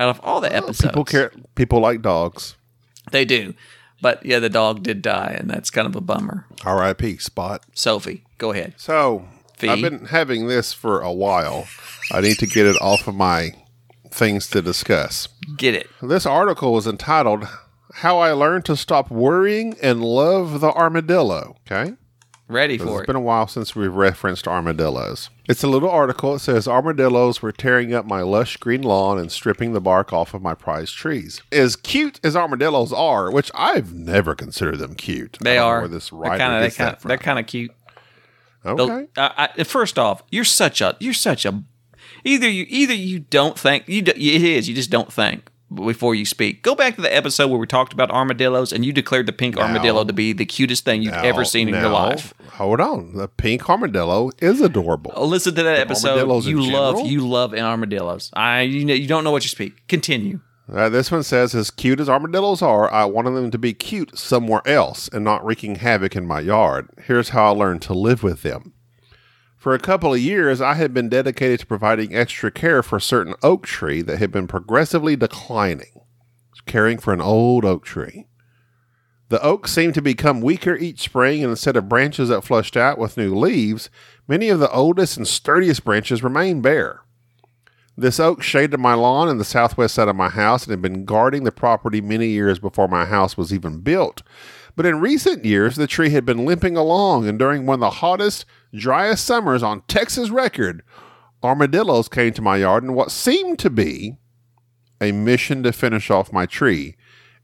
out 0.00 0.08
of 0.08 0.20
all 0.22 0.40
the 0.40 0.50
oh, 0.52 0.56
episodes. 0.56 0.82
People 0.82 1.04
care. 1.04 1.30
People 1.54 1.80
like 1.80 2.02
dogs. 2.02 2.56
They 3.10 3.24
do. 3.24 3.54
But 4.00 4.24
yeah, 4.26 4.40
the 4.40 4.48
dog 4.48 4.82
did 4.82 5.02
die, 5.02 5.36
and 5.38 5.48
that's 5.48 5.70
kind 5.70 5.86
of 5.86 5.94
a 5.94 6.00
bummer. 6.00 6.46
R.I.P. 6.64 7.18
Spot. 7.18 7.62
Sophie, 7.74 8.24
go 8.38 8.50
ahead. 8.50 8.74
So 8.76 9.28
I've 9.70 9.80
been 9.80 10.06
having 10.06 10.48
this 10.48 10.72
for 10.72 11.00
a 11.00 11.12
while. 11.12 11.66
I 12.10 12.20
need 12.20 12.38
to 12.38 12.46
get 12.46 12.66
it 12.66 12.80
off 12.80 13.06
of 13.06 13.14
my 13.14 13.52
things 14.10 14.46
to 14.48 14.62
discuss. 14.62 15.28
Get 15.56 15.74
it. 15.74 15.88
This 16.00 16.26
article 16.26 16.72
was 16.72 16.86
entitled 16.86 17.46
"How 17.94 18.18
I 18.18 18.32
Learned 18.32 18.64
to 18.66 18.76
Stop 18.76 19.10
Worrying 19.10 19.76
and 19.82 20.02
Love 20.02 20.60
the 20.60 20.72
Armadillo." 20.72 21.56
Okay. 21.66 21.94
Ready 22.48 22.74
It's 22.74 22.84
for 22.84 22.90
it. 22.90 22.98
It's 22.98 23.06
been 23.06 23.16
a 23.16 23.20
while 23.20 23.46
since 23.48 23.74
we've 23.74 23.94
referenced 23.94 24.46
armadillos. 24.46 25.30
It's 25.48 25.62
a 25.62 25.68
little 25.68 25.88
article. 25.88 26.34
It 26.34 26.40
says 26.40 26.68
armadillos 26.68 27.40
were 27.40 27.52
tearing 27.52 27.94
up 27.94 28.04
my 28.04 28.20
lush 28.20 28.58
green 28.58 28.82
lawn 28.82 29.18
and 29.18 29.32
stripping 29.32 29.72
the 29.72 29.80
bark 29.80 30.12
off 30.12 30.34
of 30.34 30.42
my 30.42 30.52
prized 30.52 30.94
trees. 30.94 31.40
As 31.50 31.76
cute 31.76 32.20
as 32.22 32.36
armadillos 32.36 32.92
are, 32.92 33.30
which 33.30 33.50
I've 33.54 33.94
never 33.94 34.34
considered 34.34 34.80
them 34.80 34.96
cute. 34.96 35.38
They 35.40 35.56
are. 35.56 35.80
Where 35.80 35.88
this 35.88 36.10
they're 36.10 36.18
writer 36.18 36.60
they 36.60 36.66
gets 36.66 36.76
kind 36.76 36.90
that 36.90 36.96
of 36.98 37.08
they're 37.08 37.16
kind 37.16 37.38
of 37.38 37.46
cute. 37.46 37.70
Okay. 38.64 39.08
I, 39.16 39.48
I, 39.56 39.64
first 39.64 39.98
off, 39.98 40.22
you're 40.30 40.44
such 40.44 40.80
a 40.80 40.96
you're 41.00 41.14
such 41.14 41.44
a 41.44 41.62
either 42.24 42.48
you 42.48 42.66
either 42.68 42.94
you 42.94 43.20
don't 43.20 43.58
think 43.58 43.88
you 43.88 44.02
do, 44.02 44.12
it 44.12 44.18
is 44.18 44.68
you 44.68 44.74
just 44.74 44.90
don't 44.90 45.12
think 45.12 45.50
before 45.74 46.14
you 46.14 46.24
speak. 46.24 46.62
Go 46.62 46.74
back 46.74 46.96
to 46.96 47.02
the 47.02 47.14
episode 47.14 47.48
where 47.48 47.58
we 47.58 47.66
talked 47.66 47.92
about 47.92 48.10
armadillos 48.10 48.72
and 48.72 48.84
you 48.84 48.92
declared 48.92 49.26
the 49.26 49.32
pink 49.32 49.56
armadillo 49.56 50.04
to 50.04 50.12
be 50.12 50.32
the 50.32 50.44
cutest 50.44 50.84
thing 50.84 51.02
you've 51.02 51.14
ever 51.14 51.44
seen 51.44 51.68
in 51.68 51.74
your 51.74 51.88
life. 51.88 52.34
Hold 52.52 52.80
on. 52.80 53.16
The 53.16 53.28
pink 53.28 53.68
armadillo 53.68 54.30
is 54.38 54.60
adorable. 54.60 55.12
Oh, 55.14 55.24
listen 55.24 55.54
to 55.54 55.62
that 55.62 55.78
episode. 55.78 56.16
You 56.44 56.70
love 56.70 56.96
general? 56.96 57.10
you 57.10 57.26
love 57.26 57.54
armadillos. 57.54 58.30
I 58.34 58.62
you 58.62 58.84
know 58.84 58.94
you 58.94 59.08
don't 59.08 59.24
know 59.24 59.30
what 59.30 59.44
you 59.44 59.48
speak. 59.48 59.86
Continue. 59.88 60.40
Uh, 60.70 60.88
this 60.88 61.10
one 61.10 61.22
says, 61.22 61.54
as 61.54 61.70
cute 61.70 62.00
as 62.00 62.08
armadillos 62.08 62.62
are, 62.62 62.92
I 62.92 63.04
wanted 63.04 63.32
them 63.32 63.50
to 63.50 63.58
be 63.58 63.74
cute 63.74 64.16
somewhere 64.16 64.62
else 64.64 65.08
and 65.08 65.24
not 65.24 65.44
wreaking 65.44 65.76
havoc 65.76 66.14
in 66.14 66.26
my 66.26 66.40
yard. 66.40 66.88
Here's 67.04 67.30
how 67.30 67.46
I 67.46 67.56
learned 67.56 67.82
to 67.82 67.94
live 67.94 68.22
with 68.22 68.42
them. 68.42 68.72
For 69.56 69.74
a 69.74 69.78
couple 69.78 70.12
of 70.12 70.20
years, 70.20 70.60
I 70.60 70.74
had 70.74 70.92
been 70.92 71.08
dedicated 71.08 71.60
to 71.60 71.66
providing 71.66 72.14
extra 72.14 72.50
care 72.50 72.82
for 72.82 72.96
a 72.96 73.00
certain 73.00 73.34
oak 73.42 73.66
tree 73.66 74.02
that 74.02 74.18
had 74.18 74.32
been 74.32 74.48
progressively 74.48 75.14
declining, 75.14 76.00
caring 76.66 76.98
for 76.98 77.12
an 77.12 77.20
old 77.20 77.64
oak 77.64 77.84
tree. 77.84 78.26
The 79.28 79.42
oak 79.42 79.68
seemed 79.68 79.94
to 79.94 80.02
become 80.02 80.40
weaker 80.40 80.76
each 80.76 81.00
spring, 81.00 81.42
and 81.42 81.50
instead 81.50 81.76
of 81.76 81.88
branches 81.88 82.28
that 82.28 82.42
flushed 82.42 82.76
out 82.76 82.98
with 82.98 83.16
new 83.16 83.34
leaves, 83.34 83.88
many 84.26 84.48
of 84.48 84.58
the 84.58 84.70
oldest 84.70 85.16
and 85.16 85.28
sturdiest 85.28 85.84
branches 85.84 86.24
remained 86.24 86.62
bare. 86.62 87.01
This 87.96 88.18
oak 88.18 88.42
shaded 88.42 88.80
my 88.80 88.94
lawn 88.94 89.28
in 89.28 89.36
the 89.36 89.44
southwest 89.44 89.94
side 89.94 90.08
of 90.08 90.16
my 90.16 90.30
house 90.30 90.64
and 90.64 90.70
had 90.70 90.80
been 90.80 91.04
guarding 91.04 91.44
the 91.44 91.52
property 91.52 92.00
many 92.00 92.28
years 92.28 92.58
before 92.58 92.88
my 92.88 93.04
house 93.04 93.36
was 93.36 93.52
even 93.52 93.80
built. 93.80 94.22
But 94.74 94.86
in 94.86 95.00
recent 95.00 95.44
years, 95.44 95.76
the 95.76 95.86
tree 95.86 96.10
had 96.10 96.24
been 96.24 96.46
limping 96.46 96.76
along, 96.76 97.28
and 97.28 97.38
during 97.38 97.66
one 97.66 97.74
of 97.74 97.80
the 97.80 97.90
hottest, 97.90 98.46
driest 98.74 99.24
summers 99.24 99.62
on 99.62 99.82
Texas 99.82 100.30
record, 100.30 100.82
armadillos 101.42 102.08
came 102.08 102.32
to 102.32 102.42
my 102.42 102.56
yard 102.56 102.82
in 102.82 102.94
what 102.94 103.10
seemed 103.10 103.58
to 103.58 103.68
be 103.68 104.16
a 105.00 105.12
mission 105.12 105.62
to 105.62 105.72
finish 105.72 106.10
off 106.10 106.32
my 106.32 106.46
tree 106.46 106.96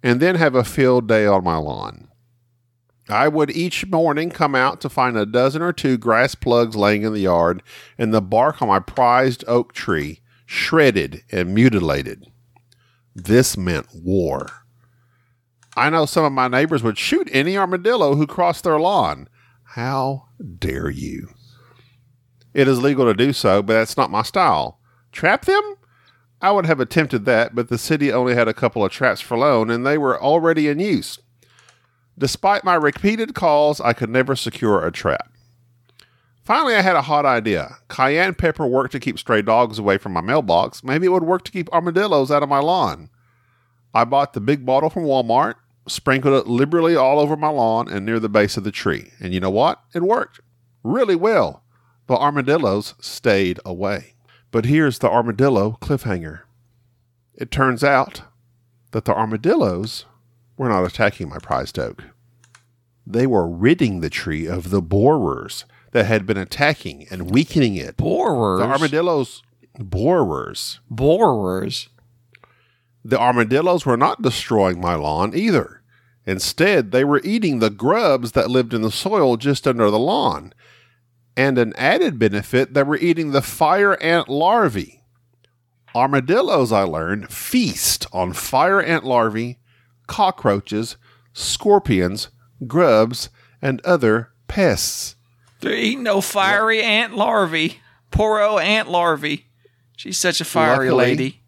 and 0.02 0.20
then 0.20 0.36
have 0.36 0.54
a 0.54 0.64
field 0.64 1.06
day 1.06 1.26
on 1.26 1.44
my 1.44 1.56
lawn. 1.56 2.08
I 3.10 3.28
would 3.28 3.50
each 3.50 3.86
morning 3.86 4.30
come 4.30 4.54
out 4.54 4.80
to 4.82 4.88
find 4.88 5.16
a 5.16 5.26
dozen 5.26 5.60
or 5.60 5.72
two 5.72 5.98
grass 5.98 6.34
plugs 6.34 6.76
laying 6.76 7.02
in 7.02 7.12
the 7.12 7.20
yard 7.20 7.62
and 7.98 8.14
the 8.14 8.22
bark 8.22 8.62
on 8.62 8.68
my 8.68 8.78
prized 8.78 9.44
oak 9.46 9.72
tree 9.72 10.20
shredded 10.48 11.22
and 11.30 11.54
mutilated. 11.54 12.24
This 13.14 13.54
meant 13.58 13.86
war. 13.94 14.48
I 15.76 15.90
know 15.90 16.06
some 16.06 16.24
of 16.24 16.32
my 16.32 16.48
neighbors 16.48 16.82
would 16.82 16.96
shoot 16.96 17.28
any 17.32 17.58
armadillo 17.58 18.14
who 18.14 18.26
crossed 18.26 18.64
their 18.64 18.80
lawn. 18.80 19.28
How 19.62 20.28
dare 20.58 20.88
you? 20.88 21.28
It 22.54 22.66
is 22.66 22.82
legal 22.82 23.04
to 23.04 23.12
do 23.12 23.34
so, 23.34 23.62
but 23.62 23.74
that's 23.74 23.98
not 23.98 24.10
my 24.10 24.22
style. 24.22 24.80
Trap 25.12 25.44
them? 25.44 25.74
I 26.40 26.50
would 26.50 26.64
have 26.64 26.80
attempted 26.80 27.26
that, 27.26 27.54
but 27.54 27.68
the 27.68 27.76
city 27.76 28.10
only 28.10 28.34
had 28.34 28.48
a 28.48 28.54
couple 28.54 28.82
of 28.82 28.90
traps 28.90 29.20
for 29.20 29.36
loan, 29.36 29.68
and 29.70 29.84
they 29.84 29.98
were 29.98 30.18
already 30.18 30.68
in 30.68 30.80
use. 30.80 31.18
Despite 32.18 32.64
my 32.64 32.74
repeated 32.74 33.34
calls, 33.34 33.82
I 33.82 33.92
could 33.92 34.08
never 34.08 34.34
secure 34.34 34.82
a 34.84 34.90
trap. 34.90 35.30
Finally, 36.48 36.76
I 36.76 36.80
had 36.80 36.96
a 36.96 37.02
hot 37.02 37.26
idea. 37.26 37.76
Cayenne 37.88 38.32
pepper 38.32 38.66
worked 38.66 38.92
to 38.92 38.98
keep 38.98 39.18
stray 39.18 39.42
dogs 39.42 39.78
away 39.78 39.98
from 39.98 40.14
my 40.14 40.22
mailbox. 40.22 40.82
Maybe 40.82 41.04
it 41.04 41.10
would 41.10 41.24
work 41.24 41.44
to 41.44 41.52
keep 41.52 41.70
armadillos 41.74 42.30
out 42.30 42.42
of 42.42 42.48
my 42.48 42.58
lawn. 42.58 43.10
I 43.92 44.04
bought 44.04 44.32
the 44.32 44.40
big 44.40 44.64
bottle 44.64 44.88
from 44.88 45.02
Walmart, 45.04 45.56
sprinkled 45.86 46.32
it 46.32 46.46
liberally 46.46 46.96
all 46.96 47.20
over 47.20 47.36
my 47.36 47.50
lawn 47.50 47.86
and 47.86 48.06
near 48.06 48.18
the 48.18 48.30
base 48.30 48.56
of 48.56 48.64
the 48.64 48.70
tree. 48.70 49.10
And 49.20 49.34
you 49.34 49.40
know 49.40 49.50
what? 49.50 49.82
It 49.94 50.00
worked 50.00 50.40
really 50.82 51.16
well. 51.16 51.64
The 52.06 52.16
armadillos 52.16 52.94
stayed 52.98 53.60
away. 53.66 54.14
But 54.50 54.64
here's 54.64 55.00
the 55.00 55.10
armadillo 55.10 55.76
cliffhanger. 55.82 56.44
It 57.34 57.50
turns 57.50 57.84
out 57.84 58.22
that 58.92 59.04
the 59.04 59.14
armadillos 59.14 60.06
were 60.56 60.70
not 60.70 60.86
attacking 60.86 61.28
my 61.28 61.40
prized 61.40 61.78
oak. 61.78 62.04
They 63.06 63.26
were 63.26 63.46
ridding 63.46 64.00
the 64.00 64.08
tree 64.08 64.46
of 64.46 64.70
the 64.70 64.80
borers 64.80 65.66
that 65.92 66.06
had 66.06 66.26
been 66.26 66.36
attacking 66.36 67.06
and 67.10 67.30
weakening 67.30 67.76
it. 67.76 67.96
Borers. 67.96 68.60
The 68.60 68.66
armadillos, 68.66 69.42
borers. 69.78 70.80
Borers. 70.90 71.88
The 73.04 73.18
armadillos 73.18 73.86
were 73.86 73.96
not 73.96 74.22
destroying 74.22 74.80
my 74.80 74.94
lawn 74.94 75.34
either. 75.34 75.82
Instead, 76.26 76.90
they 76.90 77.04
were 77.04 77.22
eating 77.24 77.58
the 77.58 77.70
grubs 77.70 78.32
that 78.32 78.50
lived 78.50 78.74
in 78.74 78.82
the 78.82 78.90
soil 78.90 79.38
just 79.38 79.66
under 79.66 79.90
the 79.90 79.98
lawn. 79.98 80.52
And 81.36 81.56
an 81.56 81.72
added 81.76 82.18
benefit, 82.18 82.74
they 82.74 82.82
were 82.82 82.98
eating 82.98 83.30
the 83.30 83.40
fire 83.40 83.94
ant 84.02 84.28
larvae. 84.28 85.02
Armadillos, 85.94 86.70
I 86.70 86.82
learned, 86.82 87.32
feast 87.32 88.06
on 88.12 88.34
fire 88.34 88.82
ant 88.82 89.04
larvae, 89.04 89.58
cockroaches, 90.06 90.96
scorpions, 91.32 92.28
grubs, 92.66 93.30
and 93.62 93.80
other 93.82 94.32
pests. 94.48 95.16
They're 95.60 95.74
eating 95.74 96.02
no 96.04 96.20
fiery 96.20 96.82
ant 96.82 97.16
larvae. 97.16 97.78
Poor 98.10 98.40
old 98.40 98.60
ant 98.60 98.88
larvae. 98.88 99.46
She's 99.96 100.16
such 100.18 100.40
a 100.40 100.44
fiery 100.44 100.90
Luckily- 100.90 101.04
lady. 101.10 101.42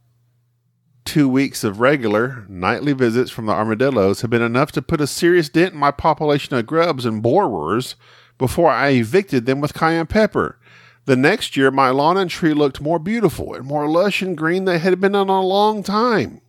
Two 1.04 1.28
weeks 1.28 1.64
of 1.64 1.80
regular 1.80 2.44
nightly 2.48 2.92
visits 2.92 3.30
from 3.30 3.46
the 3.46 3.52
armadillos 3.52 4.20
have 4.20 4.30
been 4.30 4.42
enough 4.42 4.70
to 4.72 4.82
put 4.82 5.00
a 5.00 5.06
serious 5.06 5.48
dent 5.48 5.72
in 5.72 5.80
my 5.80 5.90
population 5.90 6.54
of 6.54 6.66
grubs 6.66 7.04
and 7.04 7.22
borers 7.22 7.96
before 8.38 8.70
I 8.70 8.90
evicted 8.90 9.46
them 9.46 9.60
with 9.60 9.74
cayenne 9.74 10.06
pepper. 10.06 10.58
The 11.06 11.16
next 11.16 11.56
year, 11.56 11.70
my 11.70 11.90
lawn 11.90 12.16
and 12.16 12.30
tree 12.30 12.54
looked 12.54 12.80
more 12.80 12.98
beautiful 12.98 13.54
and 13.54 13.64
more 13.64 13.88
lush 13.88 14.22
and 14.22 14.36
green 14.36 14.66
than 14.66 14.76
it 14.76 14.82
had 14.82 15.00
been 15.00 15.14
in 15.14 15.28
a 15.28 15.40
long 15.40 15.82
time. 15.82 16.42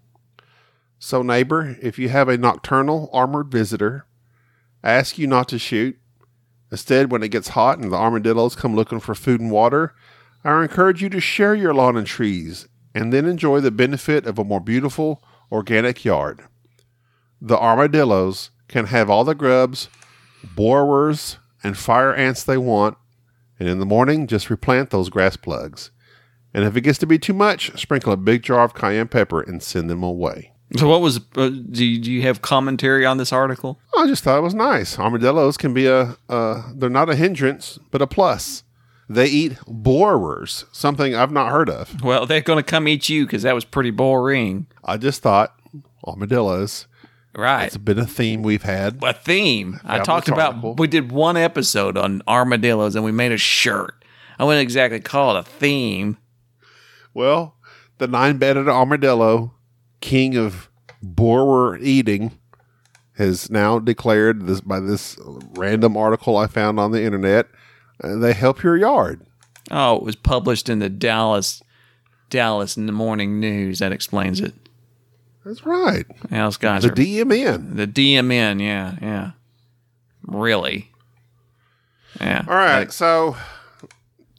So, 0.99 1.23
neighbor, 1.23 1.77
if 1.81 1.97
you 1.97 2.09
have 2.09 2.29
a 2.29 2.37
nocturnal 2.37 3.09
armored 3.13 3.49
visitor, 3.49 4.05
I 4.83 4.91
ask 4.91 5.17
you 5.17 5.25
not 5.25 5.47
to 5.49 5.57
shoot. 5.57 5.97
Instead, 6.71 7.11
when 7.11 7.21
it 7.21 7.29
gets 7.29 7.49
hot 7.49 7.79
and 7.79 7.91
the 7.91 7.97
armadillos 7.97 8.55
come 8.55 8.75
looking 8.75 8.99
for 8.99 9.13
food 9.13 9.41
and 9.41 9.51
water, 9.51 9.93
I 10.43 10.61
encourage 10.61 11.01
you 11.03 11.09
to 11.09 11.19
share 11.19 11.53
your 11.53 11.73
lawn 11.73 11.97
and 11.97 12.07
trees 12.07 12.67
and 12.95 13.11
then 13.11 13.25
enjoy 13.25 13.59
the 13.59 13.71
benefit 13.71 14.25
of 14.25 14.39
a 14.39 14.43
more 14.43 14.61
beautiful 14.61 15.21
organic 15.51 16.05
yard. 16.05 16.43
The 17.41 17.57
armadillos 17.57 18.51
can 18.67 18.85
have 18.85 19.09
all 19.09 19.23
the 19.23 19.35
grubs, 19.35 19.89
borers, 20.55 21.37
and 21.63 21.77
fire 21.77 22.13
ants 22.13 22.43
they 22.43 22.57
want, 22.57 22.97
and 23.59 23.67
in 23.67 23.79
the 23.79 23.85
morning 23.85 24.27
just 24.27 24.49
replant 24.49 24.89
those 24.89 25.09
grass 25.09 25.35
plugs. 25.35 25.91
And 26.53 26.63
if 26.63 26.75
it 26.75 26.81
gets 26.81 26.99
to 26.99 27.05
be 27.05 27.19
too 27.19 27.33
much, 27.33 27.79
sprinkle 27.79 28.13
a 28.13 28.17
big 28.17 28.43
jar 28.43 28.63
of 28.63 28.73
cayenne 28.73 29.07
pepper 29.07 29.41
and 29.41 29.61
send 29.61 29.89
them 29.89 30.03
away. 30.03 30.50
So, 30.77 30.87
what 30.87 31.01
was? 31.01 31.19
Uh, 31.35 31.49
do, 31.49 31.85
you, 31.85 31.99
do 31.99 32.11
you 32.11 32.21
have 32.21 32.41
commentary 32.41 33.05
on 33.05 33.17
this 33.17 33.33
article? 33.33 33.79
I 33.97 34.07
just 34.07 34.23
thought 34.23 34.37
it 34.37 34.41
was 34.41 34.53
nice. 34.53 34.97
Armadillos 34.97 35.57
can 35.57 35.73
be 35.73 35.85
a, 35.87 36.15
uh, 36.29 36.63
they're 36.73 36.89
not 36.89 37.09
a 37.09 37.15
hindrance, 37.15 37.77
but 37.91 38.01
a 38.01 38.07
plus. 38.07 38.63
They 39.09 39.27
eat 39.27 39.57
borers, 39.67 40.63
something 40.71 41.13
I've 41.13 41.31
not 41.33 41.51
heard 41.51 41.69
of. 41.69 42.01
Well, 42.01 42.25
they're 42.25 42.39
going 42.39 42.57
to 42.57 42.63
come 42.63 42.87
eat 42.87 43.09
you 43.09 43.25
because 43.25 43.43
that 43.43 43.53
was 43.53 43.65
pretty 43.65 43.91
boring. 43.91 44.67
I 44.85 44.95
just 44.95 45.21
thought 45.21 45.53
armadillos. 46.07 46.87
Right. 47.35 47.65
It's 47.65 47.77
been 47.77 47.99
a 47.99 48.05
theme 48.05 48.41
we've 48.41 48.63
had. 48.63 49.03
a 49.03 49.13
theme. 49.13 49.79
I 49.83 49.99
talked 49.99 50.29
about. 50.29 50.79
We 50.79 50.87
did 50.87 51.11
one 51.11 51.35
episode 51.37 51.97
on 51.97 52.21
armadillos, 52.27 52.95
and 52.95 53.03
we 53.03 53.11
made 53.11 53.31
a 53.33 53.37
shirt. 53.37 54.03
I 54.39 54.45
wouldn't 54.45 54.61
exactly 54.63 54.99
call 55.01 55.35
it 55.35 55.39
a 55.39 55.43
theme. 55.43 56.17
Well, 57.13 57.55
the 57.97 58.07
nine-banded 58.07 58.67
armadillo, 58.67 59.53
king 60.01 60.35
of 60.35 60.69
borer 61.01 61.77
eating, 61.77 62.37
has 63.17 63.49
now 63.49 63.79
declared 63.79 64.47
this 64.47 64.61
by 64.61 64.79
this 64.79 65.17
random 65.55 65.95
article 65.95 66.37
I 66.37 66.47
found 66.47 66.79
on 66.79 66.91
the 66.91 67.03
internet. 67.03 67.47
uh, 68.03 68.15
they 68.17 68.33
help 68.33 68.63
your 68.63 68.77
yard. 68.77 69.25
Oh, 69.69 69.97
it 69.97 70.03
was 70.03 70.15
published 70.15 70.67
in 70.69 70.79
the 70.79 70.89
Dallas 70.89 71.61
Dallas 72.29 72.77
in 72.77 72.85
the 72.87 72.91
Morning 72.91 73.39
News. 73.39 73.79
That 73.79 73.91
explains 73.91 74.39
it. 74.39 74.53
That's 75.45 75.65
right. 75.65 76.05
Yeah, 76.31 76.43
those 76.45 76.57
guys 76.57 76.83
The 76.83 76.89
are 76.91 76.95
DMN. 76.95 77.75
the 77.75 77.87
DMN. 77.87 78.61
Yeah, 78.61 78.95
yeah. 79.01 79.31
Really. 80.25 80.91
Yeah. 82.19 82.43
All 82.47 82.55
right. 82.55 82.91
So 82.91 83.35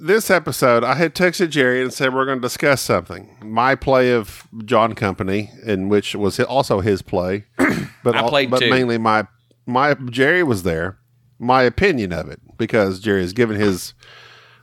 this 0.03 0.31
episode, 0.31 0.83
I 0.83 0.95
had 0.95 1.15
texted 1.15 1.51
Jerry 1.51 1.81
and 1.81 1.93
said 1.93 2.13
we're 2.13 2.25
going 2.25 2.39
to 2.39 2.43
discuss 2.43 2.83
something. 2.83 3.37
My 3.41 3.77
play 3.77 4.13
of 4.13 4.49
John 4.65 4.95
Company, 4.95 5.51
in 5.65 5.89
which 5.89 6.17
was 6.17 6.41
also 6.41 6.81
his 6.81 7.03
play, 7.03 7.45
but 8.03 8.17
I 8.17 8.29
played 8.29 8.51
but 8.51 8.61
too. 8.61 8.71
mainly 8.71 8.99
my 8.99 9.27
my 9.65 9.95
Jerry 9.95 10.43
was 10.43 10.65
there. 10.65 10.99
My 11.39 11.63
opinion 11.63 12.13
of 12.13 12.29
it 12.29 12.41
because 12.57 13.01
Jerry 13.01 13.21
has 13.23 13.33
given 13.33 13.57
his 13.57 13.95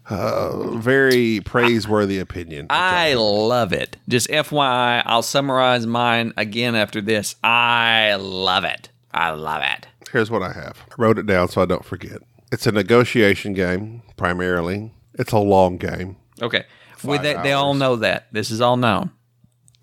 uh, 0.10 0.76
very 0.78 1.42
praiseworthy 1.42 2.20
opinion. 2.20 2.68
I 2.70 3.14
love 3.14 3.74
it. 3.74 3.98
Just 4.08 4.28
FYI, 4.30 5.04
I'll 5.06 5.22
summarize 5.22 5.86
mine 5.86 6.34
again 6.38 6.76
after 6.76 7.02
this. 7.02 7.36
I 7.44 8.16
love 8.16 8.64
it. 8.64 8.90
I 9.12 9.32
love 9.32 9.62
it. 9.64 9.88
Here's 10.12 10.32
what 10.32 10.42
I 10.42 10.54
have. 10.54 10.86
I 10.90 10.94
wrote 10.98 11.20
it 11.20 11.26
down 11.26 11.50
so 11.50 11.62
I 11.62 11.66
don't 11.66 11.86
forget. 11.86 12.20
It's 12.52 12.66
a 12.66 12.72
negotiation 12.72 13.54
game 13.54 14.02
primarily. 14.18 14.92
It's 15.20 15.32
a 15.32 15.38
long 15.40 15.78
game. 15.78 16.18
Okay. 16.42 16.64
Five 16.98 17.22
that, 17.24 17.44
they 17.44 17.52
all 17.54 17.70
hours. 17.72 17.80
know 17.80 17.96
that. 17.98 18.28
This 18.32 18.50
is 18.50 18.62
all 18.62 18.78
known. 18.78 19.12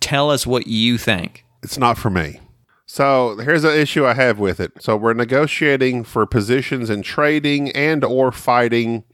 Tell 0.00 0.30
us 0.30 0.46
what 0.46 0.66
you 0.66 0.98
think. 0.98 1.44
it's 1.62 1.78
not 1.78 1.96
for 1.98 2.10
me. 2.10 2.40
So 2.86 3.36
here's 3.38 3.64
an 3.64 3.74
issue 3.78 4.04
I 4.06 4.14
have 4.14 4.38
with 4.38 4.60
it. 4.60 4.72
So 4.80 4.96
we're 4.96 5.12
negotiating 5.14 6.04
for 6.04 6.24
positions 6.26 6.88
in 6.90 7.02
trading 7.02 7.70
and 7.72 8.04
or 8.04 8.30
fighting 8.32 9.04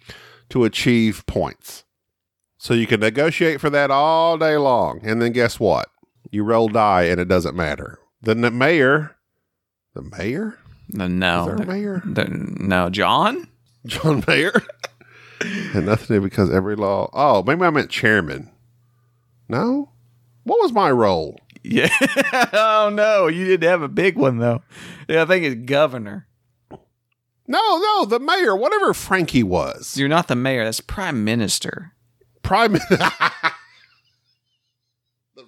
to 0.50 0.64
achieve 0.64 1.24
points. 1.26 1.84
So 2.58 2.74
you 2.74 2.86
can 2.86 3.00
negotiate 3.00 3.60
for 3.60 3.70
that 3.70 3.90
all 3.90 4.36
day 4.38 4.56
long, 4.56 5.00
and 5.02 5.20
then 5.20 5.32
guess 5.32 5.58
what? 5.58 5.88
You 6.30 6.44
roll 6.44 6.68
die, 6.68 7.04
and 7.04 7.20
it 7.20 7.26
doesn't 7.26 7.56
matter. 7.56 7.98
The 8.20 8.34
mayor, 8.36 9.16
the 9.94 10.02
mayor, 10.02 10.58
No, 10.90 11.08
no, 11.08 11.40
Is 11.40 11.46
there 11.46 11.56
a 11.56 11.66
mayor? 11.66 12.02
The- 12.04 12.28
no, 12.30 12.90
John. 12.90 13.48
John 13.86 14.22
Mayer, 14.28 14.62
had 15.72 15.84
nothing 15.84 16.06
to 16.08 16.14
do 16.14 16.20
because 16.20 16.50
every 16.50 16.76
law. 16.76 17.10
Oh, 17.12 17.42
maybe 17.42 17.62
I 17.62 17.70
meant 17.70 17.90
chairman. 17.90 18.50
No, 19.48 19.90
what 20.44 20.60
was 20.60 20.72
my 20.72 20.90
role? 20.90 21.38
Yeah. 21.62 21.88
oh 22.52 22.90
no, 22.92 23.28
you 23.28 23.46
didn't 23.46 23.68
have 23.68 23.82
a 23.82 23.88
big 23.88 24.16
one 24.16 24.38
though. 24.38 24.62
Yeah, 25.08 25.22
I 25.22 25.26
think 25.26 25.44
it's 25.44 25.68
governor. 25.68 26.26
No, 27.46 27.78
no, 27.78 28.04
the 28.04 28.20
mayor, 28.20 28.56
whatever 28.56 28.94
Frankie 28.94 29.42
was. 29.42 29.96
You're 29.96 30.08
not 30.08 30.28
the 30.28 30.36
mayor. 30.36 30.64
That's 30.64 30.80
prime 30.80 31.24
minister. 31.24 31.92
prime 32.42 32.72
the 32.90 33.10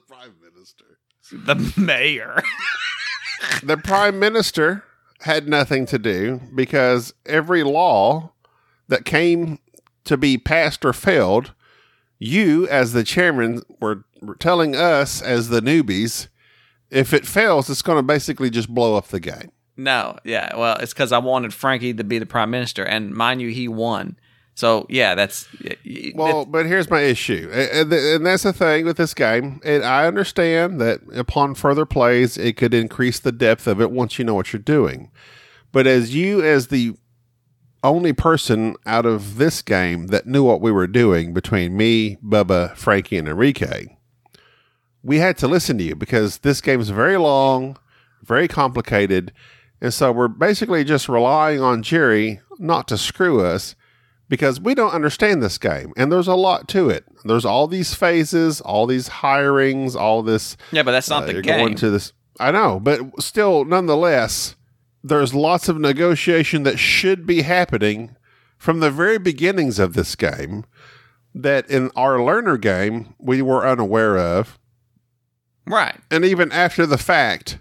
prime 0.07 0.35
minister 0.43 0.85
The 1.33 1.73
mayor. 1.77 2.43
the 3.63 3.77
prime 3.77 4.19
minister 4.19 4.85
had 5.21 5.49
nothing 5.49 5.87
to 5.87 5.99
do 5.99 6.41
because 6.55 7.15
every 7.27 7.63
law 7.63 8.33
that 8.89 9.05
came 9.05 9.59
to 10.05 10.17
be 10.17 10.39
passed 10.39 10.85
or 10.85 10.93
failed 10.93 11.53
you 12.19 12.67
as 12.69 12.93
the 12.93 13.05
chairman 13.05 13.63
were 13.81 14.05
were 14.23 14.37
telling 14.37 14.75
us 14.75 15.21
as 15.21 15.49
the 15.49 15.61
newbies 15.61 16.29
if 16.91 17.13
it 17.13 17.27
fails 17.27 17.69
it's 17.69 17.83
going 17.83 17.99
to 17.99 18.03
basically 18.03 18.51
just 18.51 18.69
blow 18.69 18.97
up 18.97 19.09
the 19.09 19.21
game 19.21 19.51
no, 19.77 20.19
yeah. 20.25 20.57
Well, 20.57 20.77
it's 20.77 20.93
because 20.93 21.13
I 21.13 21.19
wanted 21.19 21.53
Frankie 21.53 21.95
to 21.95 22.05
be 22.05 22.19
the 22.19 22.27
prime 22.27 22.51
minister, 22.51 22.85
and 22.85 23.13
mind 23.13 23.41
you, 23.41 23.49
he 23.49 23.69
won. 23.69 24.17
So 24.55 24.87
yeah, 24.89 25.17
that's 25.17 25.49
Well, 26.15 26.45
but 26.45 26.67
here's 26.67 26.89
my 26.89 27.01
issue, 27.01 27.51
and 27.53 27.93
and 27.93 28.25
that's 28.25 28.45
the 28.45 28.53
thing 28.53 28.85
with 28.85 28.97
this 28.97 29.13
game. 29.13 29.61
And 29.65 29.85
I 29.85 30.07
understand 30.07 30.81
that 30.81 31.01
upon 31.13 31.57
further 31.57 31.85
plays, 31.85 32.39
it 32.39 32.57
could 32.57 32.73
increase 32.73 33.19
the 33.19 33.33
depth 33.33 33.67
of 33.67 33.81
it 33.81 33.91
once 33.91 34.17
you 34.19 34.25
know 34.25 34.35
what 34.35 34.53
you're 34.53 34.63
doing. 34.63 35.11
But 35.73 35.89
as 35.89 36.15
you, 36.15 36.41
as 36.41 36.69
the 36.69 36.95
only 37.85 38.13
person 38.13 38.75
out 38.87 39.07
of 39.07 39.37
this 39.37 39.63
game 39.63 40.09
that 40.09 40.27
knew 40.27 40.43
what 40.43 40.61
we 40.61 40.73
were 40.73 40.87
doing 40.87 41.33
between 41.33 41.77
me, 41.77 42.17
Bubba, 42.17 42.75
Frankie, 42.77 43.19
and 43.19 43.29
Enrique, 43.29 43.97
we 45.03 45.19
had 45.19 45.37
to 45.39 45.47
listen 45.47 45.77
to 45.79 45.85
you 45.85 45.95
because 45.95 46.39
this 46.39 46.61
game 46.61 46.81
is 46.81 46.89
very 46.89 47.19
long, 47.19 47.77
very 48.23 48.49
complicated. 48.49 49.33
And 49.81 49.93
so 49.93 50.11
we're 50.11 50.29
basically 50.29 50.83
just 50.83 51.09
relying 51.09 51.61
on 51.61 51.83
Jerry 51.83 52.41
not 52.59 52.89
to 52.89 52.97
screw 52.97 53.45
us 53.45 53.77
because 54.31 54.59
we 54.59 54.75
don't 54.75 54.95
understand 54.95 55.43
this 55.43 55.59
game 55.59 55.93
and 55.97 56.11
there's 56.11 56.27
a 56.27 56.35
lot 56.35 56.69
to 56.69 56.89
it. 56.89 57.05
There's 57.25 57.45
all 57.45 57.69
these 57.69 57.95
phases, 57.95 58.63
all 58.63 58.87
these 58.87 59.09
hirings, 59.11 59.95
all 59.95 60.23
this. 60.23 60.57
yeah, 60.73 60.83
but 60.83 60.93
that's 60.93 61.11
not 61.11 61.25
uh, 61.25 61.27
the 61.27 61.33
you're 61.35 61.43
game. 61.43 61.59
going 61.59 61.75
to 61.77 61.91
this. 61.91 62.13
I 62.41 62.51
know, 62.51 62.81
but 62.81 63.23
still, 63.23 63.65
nonetheless, 63.65 64.57
there's 65.05 65.35
lots 65.35 65.69
of 65.69 65.79
negotiation 65.79 66.63
that 66.63 66.79
should 66.79 67.27
be 67.27 67.43
happening 67.43 68.17
from 68.57 68.81
the 68.81 68.91
very 68.91 69.19
beginnings 69.19 69.79
of 69.79 69.93
this 69.93 70.17
game 70.17 70.65
that 71.35 71.69
in 71.69 71.91
our 71.95 72.23
learner 72.23 72.57
game 72.57 73.15
we 73.19 73.43
were 73.43 73.67
unaware 73.67 74.17
of. 74.17 74.59
right. 75.67 76.01
And 76.11 76.25
even 76.25 76.51
after 76.51 76.87
the 76.87 76.97
fact, 76.97 77.59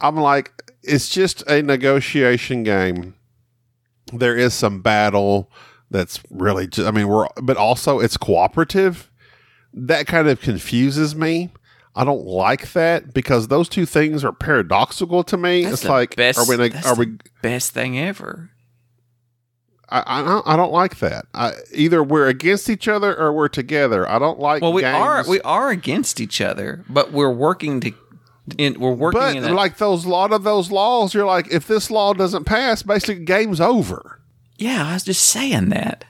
I'm 0.00 0.16
like, 0.16 0.52
it's 0.82 1.10
just 1.10 1.42
a 1.48 1.60
negotiation 1.60 2.62
game. 2.62 3.14
There 4.12 4.36
is 4.36 4.54
some 4.54 4.80
battle 4.80 5.50
that's 5.90 6.20
really, 6.30 6.66
ju- 6.66 6.86
I 6.86 6.92
mean, 6.92 7.08
we're, 7.08 7.26
but 7.42 7.58
also 7.58 7.98
it's 8.00 8.16
cooperative. 8.16 9.10
That 9.74 10.06
kind 10.06 10.28
of 10.28 10.40
confuses 10.40 11.14
me. 11.14 11.50
I 11.98 12.04
don't 12.04 12.24
like 12.24 12.72
that 12.74 13.12
because 13.12 13.48
those 13.48 13.68
two 13.68 13.84
things 13.84 14.24
are 14.24 14.30
paradoxical 14.32 15.24
to 15.24 15.36
me. 15.36 15.64
That's 15.64 15.82
it's 15.82 15.84
like, 15.84 16.14
best, 16.14 16.38
are 16.38 16.46
we, 16.46 16.54
are 16.54 16.68
the 16.68 16.94
we, 16.96 17.18
best 17.42 17.72
thing 17.72 17.98
ever. 17.98 18.50
I, 19.88 20.20
I, 20.20 20.22
don't- 20.22 20.46
I 20.46 20.54
don't 20.56 20.70
like 20.72 20.98
that. 21.00 21.24
I, 21.34 21.54
either 21.74 22.02
we're 22.02 22.28
against 22.28 22.68
each 22.70 22.86
other 22.88 23.18
or 23.18 23.32
we're 23.32 23.48
together. 23.48 24.08
I 24.08 24.18
don't 24.20 24.38
like 24.38 24.62
Well, 24.62 24.72
we 24.72 24.82
games- 24.82 24.96
are 24.96 25.24
we 25.28 25.40
are 25.40 25.70
against 25.70 26.20
each 26.20 26.40
other, 26.40 26.84
but 26.88 27.10
we're 27.12 27.32
working 27.32 27.80
to. 27.80 27.92
In, 28.56 28.80
we're 28.80 28.92
working 28.92 29.20
But 29.42 29.50
a, 29.50 29.52
like 29.54 29.76
those 29.78 30.06
lot 30.06 30.32
of 30.32 30.42
those 30.44 30.70
laws, 30.70 31.12
you're 31.12 31.26
like, 31.26 31.52
if 31.52 31.66
this 31.66 31.90
law 31.90 32.14
doesn't 32.14 32.44
pass, 32.44 32.82
basically 32.82 33.24
game's 33.24 33.60
over. 33.60 34.20
yeah. 34.56 34.86
I 34.88 34.94
was 34.94 35.02
just 35.04 35.22
saying 35.22 35.68
that. 35.70 36.04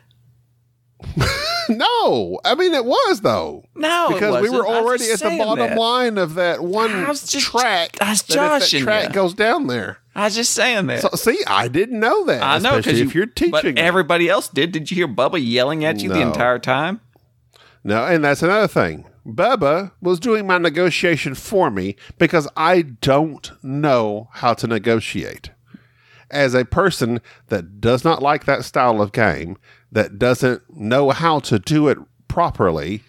no, 1.69 2.41
I 2.45 2.55
mean 2.55 2.75
it 2.75 2.85
was 2.85 3.21
though 3.21 3.65
No, 3.75 4.11
because 4.13 4.43
we 4.43 4.51
were 4.51 4.67
already 4.67 5.11
at 5.11 5.21
the 5.21 5.37
bottom 5.39 5.69
that. 5.71 5.79
line 5.79 6.19
of 6.19 6.35
that 6.35 6.63
one 6.63 6.91
I 6.91 7.09
was 7.09 7.23
just- 7.27 7.47
track. 7.47 7.97
I 8.01 8.11
was 8.11 8.23
that 8.23 8.61
that 8.61 8.69
track 8.69 9.05
ya. 9.05 9.11
goes 9.11 9.35
down 9.35 9.67
there. 9.67 9.99
I 10.15 10.25
was 10.25 10.35
just 10.35 10.53
saying 10.53 10.87
that. 10.89 11.03
So 11.03 11.11
see, 11.15 11.39
I 11.47 11.69
didn't 11.69 12.01
know 12.01 12.25
that. 12.25 12.43
I 12.43 12.59
know 12.59 12.79
because 12.79 12.99
if 12.99 13.15
you're 13.15 13.27
teaching, 13.27 13.53
but 13.53 13.79
everybody 13.79 14.29
else 14.29 14.49
did. 14.49 14.73
Did 14.73 14.91
you 14.91 14.97
hear 14.97 15.09
Bubba 15.09 15.39
yelling 15.41 15.85
at 15.85 16.01
you 16.01 16.09
the 16.09 16.21
entire 16.21 16.59
time? 16.59 17.01
No, 17.85 18.05
and 18.05 18.25
that's 18.25 18.43
another 18.43 18.67
thing. 18.67 19.05
Bubba 19.25 19.93
was 20.01 20.19
doing 20.19 20.47
my 20.47 20.59
negotiation 20.59 21.35
for 21.35 21.71
me 21.71 21.95
because 22.19 22.49
I 22.57 22.83
don't 22.83 23.53
know 23.63 24.29
how 24.33 24.55
to 24.55 24.67
negotiate. 24.67 25.51
As 26.31 26.53
a 26.55 26.65
person 26.65 27.21
that 27.47 27.81
does 27.81 28.05
not 28.05 28.21
like 28.23 28.45
that 28.47 28.65
style 28.65 29.01
of 29.01 29.13
game, 29.13 29.57
that 29.93 30.19
doesn't 30.19 30.63
know 30.77 31.11
how 31.11 31.39
to 31.41 31.59
do 31.59 31.89
it 31.89 31.99
properly, 32.29 33.03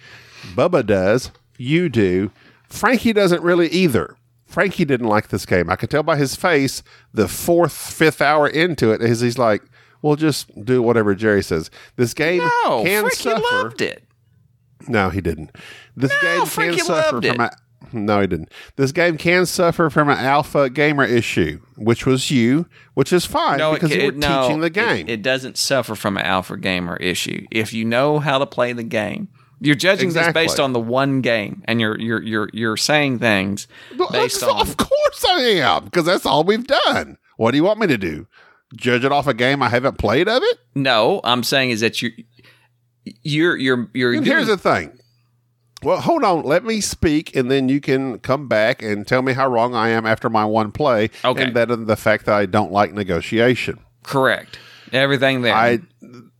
Bubba 0.55 0.85
does, 0.85 1.31
you 1.57 1.89
do. 1.89 2.31
Frankie 2.67 3.13
doesn't 3.13 3.43
really 3.43 3.67
either. 3.69 4.15
Frankie 4.45 4.85
didn't 4.85 5.07
like 5.07 5.27
this 5.27 5.45
game. 5.45 5.69
I 5.69 5.75
could 5.75 5.89
tell 5.89 6.03
by 6.03 6.15
his 6.17 6.35
face 6.35 6.81
the 7.13 7.27
fourth, 7.27 7.73
fifth 7.73 8.21
hour 8.21 8.47
into 8.47 8.91
it 8.91 9.01
is 9.01 9.19
he's 9.21 9.37
like, 9.37 9.61
"We'll 10.01 10.15
just 10.15 10.63
do 10.65 10.81
whatever 10.81 11.13
Jerry 11.13 11.43
says." 11.43 11.69
This 11.97 12.13
game 12.15 12.39
No, 12.65 12.83
can 12.83 13.01
Frankie 13.01 13.15
suffer. 13.15 13.41
loved 13.51 13.81
it. 13.81 14.03
No, 14.87 15.09
he 15.09 15.21
didn't. 15.21 15.55
This 15.95 16.13
game 16.21 16.45
Frankie 16.45 16.77
can 16.77 16.85
suffer 16.85 17.15
loved 17.17 17.27
from 17.27 17.41
it. 17.41 17.53
a 17.53 17.57
no, 17.93 18.21
he 18.21 18.27
didn't. 18.27 18.51
This 18.75 18.91
game 18.91 19.17
can 19.17 19.45
suffer 19.45 19.89
from 19.89 20.09
an 20.09 20.17
alpha 20.17 20.69
gamer 20.69 21.05
issue, 21.05 21.61
which 21.77 22.05
was 22.05 22.29
you, 22.29 22.67
which 22.93 23.11
is 23.13 23.25
fine 23.25 23.57
because 23.73 23.91
it, 23.91 23.97
you 23.97 24.03
were 24.03 24.09
it- 24.09 24.17
no, 24.17 24.43
teaching 24.43 24.59
the 24.61 24.69
game. 24.69 25.07
It, 25.07 25.21
doesn't 25.21 25.57
suffer 25.57 25.95
from 25.95 26.17
an 26.17 26.25
alpha 26.25 26.57
gamer 26.57 26.97
issue. 26.97 27.45
If 27.51 27.73
you 27.73 27.85
know 27.85 28.19
how 28.19 28.37
to 28.37 28.45
play 28.45 28.73
the 28.73 28.83
game, 28.83 29.29
you're 29.61 29.75
judging 29.75 30.07
Exactly. 30.07 30.41
this 30.43 30.51
based 30.51 30.59
on 30.59 30.73
the 30.73 30.79
one 30.79 31.21
game, 31.21 31.63
and 31.65 31.81
you're 31.81 31.99
you're 31.99 32.21
you're 32.21 32.49
you're 32.53 32.77
saying 32.77 33.19
things 33.19 33.67
based 34.11 34.43
of- 34.43 34.49
on. 34.49 34.61
of 34.61 34.77
course 34.77 35.25
I 35.27 35.39
am, 35.41 35.85
because 35.85 36.05
that's 36.05 36.25
all 36.25 36.43
we've 36.43 36.65
done. 36.67 37.17
What 37.37 37.51
do 37.51 37.57
you 37.57 37.63
want 37.63 37.79
me 37.79 37.87
to 37.87 37.97
do? 37.97 38.27
Judge 38.75 39.03
it 39.03 39.11
off 39.11 39.25
a 39.25 39.33
game 39.33 39.63
I 39.63 39.69
haven't 39.69 39.97
played 39.97 40.27
of 40.29 40.43
it? 40.43 40.59
No, 40.75 41.21
I'm 41.23 41.43
saying 41.43 41.71
is 41.71 41.79
that 41.81 42.01
you 42.01 42.11
you're 43.23 43.57
you're 43.57 43.89
you're. 43.93 44.13
And 44.13 44.23
doing- 44.23 44.37
here's 44.37 44.47
the 44.47 44.57
thing. 44.57 44.98
Well, 45.83 46.01
hold 46.01 46.23
on. 46.23 46.43
Let 46.43 46.63
me 46.63 46.81
speak, 46.81 47.35
and 47.35 47.49
then 47.49 47.69
you 47.69 47.79
can 47.79 48.19
come 48.19 48.47
back 48.47 48.81
and 48.81 49.07
tell 49.07 49.21
me 49.21 49.33
how 49.33 49.47
wrong 49.47 49.75
I 49.75 49.89
am 49.89 50.05
after 50.05 50.29
my 50.29 50.45
one 50.45 50.71
play. 50.71 51.09
Okay. 51.23 51.43
And 51.43 51.55
that 51.55 51.71
and 51.71 51.87
the 51.87 51.95
fact 51.95 52.25
that 52.25 52.35
I 52.35 52.45
don't 52.45 52.71
like 52.71 52.93
negotiation. 52.93 53.79
correct 54.03 54.59
everything 54.91 55.41
there. 55.43 55.53
I 55.53 55.79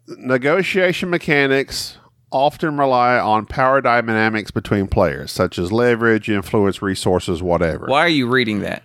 negotiation 0.07 1.09
mechanics 1.09 1.97
often 2.31 2.77
rely 2.77 3.17
on 3.17 3.45
power 3.45 3.81
dynamics 3.81 4.51
between 4.51 4.87
players, 4.87 5.31
such 5.31 5.57
as 5.57 5.71
leverage, 5.71 6.29
influence, 6.29 6.81
resources, 6.81 7.41
whatever. 7.41 7.87
Why 7.87 8.01
are 8.01 8.09
you 8.09 8.27
reading 8.27 8.59
that? 8.61 8.83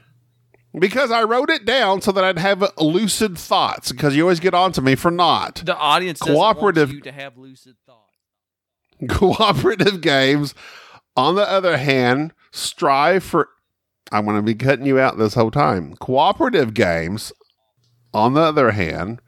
Because 0.77 1.11
I 1.13 1.23
wrote 1.23 1.51
it 1.51 1.65
down 1.65 2.01
so 2.01 2.11
that 2.13 2.25
I'd 2.25 2.39
have 2.39 2.65
lucid 2.79 3.39
thoughts. 3.39 3.93
Because 3.93 4.17
you 4.17 4.23
always 4.23 4.41
get 4.41 4.55
on 4.55 4.73
to 4.73 4.83
me 4.83 4.97
for 4.97 5.11
not. 5.11 5.63
The 5.65 5.77
audience 5.77 6.19
Cooperative- 6.21 6.89
want 6.89 6.97
you 6.97 7.01
to 7.03 7.13
have 7.13 7.37
lucid 7.37 7.77
thoughts. 7.84 7.84
Cooperative 9.11 10.01
games, 10.01 10.55
on 11.17 11.35
the 11.35 11.49
other 11.49 11.77
hand, 11.77 12.33
strive 12.51 13.25
for. 13.25 13.49
I'm 14.13 14.25
going 14.25 14.37
to 14.37 14.43
be 14.43 14.55
cutting 14.55 14.87
you 14.87 14.99
out 14.99 15.19
this 15.19 15.35
whole 15.35 15.51
time. 15.51 15.95
Cooperative 15.97 16.75
games, 16.75 17.33
on 18.13 18.35
the 18.35 18.43
other 18.43 18.73
hand, 18.73 19.21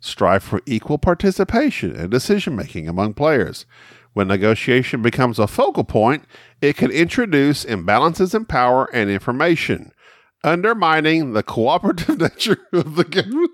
strive 0.00 0.42
for 0.42 0.62
equal 0.66 0.98
participation 0.98 1.94
and 1.94 2.10
decision 2.10 2.56
making 2.56 2.88
among 2.88 3.14
players. 3.14 3.66
When 4.12 4.28
negotiation 4.28 5.02
becomes 5.02 5.38
a 5.38 5.46
focal 5.46 5.84
point, 5.84 6.24
it 6.60 6.76
can 6.76 6.90
introduce 6.90 7.64
imbalances 7.64 8.34
in 8.34 8.44
power 8.44 8.88
and 8.92 9.08
information, 9.08 9.92
undermining 10.42 11.32
the 11.32 11.42
cooperative 11.42 12.18
nature 12.20 12.58
of 12.72 12.96
the 12.96 13.04
game. 13.04 13.48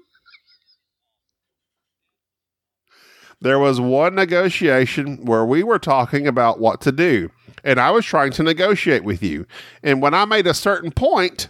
There 3.40 3.58
was 3.58 3.80
one 3.80 4.14
negotiation 4.14 5.24
where 5.24 5.44
we 5.44 5.62
were 5.62 5.78
talking 5.78 6.26
about 6.26 6.58
what 6.58 6.80
to 6.82 6.92
do, 6.92 7.30
and 7.62 7.78
I 7.78 7.90
was 7.90 8.04
trying 8.04 8.32
to 8.32 8.42
negotiate 8.42 9.04
with 9.04 9.22
you. 9.22 9.46
And 9.82 10.00
when 10.00 10.14
I 10.14 10.24
made 10.24 10.46
a 10.46 10.54
certain 10.54 10.90
point, 10.90 11.48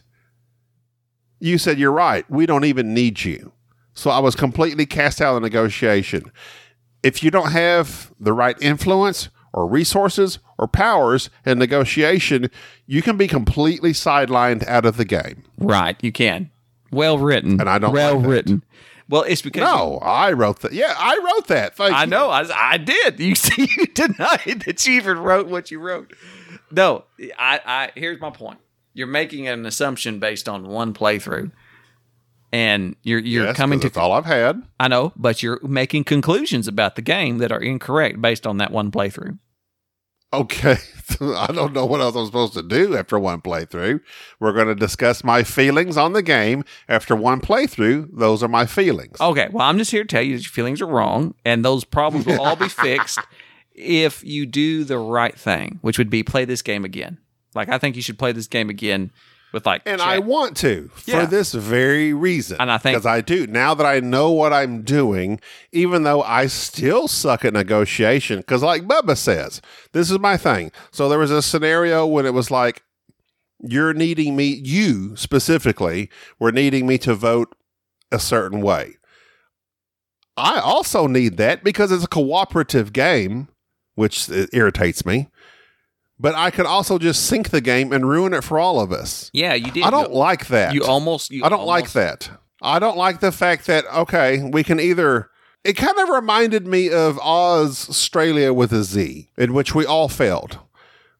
you 1.38 1.58
said, 1.58 1.78
You're 1.78 1.92
right. 1.92 2.28
We 2.30 2.46
don't 2.46 2.64
even 2.64 2.92
need 2.94 3.24
you. 3.24 3.52
So 3.94 4.10
I 4.10 4.18
was 4.18 4.34
completely 4.34 4.84
cast 4.84 5.20
out 5.20 5.36
of 5.36 5.42
the 5.42 5.48
negotiation. 5.48 6.30
If 7.02 7.22
you 7.22 7.30
don't 7.30 7.52
have 7.52 8.12
the 8.18 8.32
right 8.32 8.56
influence 8.60 9.30
or 9.52 9.66
resources 9.66 10.38
or 10.58 10.68
powers 10.68 11.30
in 11.46 11.58
negotiation, 11.58 12.50
you 12.86 13.00
can 13.00 13.16
be 13.16 13.26
completely 13.26 13.92
sidelined 13.92 14.66
out 14.66 14.84
of 14.84 14.96
the 14.96 15.04
game. 15.04 15.44
Right, 15.56 15.96
you 16.02 16.12
can. 16.12 16.50
Well 16.90 17.18
written. 17.18 17.60
And 17.60 17.70
I 17.70 17.78
don't 17.78 17.92
well 17.92 18.18
like 18.18 18.26
written. 18.26 18.64
Well, 19.08 19.22
it's 19.22 19.42
because 19.42 19.60
No, 19.62 19.98
I 20.02 20.32
wrote 20.32 20.60
that. 20.60 20.72
Yeah, 20.72 20.94
I 20.98 21.16
wrote 21.24 21.46
that. 21.48 21.76
Thank 21.76 21.94
I 21.94 22.04
you. 22.04 22.10
know. 22.10 22.28
I, 22.30 22.44
I 22.72 22.76
did. 22.78 23.20
You 23.26 23.34
see, 23.34 23.68
you 23.76 23.86
denied 23.86 24.62
that 24.66 24.84
you 24.86 24.94
even 24.94 25.18
wrote 25.18 25.46
what 25.46 25.70
you 25.70 25.78
wrote. 25.78 26.12
No, 26.70 27.04
I, 27.38 27.60
I. 27.64 27.90
Here's 27.94 28.20
my 28.20 28.30
point. 28.30 28.58
You're 28.94 29.06
making 29.06 29.46
an 29.46 29.64
assumption 29.66 30.18
based 30.18 30.48
on 30.48 30.66
one 30.66 30.92
playthrough, 30.94 31.52
and 32.52 32.96
you're 33.02 33.18
you're 33.20 33.44
Yes, 33.44 33.56
coming 33.56 33.78
to. 33.80 33.88
that's 33.88 33.96
all 33.96 34.12
I've 34.12 34.24
had. 34.24 34.62
I 34.80 34.88
know, 34.88 35.12
but 35.16 35.42
you're 35.42 35.60
making 35.62 36.04
conclusions 36.04 36.66
about 36.66 36.96
the 36.96 37.02
game 37.02 37.38
that 37.38 37.52
are 37.52 37.60
incorrect 37.60 38.20
based 38.20 38.46
on 38.46 38.56
that 38.58 38.70
one 38.72 38.90
playthrough. 38.90 39.38
Okay, 40.36 40.76
I 41.20 41.50
don't 41.50 41.72
know 41.72 41.86
what 41.86 42.02
else 42.02 42.14
I'm 42.14 42.26
supposed 42.26 42.52
to 42.54 42.62
do 42.62 42.94
after 42.94 43.18
one 43.18 43.40
playthrough. 43.40 44.00
We're 44.38 44.52
going 44.52 44.66
to 44.66 44.74
discuss 44.74 45.24
my 45.24 45.44
feelings 45.44 45.96
on 45.96 46.12
the 46.12 46.22
game 46.22 46.62
after 46.90 47.16
one 47.16 47.40
playthrough. 47.40 48.10
Those 48.12 48.42
are 48.42 48.48
my 48.48 48.66
feelings. 48.66 49.18
Okay, 49.18 49.48
well, 49.50 49.66
I'm 49.66 49.78
just 49.78 49.90
here 49.90 50.02
to 50.02 50.08
tell 50.08 50.20
you 50.20 50.36
that 50.36 50.42
your 50.42 50.50
feelings 50.50 50.82
are 50.82 50.86
wrong, 50.86 51.34
and 51.44 51.64
those 51.64 51.84
problems 51.84 52.26
will 52.26 52.40
all 52.40 52.56
be 52.56 52.68
fixed 52.68 53.20
if 53.74 54.22
you 54.24 54.44
do 54.44 54.84
the 54.84 54.98
right 54.98 55.38
thing, 55.38 55.78
which 55.80 55.96
would 55.96 56.10
be 56.10 56.22
play 56.22 56.44
this 56.44 56.60
game 56.60 56.84
again. 56.84 57.16
Like, 57.54 57.70
I 57.70 57.78
think 57.78 57.96
you 57.96 58.02
should 58.02 58.18
play 58.18 58.32
this 58.32 58.46
game 58.46 58.68
again 58.68 59.10
with 59.56 59.66
like. 59.66 59.82
and 59.86 59.98
chat- 60.00 60.08
I 60.08 60.18
want 60.20 60.56
to 60.58 60.88
for 60.94 61.10
Yeah. 61.10 61.26
this 61.26 61.52
very 61.52 62.12
reason. 62.12 62.58
And 62.60 62.70
I 62.70 62.78
think- 62.78 62.94
because 62.94 63.06
I 63.06 63.20
do 63.20 63.46
now 63.48 63.74
that 63.74 63.84
I 63.86 63.98
know 64.00 64.30
what 64.30 64.52
I'm 64.52 64.82
doing, 64.82 65.40
even 65.72 66.04
though 66.04 66.22
I 66.22 66.46
still 66.46 67.08
suck 67.08 67.44
at 67.44 67.52
negotiation. 67.52 68.38
Because, 68.38 68.62
like 68.62 68.82
Bubba 68.84 69.16
says, 69.16 69.60
this 69.92 70.10
is 70.10 70.18
my 70.20 70.36
thing. 70.36 70.70
So 70.92 71.08
there 71.08 71.18
was 71.18 71.30
a 71.32 71.42
scenario 71.42 72.06
when 72.06 72.24
it 72.26 72.34
was 72.34 72.50
like 72.50 72.82
you're 73.60 73.94
needing 73.94 74.36
me, 74.36 74.60
you 74.62 75.16
specifically, 75.16 76.10
were 76.38 76.52
needing 76.52 76.86
me 76.86 76.98
to 76.98 77.14
vote 77.14 77.54
a 78.12 78.18
certain 78.20 78.60
way. 78.60 78.96
I 80.36 80.58
also 80.60 81.06
need 81.06 81.38
that 81.38 81.64
because 81.64 81.90
it's 81.90 82.04
a 82.04 82.08
cooperative 82.08 82.92
game, 82.92 83.48
which 83.94 84.28
irritates 84.52 85.06
me. 85.06 85.28
But 86.18 86.34
I 86.34 86.50
could 86.50 86.64
also 86.66 86.98
just 86.98 87.26
sink 87.26 87.50
the 87.50 87.60
game 87.60 87.92
and 87.92 88.08
ruin 88.08 88.32
it 88.32 88.42
for 88.42 88.58
all 88.58 88.80
of 88.80 88.90
us. 88.90 89.30
yeah, 89.34 89.52
you 89.54 89.70
did. 89.70 89.82
I 89.84 89.90
don't 89.90 90.10
You- 90.12 90.18
like 90.18 90.46
that. 90.48 90.74
You 90.74 90.82
almost. 90.84 91.30
You 91.30 91.44
I 91.44 91.48
don't 91.50 91.66
like 91.66 91.92
that. 91.92 92.30
I 92.62 92.78
don't 92.78 92.96
like 92.96 93.20
the 93.20 93.32
fact 93.32 93.66
that 93.66 93.84
okay, 93.94 94.42
we 94.50 94.64
can 94.64 94.80
either. 94.80 95.28
It 95.62 95.74
kind 95.76 95.98
of 95.98 96.08
reminded 96.08 96.66
me 96.66 96.90
of 96.90 97.18
Oz 97.18 97.88
Australia 97.90 98.52
with 98.52 98.72
a 98.72 98.82
Z, 98.84 99.28
in 99.36 99.52
which 99.52 99.74
we 99.74 99.84
all 99.84 100.08
failed, 100.08 100.60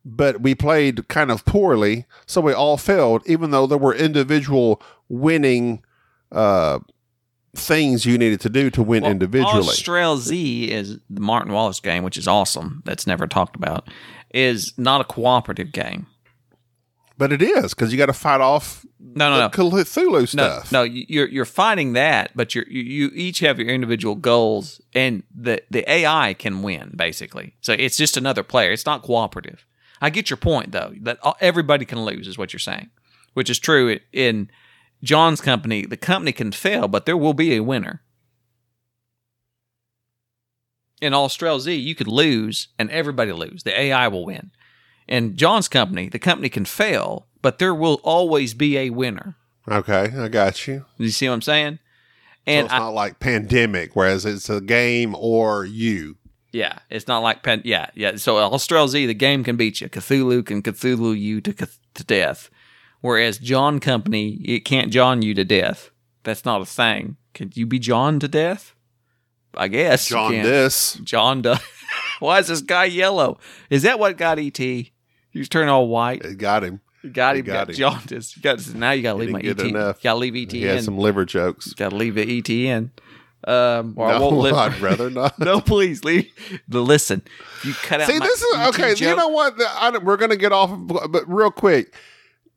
but 0.05 0.41
we 0.41 0.55
played 0.55 1.09
kind 1.09 1.31
of 1.33 1.45
poorly, 1.45 2.07
so 2.27 2.41
we 2.41 2.53
all 2.53 2.77
failed, 2.77 3.23
even 3.27 3.51
though 3.51 3.67
there 3.67 3.77
were 3.77 3.93
individual 3.95 4.81
winning 5.09 5.83
uh, 6.31 6.79
things 7.57 8.07
you 8.07 8.17
needed 8.19 8.41
to 8.43 8.49
do 8.49 8.71
to 8.71 8.83
win 8.85 9.03
Well, 9.03 9.13
individually. 9.13 9.61
Austral 9.67 10.17
Z 10.19 10.71
is 10.71 10.99
the 11.11 11.21
Martin 11.21 11.53
Wallace 11.53 11.81
game, 11.81 12.05
which 12.05 12.17
is 12.17 12.29
awesome. 12.29 12.83
That's 12.85 13.07
never 13.07 13.27
talked 13.27 13.57
about. 13.57 13.89
Is 14.37 14.73
not 14.77 15.01
a 15.01 15.05
cooperative 15.05 15.73
game. 15.73 16.07
but 17.19 17.33
it 17.33 17.41
is 17.41 17.73
because 17.73 17.91
you 17.93 17.97
got 17.99 18.07
to 18.07 18.13
fight 18.13 18.43
off 18.43 18.85
No, 19.01 19.31
no, 19.31 19.37
the 19.37 19.43
no. 19.45 19.49
Cthulhu 19.49 20.29
stuff. 20.29 20.71
no, 20.71 20.83
you- 20.83 21.07
you're 21.09 21.29
you're 21.29 21.45
fighting 21.47 21.95
that, 21.95 22.33
but 22.35 22.55
you're, 22.55 22.67
you 22.69 22.83
you 22.83 23.11
each 23.15 23.39
have 23.41 23.59
your 23.59 23.69
individual 23.69 24.15
goals, 24.15 24.81
and 24.95 25.23
the 25.35 25.63
the 25.71 25.91
AI 25.91 26.35
can 26.35 26.63
win 26.63 26.93
basically. 26.97 27.55
So 27.63 27.73
it's 27.73 27.97
just 27.97 28.17
another 28.19 28.43
player. 28.43 28.71
It's 28.73 28.85
not 28.87 29.03
cooperative. 29.03 29.65
I 30.03 30.11
get 30.11 30.29
your 30.29 30.37
point 30.37 30.73
though 30.73 30.93
that 31.03 31.19
everybody 31.41 31.85
can 31.87 32.05
lose 32.05 32.27
is 32.29 32.37
what 32.37 32.53
you're 32.53 32.61
saying, 32.61 32.91
which 33.33 33.49
is 33.49 33.59
true 33.59 33.99
in 34.13 34.51
John's 35.03 35.41
company. 35.41 35.87
The 35.87 35.97
company 35.97 36.33
can 36.33 36.53
fail, 36.53 36.89
but 36.89 37.07
there 37.07 37.17
will 37.17 37.35
be 37.35 37.55
a 37.55 37.61
winner. 37.63 38.03
In 41.01 41.13
Austral 41.15 41.61
Z, 41.61 41.75
you 41.75 41.95
could 41.95 42.09
lose 42.09 42.69
and 42.79 42.91
everybody 42.91 43.33
lose. 43.33 43.63
The 43.65 43.79
AI 43.79 44.09
will 44.09 44.25
win. 44.25 44.51
In 45.07 45.37
John's 45.37 45.69
company, 45.69 46.09
the 46.09 46.19
company 46.19 46.49
can 46.49 46.65
fail, 46.65 47.27
but 47.43 47.59
there 47.59 47.75
will 47.75 48.01
always 48.03 48.55
be 48.55 48.77
a 48.79 48.91
winner. 48.91 49.37
Okay, 49.69 50.13
I 50.17 50.29
got 50.29 50.67
you. 50.67 50.85
You 50.97 51.11
see 51.11 51.29
what 51.29 51.35
I'm 51.35 51.43
saying? 51.43 51.79
So 51.79 52.53
And 52.53 52.65
it's 52.67 52.75
I, 52.75 52.79
not 52.79 52.95
like 52.95 53.19
pandemic, 53.21 53.95
whereas 53.95 54.25
it's 54.25 54.49
a 54.49 54.61
game 54.61 55.15
or 55.19 55.65
you. 55.65 56.17
yeah, 56.53 56.79
it's 56.89 57.07
not 57.09 57.19
like 57.19 57.43
pen. 57.43 57.63
Yeah, 57.65 57.91
yeah. 57.95 58.17
So 58.17 58.39
Austral 58.39 58.89
Z, 58.89 59.05
the 59.07 59.15
game 59.15 59.45
can 59.45 59.57
beat 59.57 59.81
you. 59.81 59.89
Cthulhu 59.89 60.47
can 60.47 60.63
Cthulhu 60.63 61.19
you 61.19 61.41
to 61.43 61.53
to 61.53 62.05
death, 62.05 62.49
whereas 63.01 63.39
John 63.39 63.81
Company 63.81 64.35
it 64.45 64.61
can't 64.65 64.91
John 64.93 65.23
you 65.23 65.35
to 65.35 65.45
death. 65.45 65.91
That's 66.23 66.45
not 66.45 66.63
a 66.63 66.67
thing. 66.67 67.17
Could 67.35 67.57
you 67.57 67.67
be 67.67 67.79
John 67.81 68.19
to 68.21 68.29
death? 68.29 68.75
I 69.57 69.69
guess 69.69 70.07
John 70.09 70.33
this. 70.33 70.95
John 71.05 71.43
does. 71.43 71.61
Why 72.21 72.39
is 72.39 72.49
this 72.49 72.61
guy 72.63 72.87
yellow? 72.87 73.39
Is 73.71 73.83
that 73.83 73.99
what 73.99 74.17
got 74.17 74.39
ET? 74.39 74.57
He's 74.59 75.49
turned 75.49 75.71
all 75.71 75.89
white. 75.89 76.25
It 76.25 76.39
got 76.39 76.65
him. 76.65 76.81
Got 77.13 77.35
He 77.37 77.41
him. 77.41 77.47
got 77.47 77.53
Got 77.53 77.69
him. 77.71 77.75
jaundice. 77.77 78.35
Got 78.37 78.75
now. 78.75 78.91
You 78.93 79.03
got 79.03 79.13
to 79.13 79.19
leave 79.19 79.31
my 79.31 79.41
didn't 79.41 79.61
ET. 79.61 79.63
get 79.65 79.77
enough. 79.77 80.03
Got 80.03 80.13
to 80.15 80.19
leave 80.19 80.35
ET 80.37 80.53
He 80.53 80.63
in. 80.67 80.69
had 80.77 80.85
some 80.85 80.99
liver 80.99 81.25
jokes. 81.25 81.73
Got 81.75 81.91
to 81.91 81.97
leave 81.97 82.15
the 82.17 82.39
ET 82.39 82.49
in. 82.51 82.91
Um, 83.47 83.95
or 83.97 84.09
I 84.09 84.19
won't 84.19 84.37
live. 84.39 84.55
I'd 84.55 84.81
rather 84.81 85.09
not. 85.11 85.39
no, 85.39 85.61
please 85.61 86.03
leave. 86.05 86.31
The 86.69 86.81
listen. 86.81 87.23
You 87.65 87.75
cut 87.75 88.01
out. 88.01 88.09
See, 88.09 88.19
my 88.19 88.27
this 88.27 88.43
is 88.43 88.57
ET 88.59 88.69
okay. 88.71 88.91
You 88.91 88.97
joke. 88.97 89.19
know 89.19 89.29
what? 89.29 89.57
The- 89.57 89.69
I 89.71 89.91
don't- 89.93 90.05
we're 90.05 90.17
going 90.17 90.31
to 90.33 90.37
get 90.37 90.53
off, 90.53 90.71
of- 90.73 91.13
but 91.13 91.29
real 91.33 91.51
quick, 91.53 91.95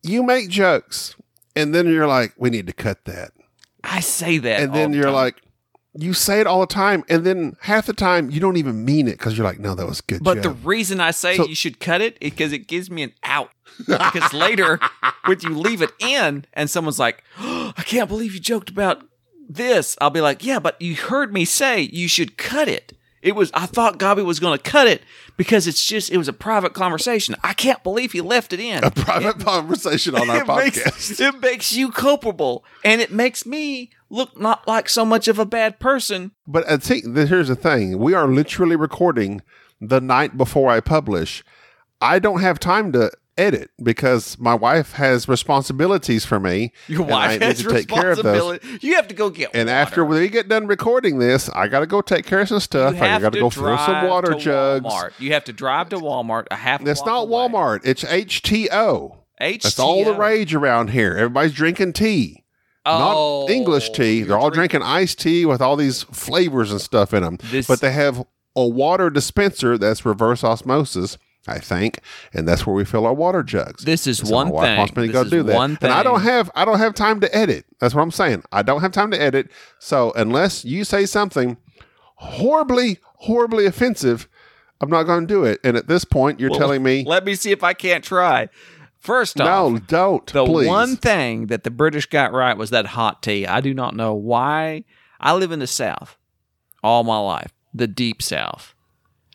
you 0.01 0.23
make 0.23 0.49
jokes, 0.49 1.15
and 1.55 1.75
then 1.75 1.85
you're 1.87 2.07
like, 2.07 2.33
"We 2.37 2.49
need 2.49 2.65
to 2.67 2.73
cut 2.73 3.05
that," 3.05 3.31
I 3.83 3.99
say 3.99 4.37
that, 4.39 4.61
and 4.61 4.71
all 4.71 4.75
then 4.77 4.91
the 4.91 4.97
you're 4.97 5.05
time. 5.07 5.13
like, 5.13 5.41
you 5.93 6.13
say 6.13 6.39
it 6.39 6.47
all 6.47 6.61
the 6.61 6.67
time, 6.67 7.03
and 7.09 7.25
then 7.25 7.55
half 7.61 7.85
the 7.87 7.93
time 7.93 8.29
you 8.29 8.39
don't 8.39 8.57
even 8.57 8.85
mean 8.85 9.07
it 9.07 9.17
because 9.17 9.37
you're 9.37 9.45
like, 9.45 9.59
"No, 9.59 9.73
that 9.75 9.87
was 9.87 10.01
good." 10.01 10.23
But 10.23 10.43
the 10.43 10.51
reason 10.51 10.99
I 10.99 11.11
say 11.11 11.35
So- 11.37 11.47
you 11.47 11.55
should 11.55 11.79
cut 11.79 12.01
it 12.01 12.17
is 12.21 12.31
because 12.31 12.53
it 12.53 12.67
gives 12.67 12.89
me 12.91 13.03
an 13.03 13.13
out. 13.23 13.51
because 13.87 14.33
later, 14.33 14.79
when 15.25 15.39
you 15.41 15.57
leave 15.57 15.81
it 15.81 15.91
in, 15.99 16.45
and 16.53 16.69
someone's 16.69 16.99
like, 16.99 17.23
oh, 17.39 17.73
"I 17.77 17.83
can't 17.83 18.09
believe 18.09 18.33
you 18.33 18.39
joked 18.39 18.69
about 18.69 19.03
this," 19.47 19.97
I'll 20.01 20.09
be 20.09 20.21
like, 20.21 20.43
"Yeah, 20.45 20.59
but 20.59 20.79
you 20.81 20.95
heard 20.95 21.33
me 21.33 21.45
say 21.45 21.81
you 21.81 22.07
should 22.07 22.37
cut 22.37 22.67
it." 22.67 22.93
It 23.21 23.35
was 23.35 23.51
I 23.53 23.65
thought 23.65 23.99
Gabi 23.99 24.23
was 24.23 24.39
going 24.39 24.57
to 24.57 24.63
cut 24.63 24.87
it 24.87 25.01
because 25.37 25.67
it's 25.67 25.85
just 25.85 26.09
it 26.11 26.17
was 26.17 26.27
a 26.27 26.33
private 26.33 26.73
conversation. 26.73 27.35
I 27.43 27.53
can't 27.53 27.83
believe 27.83 28.11
he 28.13 28.21
left 28.21 28.53
it 28.53 28.59
in. 28.59 28.83
a 28.83 28.91
private 28.91 29.39
conversation 29.39 30.15
on 30.15 30.29
our 30.29 30.37
it 30.43 30.45
podcast. 30.45 30.85
Makes, 30.85 31.19
it 31.19 31.39
makes 31.41 31.73
you 31.73 31.91
culpable, 31.91 32.63
and 32.83 33.01
it 33.01 33.11
makes 33.11 33.45
me 33.45 33.89
look 34.09 34.39
not 34.39 34.67
like 34.67 34.89
so 34.89 35.05
much 35.05 35.27
of 35.27 35.39
a 35.39 35.45
bad 35.45 35.79
person. 35.79 36.31
But 36.47 36.69
I 36.69 36.77
think 36.77 37.13
that 37.13 37.29
here's 37.29 37.47
the 37.47 37.55
thing: 37.55 37.97
we 37.99 38.13
are 38.13 38.27
literally 38.27 38.75
recording 38.75 39.41
the 39.79 40.01
night 40.01 40.37
before 40.37 40.69
I 40.69 40.79
publish. 40.79 41.43
I 42.01 42.19
don't 42.19 42.41
have 42.41 42.59
time 42.59 42.91
to 42.93 43.11
edit 43.37 43.71
because 43.81 44.37
my 44.37 44.53
wife 44.53 44.93
has 44.93 45.27
responsibilities 45.27 46.25
for 46.25 46.39
me. 46.39 46.71
Your 46.87 47.03
and 47.03 47.11
I 47.11 47.13
wife 47.15 47.39
need 47.39 47.45
has 47.45 47.63
to 47.63 47.69
take 47.69 47.87
care 47.87 48.11
of 48.11 48.21
those. 48.21 48.59
You 48.81 48.95
have 48.95 49.07
to 49.07 49.15
go 49.15 49.29
get 49.29 49.51
And 49.53 49.67
water. 49.67 49.79
after 49.79 50.05
we 50.05 50.27
get 50.27 50.49
done 50.49 50.67
recording 50.67 51.19
this, 51.19 51.49
I 51.49 51.67
got 51.69 51.79
to 51.79 51.87
go 51.87 52.01
take 52.01 52.25
care 52.25 52.41
of 52.41 52.49
some 52.49 52.57
you 52.57 52.61
stuff. 52.61 52.95
I 52.95 53.19
got 53.19 53.31
to 53.31 53.31
to 53.31 53.39
go 53.39 53.49
fill 53.49 53.77
some 53.77 54.07
water 54.07 54.33
jugs. 54.33 54.85
Walmart. 54.85 55.11
You 55.19 55.33
have 55.33 55.45
to 55.45 55.53
drive 55.53 55.89
to 55.89 55.97
Walmart 55.97 56.47
a 56.51 56.55
half. 56.55 56.85
It's 56.85 57.01
block 57.01 57.07
not 57.07 57.21
away. 57.23 57.47
Walmart. 57.49 57.81
It's 57.85 58.03
HTeaO. 58.03 59.17
HTeaO. 59.41 59.61
That's 59.61 59.79
all 59.79 60.03
the 60.03 60.13
rage 60.13 60.53
around 60.53 60.89
here. 60.89 61.15
Everybody's 61.15 61.53
drinking 61.53 61.93
tea. 61.93 62.43
Oh, 62.85 63.45
not 63.47 63.53
English 63.53 63.89
tea. 63.91 64.23
They're 64.23 64.37
all 64.37 64.49
drinking 64.49 64.81
iced 64.83 65.19
tea 65.19 65.45
with 65.45 65.61
all 65.61 65.75
these 65.75 66.03
flavors 66.03 66.71
and 66.71 66.79
stuff 66.81 67.13
in 67.13 67.23
them. 67.23 67.37
This- 67.51 67.67
but 67.67 67.81
they 67.81 67.91
have 67.91 68.25
a 68.55 68.65
water 68.67 69.09
dispenser 69.09 69.77
that's 69.77 70.05
reverse 70.05 70.43
osmosis, 70.43 71.17
I 71.47 71.59
think, 71.59 71.99
and 72.33 72.47
that's 72.47 72.65
where 72.65 72.75
we 72.75 72.83
fill 72.85 73.05
our 73.05 73.13
water 73.13 73.43
jugs. 73.43 73.83
This 73.83 74.07
is 74.07 74.17
so 74.19 74.33
one 74.33 74.47
thing. 74.51 74.77
wants 74.77 74.95
me 74.95 75.03
to 75.03 75.07
This 75.07 75.13
go 75.13 75.21
is 75.21 75.29
do 75.31 75.43
that, 75.43 75.55
one 75.55 75.77
and 75.81 75.91
I 75.91 76.03
don't 76.03 76.21
have 76.21 76.49
I 76.55 76.65
don't 76.65 76.79
have 76.79 76.93
time 76.95 77.19
to 77.21 77.35
edit. 77.35 77.65
That's 77.79 77.93
what 77.93 78.01
I'm 78.01 78.11
saying. 78.11 78.43
I 78.51 78.61
don't 78.63 78.81
have 78.81 78.91
time 78.91 79.11
to 79.11 79.21
edit. 79.21 79.49
So 79.79 80.11
unless 80.15 80.65
you 80.65 80.83
say 80.83 81.05
something 81.05 81.57
horribly, 82.15 82.99
horribly 83.03 83.65
offensive, 83.65 84.27
I'm 84.81 84.89
not 84.89 85.03
going 85.03 85.27
to 85.27 85.33
do 85.33 85.43
it. 85.43 85.59
And 85.63 85.75
at 85.77 85.87
this 85.87 86.05
point, 86.05 86.39
you're 86.39 86.49
Well, 86.51 86.59
telling 86.59 86.83
me 86.83 87.03
Let 87.05 87.25
me 87.25 87.35
see 87.35 87.51
if 87.51 87.63
I 87.63 87.73
can't 87.73 88.03
try. 88.03 88.49
First 88.99 89.39
off, 89.39 89.71
no, 89.71 89.79
don't. 89.79 90.25
the 90.27 90.45
please. 90.45 90.67
one 90.67 90.97
thing 90.97 91.47
that 91.47 91.63
the 91.63 91.71
British 91.71 92.05
got 92.05 92.33
right 92.33 92.57
was 92.57 92.69
that 92.71 92.85
hot 92.87 93.23
tea. 93.23 93.47
I 93.47 93.61
do 93.61 93.73
not 93.73 93.95
know 93.95 94.13
why. 94.13 94.83
I 95.19 95.33
live 95.33 95.51
in 95.51 95.59
the 95.59 95.67
South 95.67 96.17
all 96.83 97.03
my 97.03 97.17
life, 97.17 97.51
the 97.73 97.87
deep 97.87 98.21
South, 98.21 98.73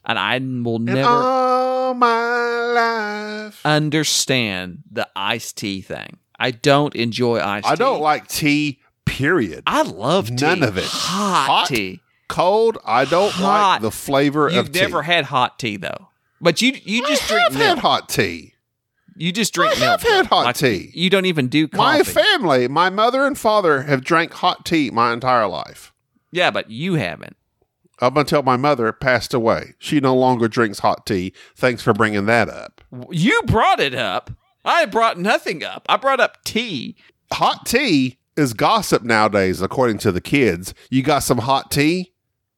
and 0.05 0.19
I 0.19 0.37
will 0.39 0.77
In 0.77 0.85
never 0.85 1.09
all 1.09 1.95
my 1.95 3.45
life. 3.45 3.61
understand 3.65 4.79
the 4.91 5.09
iced 5.17 5.57
tea 5.59 5.81
thing. 5.81 6.19
I 6.39 6.51
don't 6.51 6.95
enjoy 6.95 7.39
iced 7.41 7.67
tea. 7.67 7.73
I 7.73 7.75
don't 7.77 8.01
like 8.01 8.29
tea. 8.29 8.81
Period. 9.07 9.63
I 9.67 9.83
love 9.83 10.29
tea. 10.29 10.35
None 10.47 10.63
of 10.63 10.77
it. 10.79 10.85
Hot, 10.87 11.47
Hot? 11.47 11.69
tea. 11.69 12.01
Cold. 12.29 12.79
I 12.85 13.05
don't 13.05 13.31
Hot. 13.33 13.73
like 13.75 13.83
the 13.83 13.91
flavor 13.91 14.49
You've 14.51 14.67
of 14.67 14.73
tea. 14.73 14.81
never 14.81 15.03
had 15.03 15.27
hot 15.27 15.59
tea 15.59 15.77
though, 15.77 16.09
but 16.41 16.61
you 16.63 16.73
you 16.85 17.07
just 17.07 17.25
I 17.25 17.35
drink 17.35 17.53
milk. 17.53 17.63
had 17.63 17.79
hot 17.79 18.09
tea. 18.09 18.54
You 19.17 19.33
just 19.33 19.55
drink 19.55 19.77
I 19.77 19.81
milk. 19.81 20.01
have 20.01 20.03
had 20.03 20.27
hot 20.27 20.45
Like, 20.47 20.57
tea. 20.57 20.91
You 20.95 21.09
don't 21.11 21.27
even 21.27 21.49
do 21.49 21.69
coffee. 21.69 21.99
My 21.99 22.03
family, 22.03 22.69
my 22.69 22.91
mother 22.91 23.25
and 23.27 23.39
father, 23.39 23.83
have 23.83 24.03
drank 24.05 24.33
hot 24.33 24.65
tea 24.65 24.91
my 24.91 25.13
entire 25.13 25.47
life. 25.47 25.93
yeah, 26.33 26.51
but 26.51 26.71
you 26.71 26.95
haven't. 26.95 27.37
Up 28.01 28.17
until 28.17 28.43
my 28.43 28.57
mother 28.57 28.93
passed 28.93 29.33
away. 29.33 29.75
She 29.79 30.01
no 30.01 30.17
longer 30.17 30.49
drinks 30.49 30.81
hot 30.81 31.07
tea. 31.07 31.33
Thanks 31.57 31.81
for 31.83 31.93
bringing 31.93 32.27
that 32.27 32.49
up. 32.49 32.81
You 33.11 33.41
brought 33.47 33.79
it 33.79 33.95
up. 33.95 34.33
I 34.65 34.87
brought 34.87 35.17
nothing 35.19 35.63
up. 35.63 35.87
I 35.89 35.97
brought 35.97 36.19
up 36.21 36.43
tea. 36.45 36.97
Hot 37.33 37.65
tea 37.67 38.19
is 38.37 38.53
gossip 38.53 39.05
nowadays, 39.05 39.63
according 39.63 39.99
to 39.99 40.11
the 40.11 40.21
kids. 40.21 40.75
You 40.91 41.03
got 41.05 41.21
some 41.21 41.39
hot 41.39 41.71
tea? 41.71 42.13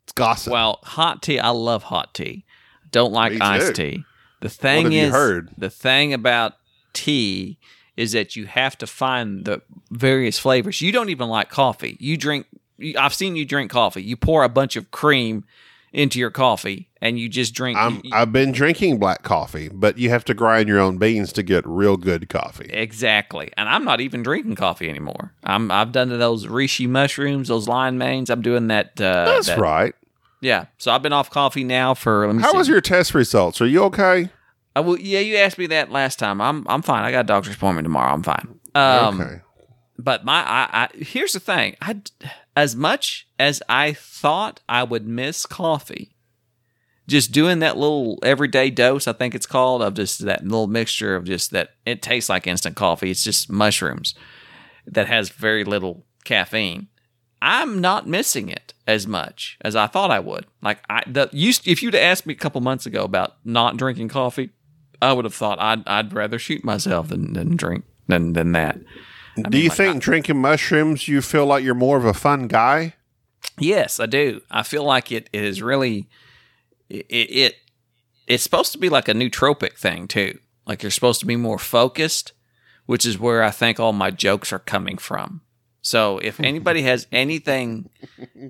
It's 0.05 0.13
gossip. 0.15 0.53
Well, 0.55 0.79
hot 0.85 1.23
tea. 1.23 1.39
I 1.39 1.51
love 1.51 1.83
hot 1.83 2.15
tea. 2.15 2.47
Don't 2.91 3.13
like 3.13 3.39
iced 3.41 3.75
tea. 3.75 4.05
The 4.41 4.49
thing 4.49 4.85
have 4.85 4.93
you 4.93 5.03
is, 5.05 5.13
heard? 5.13 5.51
the 5.57 5.71
thing 5.71 6.13
about 6.13 6.55
tea 6.93 7.59
is 7.97 8.13
that 8.13 8.37
you 8.37 8.47
have 8.47 8.77
to 8.79 8.87
find 8.87 9.45
the 9.45 9.63
various 9.91 10.39
flavors. 10.39 10.81
You 10.81 10.93
don't 10.93 11.09
even 11.09 11.29
like 11.29 11.49
coffee. 11.49 11.97
You 12.01 12.17
drink. 12.17 12.47
I've 12.99 13.15
seen 13.15 13.37
you 13.37 13.45
drink 13.47 13.71
coffee. 13.71 14.03
You 14.03 14.17
pour 14.17 14.45
a 14.45 14.49
bunch 14.51 14.77
of 14.77 14.91
cream 14.91 15.45
into 15.93 16.19
your 16.19 16.31
coffee, 16.31 16.91
and 17.01 17.19
you 17.19 17.27
just 17.27 17.55
drink. 17.55 17.79
I'm, 17.79 18.03
you- 18.05 18.11
I've 18.13 18.31
been 18.33 18.53
drinking 18.53 18.99
black 18.99 19.23
coffee, 19.23 19.71
but 19.73 19.97
you 19.97 20.11
have 20.11 20.27
to 20.27 20.35
grind 20.35 20.69
your 20.69 20.79
own 20.79 20.99
beans 20.99 21.33
to 21.35 21.43
get 21.43 21.67
real 21.67 21.97
good 21.97 22.29
coffee. 22.29 22.69
Exactly. 22.71 23.51
And 23.57 23.67
I'm 23.67 23.85
not 23.85 24.03
even 24.03 24.23
drinking 24.23 24.57
coffee 24.57 24.91
anymore. 24.91 25.33
I'm 25.43 25.71
I've 25.71 25.93
done 25.93 26.11
those 26.11 26.45
reishi 26.47 26.87
mushrooms, 26.87 27.49
those 27.49 27.67
lion 27.67 27.97
manes. 27.97 28.29
I'm 28.29 28.43
doing 28.43 28.67
that 28.67 29.01
uh 29.01 29.25
That's 29.25 29.47
that- 29.47 29.59
right. 29.59 29.95
Yeah. 30.41 30.67
So 30.79 30.93
I've 30.93 31.03
been 31.03 31.13
off 31.13 31.31
coffee 31.31 31.65
now 31.65 31.95
for 31.95 32.27
let 32.27 32.37
me 32.37 32.43
How 32.43 32.53
see. 32.53 32.59
was 32.59 32.69
your 32.69 32.81
test 32.81 33.15
results? 33.15 33.61
Are 33.61 33.67
you 33.67 33.83
okay? 33.85 34.31
Uh, 34.77 34.83
well, 34.83 34.99
yeah, 34.99 35.21
you 35.21 35.37
asked 35.37 35.59
me 35.59 35.67
that 35.69 35.91
last 35.91 36.19
time. 36.19 36.41
I'm 36.41 36.67
I'm 36.69 36.83
fine. 36.83 37.05
I 37.05 37.11
got 37.11 37.21
a 37.21 37.29
doctor's 37.29 37.55
appointment 37.57 37.85
tomorrow. 37.85 38.13
I'm 38.13 38.23
fine. 38.23 38.61
Um 38.75 39.21
okay. 39.21 39.41
but 39.99 40.25
my 40.25 40.43
I, 40.43 40.69
I 40.73 40.89
here's 40.97 41.33
the 41.33 41.41
thing. 41.41 41.77
I 41.81 42.03
as 42.55 42.77
much 42.77 43.29
as 43.39 43.63
I 43.69 43.93
thought 43.93 44.61
I 44.69 44.83
would 44.85 45.07
miss 45.07 45.47
coffee, 45.47 46.15
just 47.09 47.33
doing 47.33 47.61
that 47.61 47.77
little 47.77 48.19
everyday 48.23 48.71
dose, 48.71 49.07
I 49.07 49.13
think 49.13 49.35
it's 49.35 49.47
called, 49.47 49.83
of 49.83 49.95
just 49.95 50.21
that 50.25 50.43
little 50.43 50.67
mixture 50.67 51.15
of 51.17 51.25
just 51.25 51.51
that 51.53 51.71
it 51.85 52.03
tastes 52.03 52.29
like 52.29 52.47
instant 52.47 52.77
coffee. 52.77 53.11
It's 53.11 53.25
just 53.25 53.51
mushrooms 53.51 54.15
that 54.87 55.07
has 55.07 55.29
very 55.29 55.65
little 55.65 56.05
caffeine. 56.25 56.89
I'm 57.49 57.81
not 57.81 58.09
missing 58.09 58.49
it 58.49 58.75
as 58.89 59.07
much 59.07 59.57
as 59.61 59.77
I 59.77 59.87
thought 59.87 60.11
I 60.11 60.19
would. 60.19 60.47
Like 60.63 60.81
I 60.91 61.05
the 61.07 61.29
used 61.33 61.69
if 61.69 61.81
you'd 61.81 61.95
asked 61.95 62.27
me 62.27 62.35
a 62.35 62.37
couple 62.37 62.61
months 62.61 62.87
ago 62.87 63.05
about 63.05 63.37
not 63.45 63.77
drinking 63.77 64.09
coffee, 64.09 64.51
I 65.01 65.13
would 65.13 65.25
have 65.25 65.35
thought 65.35 65.61
I'd 65.61 65.87
I'd 65.87 66.13
rather 66.13 66.41
shoot 66.41 66.65
myself 66.65 67.09
than, 67.09 67.35
than 67.35 67.55
drink 67.57 67.85
than 68.09 68.33
than 68.33 68.51
that. 68.53 68.81
I 69.39 69.43
Do 69.43 69.51
mean, 69.51 69.63
you 69.63 69.69
like, 69.69 69.77
think 69.77 70.03
drinking 70.03 70.39
mushrooms 70.39 71.07
you 71.07 71.23
feel 71.23 71.47
like 71.47 71.63
you're 71.63 71.75
more 71.77 71.97
of 71.97 72.05
a 72.05 72.15
fun 72.15 72.49
guy? 72.49 72.95
Yes, 73.59 74.01
I 74.01 74.07
do. 74.07 74.41
I 74.51 74.65
feel 74.65 74.83
like 74.83 75.13
it 75.13 75.31
is 75.33 75.63
really 75.63 76.09
it, 76.89 77.07
it 77.09 77.55
it's 78.27 78.43
supposed 78.43 78.73
to 78.73 78.79
be 78.79 78.89
like 78.89 79.07
a 79.07 79.15
nootropic 79.15 79.79
thing 79.79 80.09
too. 80.09 80.41
Like 80.67 80.83
you're 80.83 80.91
supposed 80.91 81.21
to 81.21 81.27
be 81.27 81.37
more 81.37 81.61
focused, 81.61 82.33
which 82.87 83.07
is 83.07 83.21
where 83.21 83.45
I 83.45 83.53
think 83.53 83.79
all 83.79 83.93
my 83.93 84.11
jokes 84.11 84.53
are 84.53 84.59
coming 84.59 84.99
from. 84.99 85.43
So 85.87 86.19
if 86.19 86.41
anybody 86.41 86.83
has 86.83 87.07
anything 87.13 87.89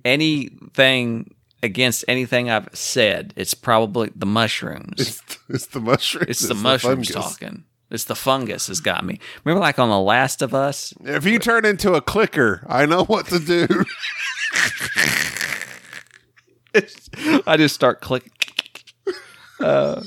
anything 0.07 1.34
against 1.62 2.07
anything 2.09 2.49
I've 2.49 2.70
said, 2.72 3.34
it's 3.37 3.53
probably 3.53 4.11
the 4.16 4.24
mushrooms. 4.24 4.95
It's, 4.99 5.22
it's 5.51 5.66
the 5.66 5.80
mushrooms. 5.80 6.30
It's 6.30 6.49
the 6.49 6.55
mushrooms 6.55 7.11
fungus. 7.11 7.32
talking. 7.37 7.64
It's 7.91 8.05
the 8.05 8.14
fungus 8.14 8.68
has 8.68 8.80
got 8.80 9.05
me. 9.05 9.20
Remember 9.45 9.61
like 9.61 9.78
on 9.78 9.91
The 9.91 10.01
Last 10.01 10.41
of 10.41 10.55
Us? 10.55 10.95
If 11.05 11.26
you 11.26 11.39
turn 11.39 11.66
into 11.66 11.93
a 11.93 12.01
clicker, 12.01 12.64
I 12.70 12.87
know 12.87 13.05
what 13.05 13.26
to 13.26 13.39
do. 13.39 13.68
I 17.47 17.59
just 17.59 17.74
start 17.74 18.01
clicking. 18.01 18.32
Uh, 19.61 20.03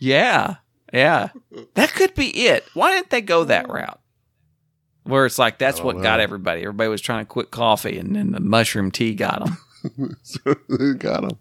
yeah, 0.00 0.54
yeah, 0.90 1.28
that 1.74 1.92
could 1.92 2.14
be 2.14 2.28
it. 2.46 2.64
Why 2.72 2.92
didn't 2.92 3.10
they 3.10 3.20
go 3.20 3.44
that 3.44 3.68
route? 3.68 4.00
Where 5.06 5.26
it's 5.26 5.38
like 5.38 5.58
that's 5.58 5.78
don't 5.78 5.86
what 5.86 6.02
got 6.02 6.20
everybody. 6.20 6.62
Everybody 6.62 6.88
was 6.88 7.00
trying 7.00 7.24
to 7.24 7.28
quit 7.28 7.50
coffee, 7.50 7.98
and 7.98 8.16
then 8.16 8.32
the 8.32 8.40
mushroom 8.40 8.90
tea 8.90 9.14
got 9.14 9.44
them. 9.44 9.58
Got 10.98 11.22
them. 11.22 11.38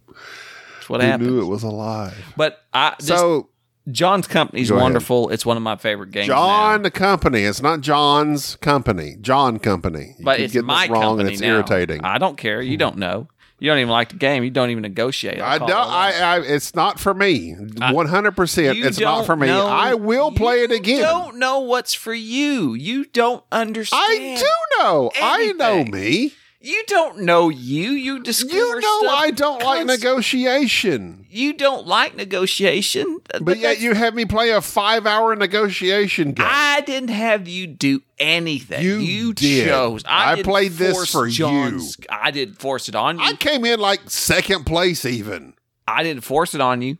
That's 0.75 0.89
what 0.89 1.01
Who 1.01 1.07
happened. 1.07 1.29
knew 1.29 1.41
it 1.41 1.45
was 1.45 1.63
alive? 1.63 2.15
But 2.37 2.59
I 2.73 2.93
just, 2.99 3.07
So, 3.07 3.49
John's 3.91 4.27
company 4.27 4.61
is 4.61 4.69
Go 4.69 4.75
ahead. 4.75 4.83
wonderful. 4.83 5.29
It's 5.29 5.45
one 5.45 5.57
of 5.57 5.63
my 5.63 5.75
favorite 5.75 6.11
games. 6.11 6.27
John 6.27 6.81
now. 6.81 6.83
the 6.83 6.91
company. 6.91 7.43
It's 7.43 7.61
not 7.61 7.81
John's 7.81 8.55
company. 8.57 9.17
John 9.21 9.59
company. 9.59 10.15
You 10.17 10.25
but 10.25 10.39
it's 10.39 10.53
getting 10.53 10.67
my 10.67 10.87
wrong, 10.87 11.17
company 11.17 11.21
and 11.21 11.29
it's 11.31 11.41
now. 11.41 11.55
irritating. 11.55 12.01
I 12.03 12.17
don't 12.17 12.37
care. 12.37 12.61
You 12.61 12.75
hmm. 12.75 12.79
don't 12.79 12.97
know. 12.97 13.27
You 13.65 13.71
don't 13.71 13.79
even 13.79 13.89
like 13.89 14.09
the 14.09 14.17
game. 14.17 14.43
You 14.43 14.51
don't 14.51 14.69
even 14.69 14.83
negotiate. 14.83 15.41
I 15.41 15.57
don't. 15.57 15.71
I, 15.71 16.11
I. 16.35 16.39
It's 16.41 16.75
not 16.75 16.99
for 16.99 17.15
me. 17.15 17.53
One 17.53 18.05
hundred 18.05 18.33
percent. 18.33 18.77
It's 18.77 18.99
not 18.99 19.25
for 19.25 19.35
me. 19.35 19.47
know- 19.47 19.65
I 19.65 19.95
will 19.95 20.31
play 20.31 20.61
it 20.61 20.71
again. 20.71 20.97
You. 20.97 21.01
Don't 21.01 21.37
know 21.39 21.61
what's 21.61 21.95
for 21.95 22.13
you. 22.13 22.75
You 22.75 23.05
don't 23.05 23.43
understand. 23.51 24.03
I 24.03 24.35
do 24.37 24.83
know. 24.83 25.11
I 25.19 25.51
know 25.53 25.83
me. 25.83 26.33
You 26.65 26.83
don't 26.87 27.19
know 27.19 27.49
you. 27.49 27.91
You 27.91 28.19
discover 28.23 28.55
You 28.55 28.79
know 28.79 28.99
stuff 29.01 29.13
I 29.15 29.31
don't 29.31 29.61
like 29.63 29.85
const- 29.85 30.01
negotiation. 30.01 31.25
You 31.29 31.53
don't 31.53 31.85
like 31.85 32.15
negotiation, 32.15 33.19
But 33.41 33.59
yet 33.59 33.79
you 33.79 33.93
have 33.93 34.15
me 34.15 34.25
play 34.25 34.49
a 34.49 34.61
five-hour 34.61 35.35
negotiation 35.35 36.31
game. 36.31 36.47
I 36.49 36.81
didn't 36.81 37.09
have 37.09 37.47
you 37.47 37.67
do 37.67 38.01
anything. 38.17 38.83
You 38.83 39.33
did. 39.33 39.67
chose. 39.67 40.01
I 40.07 40.35
didn't 40.35 40.47
played 40.47 40.71
this 40.71 41.11
for 41.11 41.27
John's- 41.27 41.97
I 42.09 42.31
didn't 42.31 42.55
force 42.59 42.89
it 42.89 42.95
on 42.95 43.19
you. 43.19 43.25
I 43.25 43.29
I, 43.29 43.33
came 43.33 43.63
in 43.63 43.79
like 43.79 44.09
second 44.09 44.65
place 44.65 45.05
even. 45.05 45.53
I 45.87 46.01
didn't 46.01 46.23
force 46.23 46.55
it 46.55 46.61
on 46.61 46.81
you. 46.81 46.97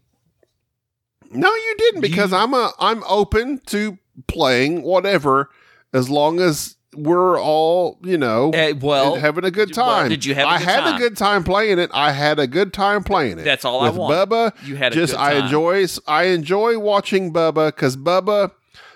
No, 1.32 1.54
you 1.54 1.76
didn't 1.80 2.02
because 2.02 2.32
You- 2.32 2.38
I'm 2.38 2.54
a 2.54 2.72
I'm 2.80 3.04
open 3.08 3.62
to 3.68 3.98
playing 4.28 4.84
whatever 4.84 5.50
as 5.92 6.10
long 6.10 6.40
as 6.40 6.75
we're 6.96 7.40
all, 7.40 7.98
you 8.04 8.18
know, 8.18 8.52
Eh, 8.54 8.74
well, 8.80 9.16
having 9.16 9.44
a 9.46 9.52
good 9.52 9.76
well, 9.76 9.86
time. 10.02 10.10
did 10.10 10.26
you 10.26 10.34
have 10.36 10.46
a 10.46 10.50
I 10.50 10.58
had 10.60 10.82
time? 10.82 10.96
a 10.96 11.00
good 11.00 11.16
time 11.18 11.44
playing 11.44 11.80
it. 11.80 11.90
I 11.94 12.12
had 12.12 12.40
a 12.40 12.48
good 12.48 12.74
time 12.74 13.04
playing 13.04 13.40
it. 13.40 13.44
That's 13.44 13.66
all 13.66 13.82
I 13.82 13.90
With 13.90 13.98
want. 13.98 14.30
Bubba, 14.30 14.66
You 14.66 14.76
had 14.76 14.92
a 14.94 14.96
just 14.96 15.14
good 15.14 15.20
I 15.20 15.34
enjoy 15.34 15.86
I 16.08 16.24
enjoy 16.26 16.80
watching 16.80 17.32
Bubba 17.34 17.76
cuz 17.76 17.96
Bubba 17.98 18.52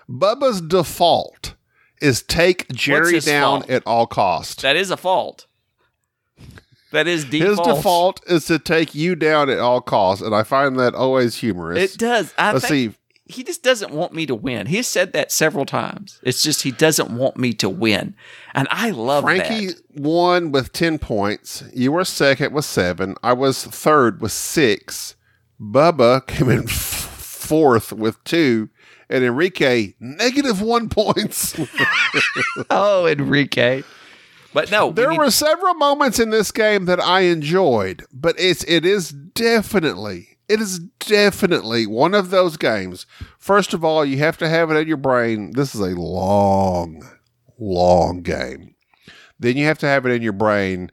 Bubba's 0.10 0.62
default 0.62 1.54
is 2.02 2.22
take 2.24 2.68
Jerry 2.70 3.20
down 3.20 3.60
fault? 3.62 3.70
at 3.70 3.84
all 3.86 4.08
costs. 4.08 4.62
That 4.62 4.76
is 4.76 4.89
a 4.89 4.97
fault. 4.97 5.45
That 6.91 7.08
is 7.08 7.26
default. 7.26 7.68
His 7.68 7.76
default 7.76 8.22
is 8.28 8.45
to 8.45 8.58
take 8.58 8.95
you 8.95 9.16
down 9.16 9.50
at 9.50 9.60
all 9.60 9.80
costs, 9.82 10.24
and 10.24 10.34
I 10.34 10.41
find 10.41 10.80
that 10.80 10.95
always 10.95 11.36
humorous. 11.36 11.93
It 11.93 12.00
does. 12.00 12.34
I 12.38 12.54
Let's 12.54 12.68
think 12.68 12.93
see. 12.93 12.97
He 13.30 13.43
just 13.43 13.63
doesn't 13.63 13.93
want 13.93 14.11
me 14.13 14.25
to 14.25 14.36
win. 14.36 14.67
He 14.67 14.77
has 14.77 14.88
said 14.88 15.13
that 15.13 15.32
several 15.32 15.65
times. 15.65 16.19
It's 16.23 16.43
just 16.43 16.63
he 16.63 16.71
doesn't 16.71 17.11
want 17.11 17.38
me 17.38 17.53
to 17.53 17.69
win, 17.69 18.15
and 18.53 18.67
I 18.71 18.89
love 18.89 19.23
Frankie 19.23 19.67
that. 19.67 19.82
won 19.95 20.51
with 20.51 20.73
10 20.73 20.99
points. 20.99 21.63
You 21.73 21.91
were 21.93 22.03
second 22.05 22.53
with 22.53 22.65
seven. 22.65 23.15
I 23.23 23.34
was 23.34 23.63
third 23.63 24.19
with 24.19 24.32
six. 24.32 25.15
Bubba 25.61 26.25
came 26.27 26.49
in 26.49 26.63
f- 26.63 26.71
fourth 26.73 27.93
with 27.93 28.21
two. 28.23 28.69
And 29.11 29.23
Enrique, 29.23 29.93
negative 29.99 30.61
one 30.61 30.88
points. 30.89 31.55
Oh, 32.69 33.05
Enrique. 33.07 33.84
But 34.53 34.71
no, 34.71 34.88
we 34.88 34.93
there 34.93 35.09
need- 35.11 35.19
were 35.19 35.32
several 35.32 35.73
moments 35.75 36.19
in 36.19 36.30
this 36.32 36.51
game 36.51 36.86
that 36.86 36.99
I 36.99 37.21
enjoyed, 37.21 38.05
but 38.11 38.36
it's 38.39 38.63
it 38.65 38.86
is 38.86 39.09
definitely 39.09 40.38
it 40.50 40.60
is 40.60 40.80
definitely 40.80 41.86
one 41.86 42.16
of 42.16 42.32
those 42.32 42.58
games. 42.58 43.06
First 43.38 43.74
of 43.74 43.86
all, 43.86 44.04
you 44.04 44.18
have 44.18 44.38
to 44.39 44.50
have 44.50 44.72
it 44.72 44.76
in 44.76 44.88
your 44.88 44.97
brain. 44.97 45.52
This 45.54 45.76
is 45.76 45.82
a 45.82 46.00
long, 46.00 47.08
long 47.60 48.22
game. 48.22 48.76
Then 49.39 49.56
you 49.56 49.66
have 49.66 49.78
to 49.80 49.88
have 49.88 50.06
it 50.06 50.12
in 50.12 50.24
your 50.24 50.34
brain 50.34 50.91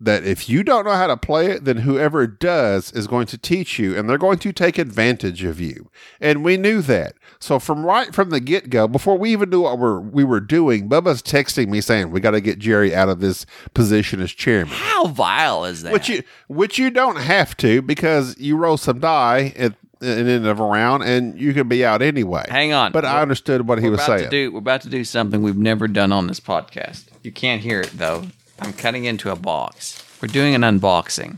that 0.00 0.24
if 0.24 0.48
you 0.48 0.64
don't 0.64 0.86
know 0.86 0.92
how 0.92 1.06
to 1.06 1.16
play 1.16 1.46
it, 1.46 1.64
then 1.64 1.78
whoever 1.78 2.26
does 2.26 2.90
is 2.92 3.06
going 3.06 3.26
to 3.26 3.38
teach 3.38 3.78
you 3.78 3.96
and 3.96 4.08
they're 4.08 4.18
going 4.18 4.38
to 4.38 4.52
take 4.52 4.78
advantage 4.78 5.44
of 5.44 5.60
you. 5.60 5.90
And 6.20 6.42
we 6.42 6.56
knew 6.56 6.82
that. 6.82 7.14
So 7.42 7.58
from 7.58 7.86
right 7.86 8.14
from 8.14 8.28
the 8.30 8.38
get 8.38 8.68
go, 8.68 8.86
before 8.86 9.16
we 9.16 9.32
even 9.32 9.48
knew 9.48 9.62
what 9.62 9.78
we're, 9.78 9.98
we 9.98 10.24
were 10.24 10.40
doing, 10.40 10.90
Bubba's 10.90 11.22
texting 11.22 11.68
me 11.68 11.80
saying, 11.80 12.10
we 12.10 12.20
got 12.20 12.32
to 12.32 12.40
get 12.42 12.58
Jerry 12.58 12.94
out 12.94 13.08
of 13.08 13.20
this 13.20 13.46
position 13.72 14.20
as 14.20 14.30
chairman. 14.30 14.74
how 14.74 15.06
vile 15.06 15.64
is 15.64 15.82
that? 15.82 15.92
Which 15.92 16.10
you, 16.10 16.22
which 16.48 16.78
you 16.78 16.90
don't 16.90 17.16
have 17.16 17.56
to 17.58 17.80
because 17.80 18.38
you 18.38 18.56
roll 18.58 18.76
some 18.76 19.00
die 19.00 19.54
at, 19.56 19.74
the 20.00 20.08
end 20.16 20.46
of 20.46 20.58
a 20.58 20.64
round 20.64 21.02
and 21.02 21.38
you 21.38 21.52
can 21.52 21.68
be 21.68 21.84
out 21.84 22.00
anyway. 22.00 22.46
Hang 22.48 22.72
on. 22.72 22.90
But 22.90 23.04
I 23.04 23.12
We're- 23.14 23.22
understood 23.22 23.68
what 23.68 23.78
he 23.82 23.90
was 23.90 24.02
saying. 24.02 24.24
To 24.24 24.30
do, 24.30 24.50
we're 24.52 24.58
about 24.58 24.80
to 24.82 24.88
do 24.88 25.04
something 25.04 25.42
we've 25.42 25.58
never 25.58 25.88
done 25.88 26.10
on 26.10 26.26
this 26.26 26.40
podcast. 26.40 27.04
You 27.22 27.30
can't 27.32 27.60
hear 27.60 27.82
it 27.82 27.90
though. 27.94 28.24
I'm 28.58 28.72
cutting 28.72 29.04
into 29.04 29.30
a 29.30 29.36
box. 29.36 30.02
We're 30.22 30.28
doing 30.28 30.54
an 30.54 30.62
unboxing. 30.62 31.36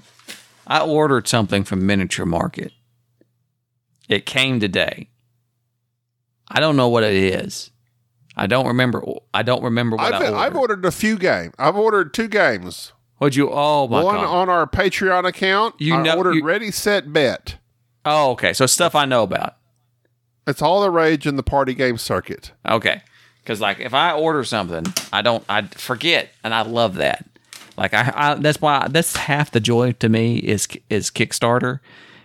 I 0.67 0.81
ordered 0.81 1.27
something 1.27 1.65
from 1.65 1.85
Miniature 1.87 2.25
Market. 2.25 2.73
It 4.09 4.27
came 4.27 4.61
today. 4.61 5.09
I 6.53 6.61
don't 6.61 6.77
know 6.77 6.89
what 6.89 7.03
it 7.03 7.15
is. 7.15 7.71
I 8.37 8.47
don't 8.47 8.67
remember. 8.67 9.03
I 9.35 9.43
don't 9.43 9.63
remember 9.63 9.97
what 9.97 10.15
I've, 10.15 10.23
I 10.23 10.25
ordered. 10.27 10.37
I've 10.39 10.57
ordered 10.57 10.85
a 10.87 10.91
few 10.93 11.19
games. 11.19 11.55
I've 11.59 11.77
ordered 11.77 12.15
two 12.15 12.29
games. 12.29 12.93
What'd 13.19 13.37
you? 13.37 13.51
Oh 13.53 13.89
my 13.89 14.03
One 14.03 14.17
god! 14.17 14.25
on 14.27 14.49
our 14.49 14.67
Patreon 14.67 15.27
account. 15.27 15.75
You 15.79 15.97
I 15.97 16.03
know- 16.03 16.17
ordered 16.17 16.35
you- 16.37 16.45
Ready 16.45 16.71
Set 16.71 17.13
Bet. 17.13 17.57
oh, 18.05 18.31
okay. 18.33 18.53
So 18.53 18.67
stuff 18.67 18.95
I 18.95 19.05
know 19.05 19.23
about. 19.23 19.57
It's 20.47 20.61
all 20.63 20.81
the 20.81 20.91
rage 20.91 21.27
in 21.27 21.37
the 21.37 21.43
party 21.43 21.73
game 21.75 21.99
circuit. 21.99 22.53
Okay. 22.69 23.03
Because 23.43 23.61
like 23.61 23.79
if 23.81 23.93
I 23.95 24.13
order 24.13 24.45
something, 24.45 24.85
I 25.13 25.23
don't 25.23 25.45
I 25.49 25.63
forget, 25.63 26.31
and 26.43 26.53
I 26.55 26.63
love 26.63 26.95
that. 26.97 27.25
Like 27.77 27.93
I, 27.95 28.13
I 28.15 28.35
that's 28.35 28.61
why 28.61 28.87
that's 28.89 29.15
half 29.17 29.51
the 29.51 29.61
joy 29.61 29.93
to 29.93 30.09
me 30.09 30.37
is 30.39 30.67
is 30.91 31.11
Kickstarter, 31.11 31.81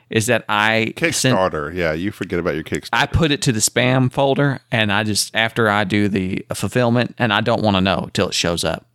is 0.10 0.28
that 0.28 0.46
I 0.48 0.94
Kickstarter. 0.96 1.74
yeah, 1.74 1.94
you 1.94 2.12
forget 2.12 2.40
about 2.40 2.56
your 2.56 2.64
Kickstarter. 2.64 2.90
I 2.94 3.06
put 3.06 3.32
it 3.32 3.42
to 3.44 3.52
the 3.52 3.60
spam 3.60 4.12
folder, 4.12 4.60
and 4.72 4.92
I 4.92 5.04
just 5.04 5.36
after 5.36 5.70
I 5.70 5.84
do 5.84 6.08
the 6.08 6.46
fulfillment, 6.54 7.16
and 7.18 7.34
I 7.34 7.42
don't 7.42 7.62
want 7.62 7.76
to 7.76 7.82
know 7.82 8.10
till 8.14 8.30
it 8.30 8.34
shows 8.34 8.64
up, 8.64 8.86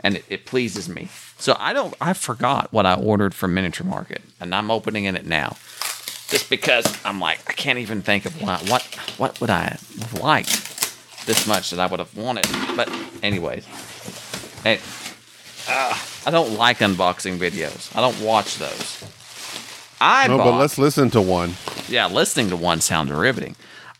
and 0.00 0.16
it, 0.16 0.24
it 0.28 0.46
pleases 0.46 0.88
me. 0.88 1.08
So 1.38 1.56
I 1.58 1.72
don't. 1.72 1.94
I 2.00 2.12
forgot 2.12 2.72
what 2.72 2.84
I 2.86 2.94
ordered 2.94 3.34
from 3.34 3.54
Miniature 3.54 3.86
Market, 3.86 4.22
and 4.40 4.54
I'm 4.54 4.70
opening 4.70 5.04
it 5.04 5.26
now, 5.26 5.56
just 6.28 6.50
because 6.50 6.86
I'm 7.04 7.20
like 7.20 7.40
I 7.48 7.52
can't 7.52 7.78
even 7.78 8.02
think 8.02 8.26
of 8.26 8.40
what 8.42 8.68
what 8.68 8.82
what 9.18 9.40
would 9.40 9.50
I 9.50 9.62
have 9.62 10.20
liked 10.20 11.26
this 11.26 11.46
much 11.46 11.70
that 11.70 11.78
I 11.78 11.86
would 11.86 12.00
have 12.00 12.16
wanted. 12.16 12.46
But 12.76 12.90
anyways, 13.22 13.64
hey, 14.64 14.80
uh, 15.68 15.98
I 16.26 16.30
don't 16.30 16.54
like 16.54 16.78
unboxing 16.78 17.38
videos. 17.38 17.94
I 17.96 18.00
don't 18.00 18.20
watch 18.20 18.58
those. 18.58 19.04
I 20.00 20.28
no, 20.28 20.38
bought 20.38 20.52
but 20.52 20.58
let's 20.58 20.78
listen 20.78 21.10
to 21.10 21.20
one. 21.20 21.54
yeah, 21.88 22.06
listening 22.06 22.50
to 22.50 22.56
one 22.56 22.80
sounds 22.80 23.10
riveting. 23.10 23.56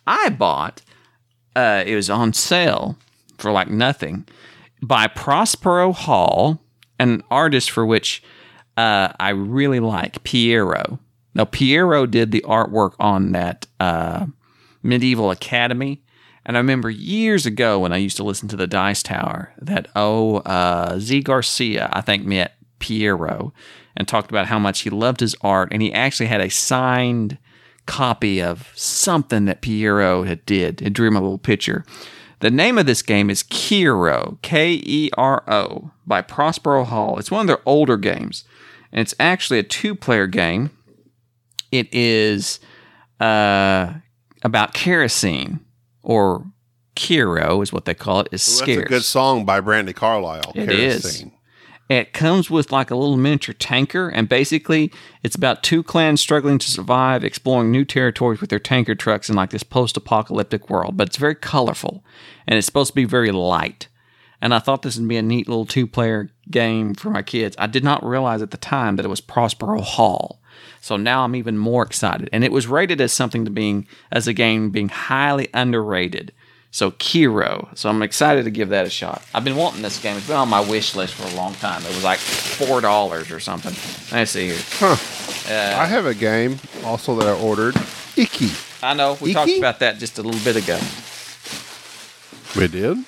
I 0.07 0.31
bought, 0.31 0.83
uh, 1.57 1.85
it 1.87 1.95
was 1.95 2.09
on 2.09 2.33
sale 2.33 2.97
for 3.37 3.51
like 3.51 3.69
nothing 3.69 4.27
by 4.83 5.07
Prospero 5.07 5.93
Hall, 5.93 6.61
an 6.99 7.23
artist 7.31 7.71
for 7.71 7.85
which 7.85 8.23
uh, 8.77 9.13
I 9.19 9.31
really 9.31 9.81
like, 9.81 10.23
Piero. 10.23 11.01
Now, 11.35 11.45
Piero 11.45 12.07
did 12.07 12.31
the 12.31 12.45
artwork 12.47 12.95
on 12.99 13.33
that 13.33 13.67
uh, 13.81 14.27
Medieval 14.83 15.31
Academy. 15.31 16.03
And 16.47 16.57
I 16.57 16.61
remember 16.61 16.89
years 16.89 17.45
ago 17.45 17.79
when 17.79 17.93
I 17.93 17.99
used 17.99 18.17
to 18.17 18.25
listen 18.25 18.49
to 18.49 18.57
the 18.57 18.67
Dice 18.67 19.03
Tower 19.03 19.53
that, 19.59 19.89
oh, 19.95 20.37
uh, 20.39 20.99
Zee 20.99 21.23
Garcia, 21.23 21.91
I 21.93 22.01
think, 22.01 22.25
met 22.25 22.55
Piero 22.79 23.53
and 23.99 24.09
talked 24.09 24.31
about 24.31 24.47
how 24.47 24.59
much 24.59 24.81
he 24.81 24.91
loved 24.91 25.21
his 25.21 25.37
art. 25.43 25.69
And 25.73 25.83
he 25.83 25.93
actually 25.93 26.27
had 26.27 26.41
a 26.41 26.49
signed 26.49 27.37
copy 27.85 28.41
of 28.41 28.73
something 28.75 29.45
that 29.47 29.61
Piero 29.61 30.23
had 30.23 30.47
did. 30.47 30.81
It 30.81 30.95
drew 30.95 31.09
him 31.09 31.17
a 31.17 31.21
little 31.21 31.37
picture. 31.37 31.85
The 32.41 32.51
name 32.51 32.79
of 32.79 32.87
this 32.87 33.03
game 33.03 33.29
is 33.29 33.43
Kero, 33.43 34.41
K 34.41 34.81
E 34.85 35.11
R 35.19 35.43
O, 35.51 35.91
by 36.07 36.23
Prospero 36.23 36.85
Hall. 36.85 37.19
It's 37.19 37.31
one 37.31 37.41
of 37.41 37.47
their 37.49 37.61
older 37.67 37.97
games. 37.97 38.45
And 38.93 39.01
it's 39.01 39.15
actually 39.19 39.59
a 39.59 39.65
two 39.65 39.97
player 39.97 40.29
game. 40.29 40.71
It 41.73 41.93
is 41.93 42.61
uh, 43.21 43.95
about 44.45 44.75
kerosene, 44.75 45.59
or 46.03 46.47
Kero 46.95 47.63
is 47.63 47.73
what 47.73 47.85
they 47.85 47.95
call 47.95 48.21
it. 48.21 48.29
Is 48.31 48.47
Well, 48.47 48.59
scarce. 48.59 48.77
That's 48.77 48.87
a 48.87 48.89
good 48.89 49.05
song 49.05 49.45
by 49.45 49.61
Brandi 49.61 49.95
Carlile. 49.95 50.53
It 50.55 50.71
is. 50.71 51.25
It 51.89 52.13
comes 52.13 52.51
with 52.51 52.71
like 52.71 52.91
a 52.91 52.97
little 52.97 53.17
miniature 53.17 53.55
tanker, 53.55 54.09
and 54.09 54.29
basically, 54.29 54.93
it's 55.23 55.37
about 55.37 55.63
two 55.63 55.83
clans 55.83 56.21
struggling 56.21 56.59
to 56.59 56.71
survive, 56.71 57.25
exploring 57.25 57.71
new 57.71 57.85
territories 57.85 58.41
with 58.41 58.51
their 58.51 58.59
tanker 58.59 58.95
trucks 58.95 59.31
in 59.31 59.37
like 59.37 59.51
this 59.51 59.63
post-apocalyptic 59.63 60.69
world. 60.69 60.97
But 60.97 61.09
it's 61.09 61.17
very 61.17 61.35
colorful, 61.35 62.05
and 62.47 62.59
it's 62.59 62.67
supposed 62.67 62.91
to 62.91 62.95
be 62.95 63.05
very 63.07 63.33
light. 63.33 63.89
And 64.41 64.55
I 64.55 64.59
thought 64.59 64.83
this 64.83 64.99
would 64.99 65.09
be 65.09 65.17
a 65.17 65.23
neat 65.23 65.49
little 65.49 65.67
two-player 65.67 66.31
game 66.51 66.95
for 66.95 67.11
my 67.11 67.23
kids. 67.23 67.57
I 67.59 67.67
did 67.67 67.83
not 67.83 68.05
realize 68.05 68.43
at 68.43 68.51
the 68.51 68.57
time 68.57 68.97
that 68.97 69.05
it 69.05 69.09
was 69.09 69.21
Prospero 69.21 69.81
Hall. 69.81 70.41
So 70.81 70.97
now 70.97 71.25
I'm 71.25 71.35
even 71.35 71.59
more 71.59 71.83
excited. 71.83 72.29
And 72.33 72.45
it 72.45 72.53
was 72.53 72.67
rated 72.67 73.01
as 73.01 73.13
something 73.13 73.45
to 73.45 73.51
being 73.51 73.87
as 74.13 74.29
a 74.29 74.33
game 74.33 74.71
being 74.71 74.91
highly 74.91 75.49
underrated. 75.53 76.33
So 76.71 76.91
Kero. 76.93 77.77
So 77.77 77.89
I'm 77.89 78.03
excited 78.03 78.45
to 78.45 78.51
give 78.51 78.69
that 78.69 78.87
a 78.87 78.91
shot. 78.91 79.23
I've 79.35 79.45
been 79.45 79.57
wanting 79.57 79.83
this 79.83 80.01
game. 80.01 80.17
It's 80.17 80.27
been 80.27 80.37
on 80.37 80.49
my 80.49 80.61
wish 80.61 80.95
list 80.95 81.15
for 81.15 81.27
a 81.27 81.37
long 81.37 81.55
time. 81.55 81.83
It 81.83 81.89
was 81.89 82.05
like 82.05 82.19
four 82.19 82.81
dollars 82.81 83.31
or 83.31 83.41
something. 83.41 83.73
Let's 84.17 84.31
see 84.33 84.49
here. 84.49 84.59
Huh. 84.73 84.97
I 85.51 85.87
have 85.87 86.05
a 86.05 86.15
game 86.15 86.59
also 86.85 87.17
that 87.17 87.27
I 87.27 87.33
ordered. 87.41 87.75
Icky. 88.17 88.51
I 88.83 88.95
know 88.95 89.17
we 89.21 89.33
talked 89.33 89.51
about 89.59 89.79
that 89.81 89.99
just 89.99 90.19
a 90.19 90.23
little 90.23 90.41
bit 90.45 90.57
ago. 90.57 90.79
We 92.57 92.69
did? 92.69 92.99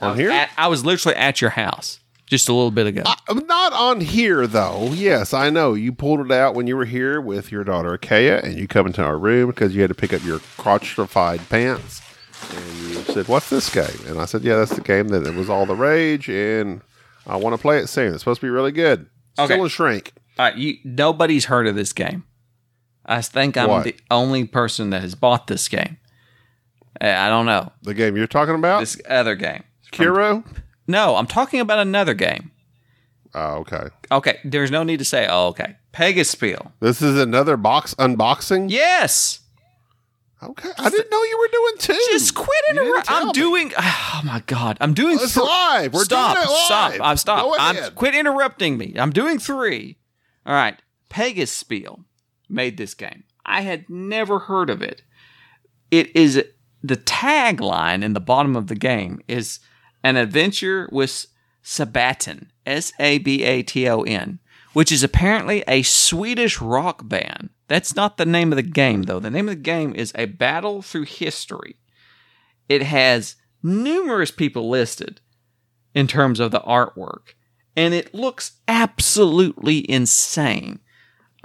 I 0.00 0.06
On 0.10 0.16
here? 0.16 0.30
at- 0.30 0.50
I 0.56 0.68
was 0.68 0.84
literally 0.84 1.16
at 1.16 1.40
your 1.40 1.50
house 1.50 1.98
just 2.26 2.48
a 2.48 2.52
little 2.52 2.70
bit 2.70 2.86
ago. 2.86 3.02
Uh, 3.04 3.34
Not 3.46 3.72
on 3.72 4.00
here, 4.00 4.46
though. 4.46 4.90
Yes, 4.92 5.34
I 5.34 5.50
know. 5.50 5.74
You 5.74 5.92
pulled 5.92 6.20
it 6.20 6.30
out 6.30 6.54
when 6.54 6.66
you 6.66 6.76
were 6.76 6.84
here 6.84 7.20
with 7.20 7.50
your 7.50 7.64
daughter, 7.64 7.96
Akea, 7.98 8.42
and 8.44 8.56
you 8.58 8.68
come 8.68 8.86
into 8.86 9.02
our 9.02 9.18
room 9.18 9.48
because 9.50 9.74
you 9.74 9.80
had 9.80 9.88
to 9.88 9.94
pick 9.94 10.12
up 10.12 10.24
your 10.24 10.38
crotchified 10.38 11.48
pants. 11.48 12.00
And 12.54 12.76
you 12.88 12.94
said, 13.04 13.28
What's 13.28 13.50
this 13.50 13.72
game? 13.72 14.06
And 14.06 14.20
I 14.20 14.24
said, 14.24 14.42
Yeah, 14.42 14.56
that's 14.56 14.74
the 14.74 14.80
game 14.80 15.08
that 15.08 15.26
it 15.26 15.34
was 15.34 15.48
all 15.50 15.66
the 15.66 15.74
rage, 15.76 16.28
and 16.28 16.80
I 17.26 17.36
want 17.36 17.54
to 17.54 17.60
play 17.60 17.78
it 17.78 17.88
soon. 17.88 18.12
It's 18.14 18.22
supposed 18.22 18.40
to 18.40 18.46
be 18.46 18.50
really 18.50 18.72
good. 18.72 19.06
Okay. 19.38 19.54
Still 19.54 19.64
a 19.66 19.70
shrink. 19.70 20.12
All 20.38 20.46
right, 20.46 20.56
you 20.56 20.76
nobody's 20.84 21.46
heard 21.46 21.66
of 21.66 21.74
this 21.74 21.92
game. 21.92 22.24
I 23.06 23.22
think 23.22 23.56
I'm 23.56 23.68
What? 23.68 23.84
the 23.84 23.96
only 24.10 24.44
person 24.44 24.90
that 24.90 25.00
has 25.02 25.14
bought 25.14 25.46
this 25.46 25.66
game. 25.68 25.96
I 27.00 27.28
don't 27.28 27.46
know 27.46 27.70
The 27.82 27.94
game 27.94 28.16
you're 28.16 28.26
talking 28.26 28.54
about? 28.56 28.80
this 28.80 29.00
other 29.08 29.34
game. 29.36 29.62
Kero? 29.92 30.44
No, 30.86 31.16
I'm 31.16 31.26
talking 31.26 31.60
about 31.60 31.78
another 31.78 32.12
game. 32.14 32.50
Oh, 33.34 33.56
okay. 33.58 33.88
Okay, 34.10 34.38
there's 34.44 34.70
no 34.70 34.82
need 34.82 34.98
to 34.98 35.04
say. 35.04 35.26
Oh, 35.30 35.48
okay, 35.48 35.76
Pegaspiel. 35.92 36.72
This 36.80 37.00
is 37.02 37.18
another 37.20 37.56
box 37.56 37.94
unboxing? 37.94 38.70
Yes, 38.70 39.40
Okay. 40.42 40.70
I 40.78 40.88
didn't 40.88 41.10
know 41.10 41.22
you 41.24 41.38
were 41.38 41.48
doing 41.50 41.72
two. 41.78 42.06
just 42.12 42.34
quit 42.34 42.60
interrupting. 42.70 43.14
I'm 43.16 43.26
me. 43.28 43.32
doing. 43.32 43.72
Oh 44.20 44.22
my 44.24 44.42
god, 44.46 44.78
I'm 44.80 44.94
doing. 44.94 45.16
It's 45.20 45.36
live. 45.36 45.92
We're 45.94 46.02
stop, 46.02 46.34
doing 46.34 46.46
it 46.46 46.50
live. 46.50 46.64
stop. 46.64 46.92
I'm 47.00 47.16
stop. 47.16 47.44
Go 47.44 47.56
I'm 47.56 47.76
ahead. 47.76 47.94
quit 47.94 48.16
interrupting 48.16 48.76
me. 48.76 48.94
I'm 48.98 49.10
doing 49.12 49.38
three. 49.38 49.98
All 50.44 50.54
right, 50.54 50.76
Pegasus 51.08 51.62
Pegaspiel 51.62 52.04
made 52.48 52.76
this 52.78 52.94
game. 52.94 53.22
I 53.46 53.60
had 53.60 53.88
never 53.88 54.40
heard 54.40 54.70
of 54.70 54.82
it. 54.82 55.02
It 55.92 56.14
is 56.16 56.42
the 56.82 56.96
tagline 56.96 58.02
in 58.02 58.12
the 58.12 58.20
bottom 58.20 58.56
of 58.56 58.66
the 58.66 58.74
game 58.74 59.20
is 59.28 59.60
an 60.02 60.16
adventure 60.16 60.88
with 60.90 61.26
Sabaton, 61.62 62.48
S 62.66 62.92
A 62.98 63.18
B 63.18 63.44
A 63.44 63.62
T 63.62 63.88
O 63.88 64.02
N, 64.02 64.40
which 64.72 64.90
is 64.90 65.04
apparently 65.04 65.62
a 65.68 65.82
Swedish 65.82 66.60
rock 66.60 67.08
band 67.08 67.50
That's 67.68 67.94
not 67.94 68.16
the 68.16 68.26
name 68.26 68.50
of 68.52 68.56
the 68.56 68.62
game, 68.62 69.04
though. 69.04 69.20
The 69.20 69.30
name 69.30 69.48
of 69.48 69.54
the 69.54 69.62
game 69.62 69.94
is 69.94 70.12
A 70.14 70.24
Battle 70.24 70.82
Through 70.82 71.04
History. 71.04 71.76
It 72.68 72.82
has 72.82 73.36
numerous 73.62 74.30
people 74.30 74.68
listed 74.68 75.20
in 75.94 76.06
terms 76.06 76.40
of 76.40 76.50
the 76.50 76.60
artwork, 76.60 77.34
and 77.76 77.94
it 77.94 78.14
looks 78.14 78.52
absolutely 78.66 79.88
insane. 79.90 80.80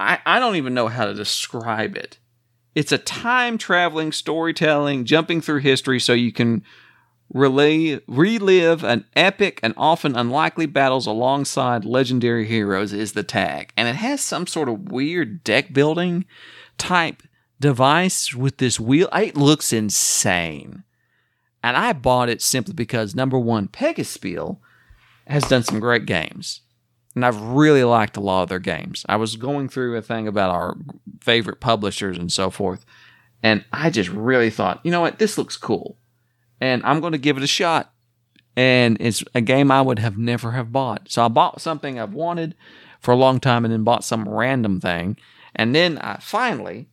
I, 0.00 0.18
I 0.24 0.38
don't 0.38 0.56
even 0.56 0.74
know 0.74 0.88
how 0.88 1.06
to 1.06 1.14
describe 1.14 1.96
it. 1.96 2.18
It's 2.74 2.92
a 2.92 2.98
time 2.98 3.56
traveling 3.56 4.10
storytelling, 4.10 5.04
jumping 5.04 5.40
through 5.40 5.60
history 5.60 6.00
so 6.00 6.12
you 6.12 6.32
can 6.32 6.64
relive 7.32 8.84
an 8.84 9.04
epic 9.16 9.60
and 9.62 9.74
often 9.76 10.16
unlikely 10.16 10.66
battles 10.66 11.06
alongside 11.06 11.84
legendary 11.84 12.46
heroes 12.46 12.92
is 12.92 13.12
the 13.12 13.22
tag. 13.22 13.72
And 13.76 13.88
it 13.88 13.96
has 13.96 14.20
some 14.20 14.46
sort 14.46 14.68
of 14.68 14.90
weird 14.92 15.42
deck 15.42 15.72
building 15.72 16.26
type 16.78 17.22
device 17.60 18.34
with 18.34 18.58
this 18.58 18.78
wheel. 18.78 19.08
It 19.12 19.36
looks 19.36 19.72
insane. 19.72 20.84
And 21.62 21.76
I 21.76 21.92
bought 21.92 22.28
it 22.28 22.42
simply 22.42 22.74
because 22.74 23.14
number 23.14 23.38
one, 23.38 23.68
Pegaspiel 23.68 24.58
has 25.26 25.44
done 25.44 25.62
some 25.62 25.80
great 25.80 26.06
games. 26.06 26.60
And 27.14 27.24
I've 27.24 27.40
really 27.40 27.84
liked 27.84 28.16
a 28.16 28.20
lot 28.20 28.42
of 28.42 28.48
their 28.48 28.58
games. 28.58 29.06
I 29.08 29.16
was 29.16 29.36
going 29.36 29.68
through 29.68 29.96
a 29.96 30.02
thing 30.02 30.28
about 30.28 30.50
our 30.50 30.76
favorite 31.20 31.60
publishers 31.60 32.18
and 32.18 32.30
so 32.30 32.50
forth. 32.50 32.84
And 33.42 33.64
I 33.72 33.90
just 33.90 34.10
really 34.10 34.50
thought, 34.50 34.80
you 34.84 34.90
know 34.90 35.00
what, 35.00 35.18
this 35.18 35.38
looks 35.38 35.56
cool 35.56 35.96
and 36.64 36.82
I'm 36.82 37.00
going 37.00 37.12
to 37.12 37.18
give 37.18 37.36
it 37.36 37.42
a 37.42 37.46
shot. 37.46 37.92
And 38.56 38.96
it's 38.98 39.22
a 39.34 39.42
game 39.42 39.70
I 39.70 39.82
would 39.82 39.98
have 39.98 40.16
never 40.16 40.52
have 40.52 40.72
bought. 40.72 41.10
So 41.10 41.22
I 41.22 41.28
bought 41.28 41.60
something 41.60 41.98
I've 41.98 42.14
wanted 42.14 42.54
for 43.00 43.12
a 43.12 43.16
long 43.16 43.38
time 43.38 43.66
and 43.66 43.72
then 43.72 43.84
bought 43.84 44.02
some 44.02 44.26
random 44.26 44.80
thing. 44.80 45.18
And 45.54 45.74
then 45.74 45.98
I 45.98 46.16
finally 46.20 46.88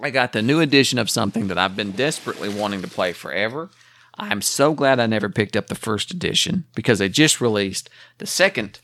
I 0.00 0.10
got 0.10 0.32
the 0.32 0.42
new 0.42 0.60
edition 0.60 0.98
of 0.98 1.10
something 1.10 1.48
that 1.48 1.58
I've 1.58 1.74
been 1.74 1.90
desperately 1.90 2.48
wanting 2.48 2.82
to 2.82 2.88
play 2.88 3.12
forever. 3.12 3.70
I'm 4.16 4.42
so 4.42 4.74
glad 4.74 5.00
I 5.00 5.06
never 5.06 5.28
picked 5.28 5.56
up 5.56 5.66
the 5.66 5.74
first 5.74 6.12
edition 6.12 6.66
because 6.76 7.00
they 7.00 7.08
just 7.08 7.40
released 7.40 7.90
the 8.18 8.26
second 8.26 8.78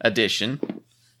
edition. 0.00 0.60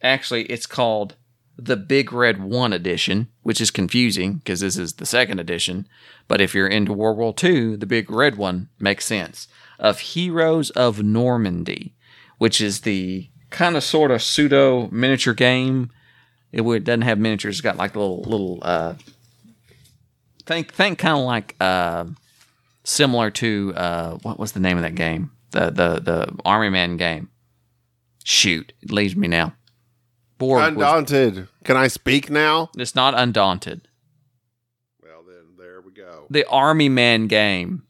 Actually, 0.02 0.44
it's 0.44 0.66
called 0.66 1.14
the 1.56 1.76
Big 1.76 2.12
Red 2.12 2.42
1 2.42 2.72
edition, 2.72 3.28
which 3.42 3.60
is 3.60 3.70
confusing 3.70 4.34
because 4.34 4.60
this 4.60 4.76
is 4.76 4.94
the 4.94 5.06
second 5.06 5.38
edition. 5.40 5.86
But 6.28 6.40
if 6.40 6.54
you're 6.54 6.68
into 6.68 6.92
World 6.92 7.18
War 7.18 7.34
II, 7.42 7.76
the 7.76 7.86
Big 7.86 8.10
Red 8.10 8.36
one 8.36 8.68
makes 8.78 9.04
sense. 9.04 9.48
Of 9.78 10.00
Heroes 10.00 10.70
of 10.70 11.02
Normandy, 11.02 11.94
which 12.38 12.60
is 12.60 12.82
the 12.82 13.28
kind 13.50 13.76
of 13.76 13.84
sort 13.84 14.10
of 14.10 14.22
pseudo 14.22 14.88
miniature 14.90 15.34
game. 15.34 15.90
It, 16.52 16.62
doesn't 16.84 17.02
have 17.02 17.18
miniatures, 17.18 17.56
it's 17.56 17.60
got 17.60 17.76
like 17.76 17.94
little, 17.94 18.22
little, 18.22 18.58
uh, 18.62 18.94
think, 20.46 20.72
think 20.72 20.98
kind 20.98 21.18
of 21.18 21.24
like, 21.24 21.54
uh, 21.60 22.06
similar 22.82 23.30
to, 23.30 23.72
uh, 23.76 24.14
what 24.22 24.38
was 24.38 24.52
the 24.52 24.60
name 24.60 24.76
of 24.76 24.82
that 24.82 24.94
game? 24.96 25.30
The, 25.52 25.66
the, 25.70 26.00
the 26.00 26.36
Army 26.44 26.70
Man 26.70 26.96
game. 26.96 27.28
Shoot, 28.24 28.72
it 28.82 28.90
leaves 28.90 29.14
me 29.16 29.28
now. 29.28 29.54
Borg 30.40 30.62
Undaunted. 30.62 31.36
Was, 31.36 31.48
Can 31.64 31.76
I 31.76 31.86
speak 31.86 32.30
now? 32.30 32.70
It's 32.76 32.94
not 32.96 33.14
Undaunted. 33.14 33.86
Well, 35.02 35.22
then 35.24 35.54
there 35.58 35.80
we 35.82 35.92
go. 35.92 36.26
The 36.30 36.48
Army 36.48 36.88
Man 36.88 37.28
game. 37.28 37.84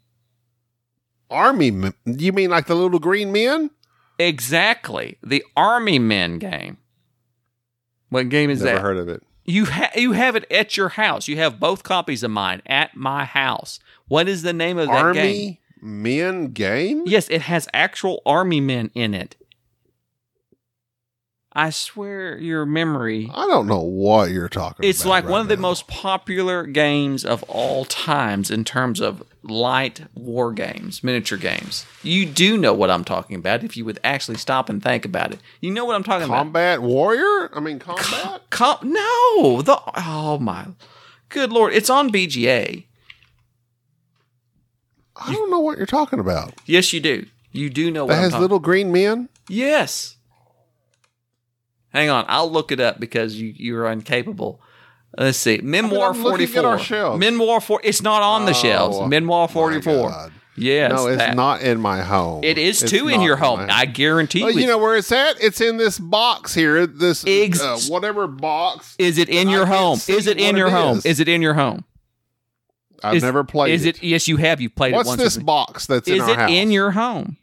Army? 1.30 1.92
You 2.04 2.32
mean 2.32 2.50
like 2.50 2.66
the 2.66 2.74
little 2.74 2.98
green 2.98 3.30
men? 3.32 3.70
Exactly. 4.18 5.16
The 5.22 5.44
Army 5.56 5.98
Men 6.00 6.38
game. 6.38 6.78
What 8.10 8.28
game 8.28 8.50
is 8.50 8.60
Never 8.60 8.68
that? 8.68 8.74
Never 8.74 8.86
heard 8.88 8.96
of 8.98 9.08
it. 9.08 9.22
You 9.44 9.66
ha- 9.66 9.92
you 9.94 10.12
have 10.12 10.34
it 10.36 10.44
at 10.50 10.76
your 10.76 10.90
house. 10.90 11.28
You 11.28 11.36
have 11.36 11.60
both 11.60 11.84
copies 11.84 12.22
of 12.24 12.32
mine 12.32 12.62
at 12.66 12.96
my 12.96 13.24
house. 13.24 13.78
What 14.08 14.28
is 14.28 14.42
the 14.42 14.52
name 14.52 14.76
of 14.76 14.88
that 14.88 15.14
game? 15.14 15.22
Army 15.22 15.22
game? 15.22 15.58
Men 15.80 16.46
game? 16.48 17.04
Yes, 17.06 17.28
it 17.30 17.42
has 17.42 17.68
actual 17.72 18.22
army 18.26 18.60
men 18.60 18.90
in 18.94 19.14
it. 19.14 19.36
I 21.52 21.70
swear 21.70 22.38
your 22.38 22.64
memory. 22.64 23.28
I 23.34 23.46
don't 23.48 23.66
know 23.66 23.80
what 23.80 24.30
you're 24.30 24.48
talking 24.48 24.86
it's 24.86 25.00
about. 25.00 25.04
It's 25.04 25.04
like 25.06 25.24
right 25.24 25.30
one 25.32 25.40
of 25.40 25.48
the 25.48 25.56
now. 25.56 25.62
most 25.62 25.88
popular 25.88 26.64
games 26.64 27.24
of 27.24 27.42
all 27.44 27.84
times 27.84 28.52
in 28.52 28.64
terms 28.64 29.00
of 29.00 29.24
light 29.42 30.02
war 30.14 30.52
games, 30.52 31.02
miniature 31.02 31.38
games. 31.38 31.86
You 32.04 32.24
do 32.26 32.56
know 32.56 32.72
what 32.72 32.88
I'm 32.88 33.02
talking 33.04 33.34
about 33.34 33.64
if 33.64 33.76
you 33.76 33.84
would 33.84 33.98
actually 34.04 34.38
stop 34.38 34.68
and 34.68 34.80
think 34.80 35.04
about 35.04 35.32
it. 35.32 35.40
You 35.60 35.72
know 35.72 35.84
what 35.84 35.96
I'm 35.96 36.04
talking 36.04 36.28
combat 36.28 36.78
about. 36.78 36.82
Combat 36.82 36.82
Warrior? 36.82 37.50
I 37.52 37.60
mean 37.60 37.80
combat? 37.80 38.06
Com- 38.50 38.78
com- 38.78 38.92
no, 38.92 39.60
the 39.62 39.80
oh 39.96 40.38
my 40.40 40.66
good 41.30 41.50
lord, 41.52 41.72
it's 41.72 41.90
on 41.90 42.12
BGA. 42.12 42.84
I 45.16 45.32
don't 45.32 45.50
know 45.50 45.60
what 45.60 45.76
you're 45.78 45.86
talking 45.86 46.20
about. 46.20 46.54
Yes, 46.64 46.92
you 46.92 47.00
do. 47.00 47.26
You 47.52 47.68
do 47.70 47.90
know 47.90 48.04
what 48.04 48.14
That 48.14 48.20
has 48.20 48.36
little 48.36 48.60
green 48.60 48.92
men? 48.92 49.28
Yes. 49.48 50.16
Hang 51.92 52.08
on, 52.10 52.24
I'll 52.28 52.50
look 52.50 52.70
it 52.72 52.80
up 52.80 53.00
because 53.00 53.34
you 53.40 53.52
you 53.56 53.76
are 53.78 53.90
incapable. 53.90 54.60
Let's 55.18 55.38
see, 55.38 55.58
Memoir 55.62 56.10
I'm 56.10 56.22
looking 56.22 56.46
forty 56.46 56.58
at 56.58 56.64
our 56.64 56.78
shelves. 56.78 57.18
Memoir 57.18 57.60
four. 57.60 57.80
It's 57.82 58.00
not 58.02 58.22
on 58.22 58.44
the 58.44 58.52
Oh, 58.52 58.54
shelves. 58.54 59.08
Memoir 59.08 59.48
forty 59.48 59.80
four. 59.80 60.08
God. 60.10 60.32
Yes, 60.56 60.92
no, 60.92 61.06
it's 61.06 61.18
that- 61.18 61.36
not 61.36 61.62
in 61.62 61.80
my 61.80 62.02
home. 62.02 62.44
It 62.44 62.58
is 62.58 62.82
It's 62.82 62.92
too 62.92 63.08
in 63.08 63.22
your 63.22 63.36
home. 63.36 63.66
my 63.66 63.72
I 63.72 63.86
guarantee 63.86 64.42
Well, 64.42 64.52
you. 64.52 64.60
you 64.60 64.66
know 64.66 64.78
where 64.78 64.94
it's 64.96 65.10
at? 65.10 65.42
It's 65.42 65.60
in 65.60 65.78
this 65.78 65.98
box 65.98 66.54
here. 66.54 66.86
This 66.86 67.24
Ex- 67.26 67.60
uh, 67.62 67.78
whatever 67.88 68.26
box. 68.26 68.94
is 68.98 69.16
it 69.18 69.28
in 69.30 69.48
your 69.48 69.64
can't 69.64 69.78
home? 69.78 69.98
Is 70.08 70.26
it 70.26 70.38
in 70.38 70.56
your 70.56 70.66
it 70.68 70.72
home? 70.72 70.98
is. 70.98 71.06
Is 71.06 71.18
it 71.20 71.28
in 71.28 71.40
your 71.42 71.54
home? 71.54 71.84
I've 73.02 73.16
is- 73.16 73.22
never 73.22 73.42
played 73.42 73.72
Is 73.74 73.86
it? 73.86 74.02
Yes, 74.02 74.28
you 74.28 74.36
have. 74.36 74.60
You 74.60 74.68
played 74.68 74.92
What's 74.92 75.08
it 75.08 75.12
once. 75.12 75.22
this 75.22 75.36
box 75.38 75.86
that's 75.86 76.06
in 76.06 76.20
our 76.20 76.26
house? 76.26 76.50
Is 76.50 76.54
it 76.56 76.60
in 76.62 76.70
your 76.70 76.90
home? 76.90 77.36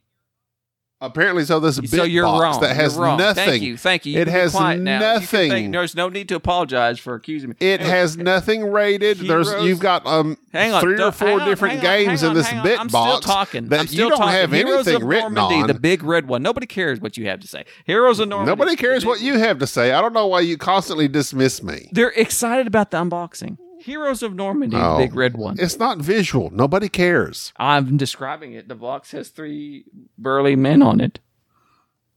Apparently, 1.00 1.46
so 1.46 1.60
this 1.60 1.80
big 1.80 1.90
so 1.92 2.04
you're 2.04 2.24
box 2.26 2.42
wrong. 2.42 2.62
that 2.62 2.76
has 2.76 2.96
you're 2.96 3.06
wrong. 3.06 3.20
nothing. 3.20 3.46
Thank 3.46 3.62
you. 3.62 3.78
Thank 3.78 4.06
you. 4.08 4.14
You 4.14 4.22
It 4.22 4.28
has 4.28 4.56
nothing. 4.56 5.50
think- 5.52 5.72
there's 5.72 5.96
no 5.96 6.10
need 6.10 6.28
to 6.30 6.36
apologize 6.36 6.98
for 6.98 7.14
accusing 7.14 7.50
me. 7.50 7.56
It 7.60 7.82
Anyway, 7.82 7.90
has 7.90 8.18
nothing 8.18 8.72
rated. 8.72 9.20
There's 9.20 9.54
you've 9.64 9.80
got 9.80 10.08
um 10.08 10.38
Hang 10.52 10.74
on, 10.74 10.82
three 10.82 11.00
or 11.00 11.12
four 11.12 11.40
on, 11.42 11.48
different 11.48 11.76
on, 11.76 11.82
games 11.82 12.22
hang 12.22 12.32
in 12.32 12.36
this 12.36 12.52
on, 12.52 12.58
on. 12.58 12.64
bit 12.64 12.80
I'm 12.80 12.88
box 12.88 13.12
still 13.26 13.34
talking. 13.36 13.68
that 13.70 13.80
I'm 13.82 13.86
still 13.88 14.06
you 14.06 14.10
don't 14.10 14.18
talking. 14.18 14.34
have 14.34 14.52
Heroes 14.52 14.88
anything 14.88 15.06
written 15.08 15.34
Normandy, 15.36 15.62
on. 15.62 15.68
The 15.68 15.80
big 15.80 16.02
red 16.02 16.28
one. 16.28 16.42
Nobody 16.42 16.66
cares 16.66 17.00
what 17.00 17.16
you 17.16 17.28
have 17.28 17.42
to 17.42 17.48
say. 17.48 17.66
Heroes 17.86 18.20
of 18.20 18.30
Normandy. 18.30 18.50
Nobody 18.50 18.76
cares 18.76 19.06
what 19.06 19.22
you 19.22 19.38
have 19.38 19.60
to 19.60 19.68
say. 19.68 19.92
I 19.92 20.02
don't 20.02 20.14
know 20.14 20.26
why 20.26 20.40
you 20.40 20.58
constantly 20.58 21.08
dismiss 21.08 21.62
me. 21.62 21.90
They're 21.92 22.10
excited 22.10 22.66
about 22.66 22.90
the 22.90 22.98
unboxing. 22.98 23.60
Heroes 23.80 24.24
of 24.24 24.34
Normandy, 24.36 24.76
the 24.76 24.84
Oh. 24.86 24.98
big 24.98 25.14
red 25.16 25.38
one. 25.38 25.56
It's 25.60 25.78
not 25.80 26.00
visual. 26.00 26.50
Nobody 26.52 26.90
cares. 26.90 27.54
I'm 27.58 27.98
describing 27.98 28.54
it. 28.54 28.68
The 28.68 28.76
box 28.76 29.12
has 29.12 29.30
three 29.30 29.86
burly 30.18 30.56
men 30.56 30.82
on 30.82 31.00
it. 31.00 31.20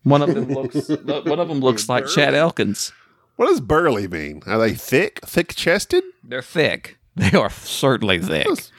One 0.02 0.22
of 0.22 0.34
them 0.34 0.48
looks. 0.48 0.88
one 1.04 1.38
of 1.38 1.48
them 1.48 1.60
looks 1.60 1.88
like 1.88 2.06
Chad 2.06 2.34
Elkins. 2.34 2.92
What 3.36 3.46
does 3.46 3.60
burly 3.60 4.06
mean? 4.08 4.42
Are 4.46 4.58
they 4.58 4.74
thick, 4.74 5.20
thick 5.24 5.54
chested? 5.54 6.04
They're 6.24 6.42
thick. 6.42 6.98
They 7.16 7.36
are 7.36 7.50
certainly 7.50 8.18
thick. 8.18 8.46
Let 8.46 8.70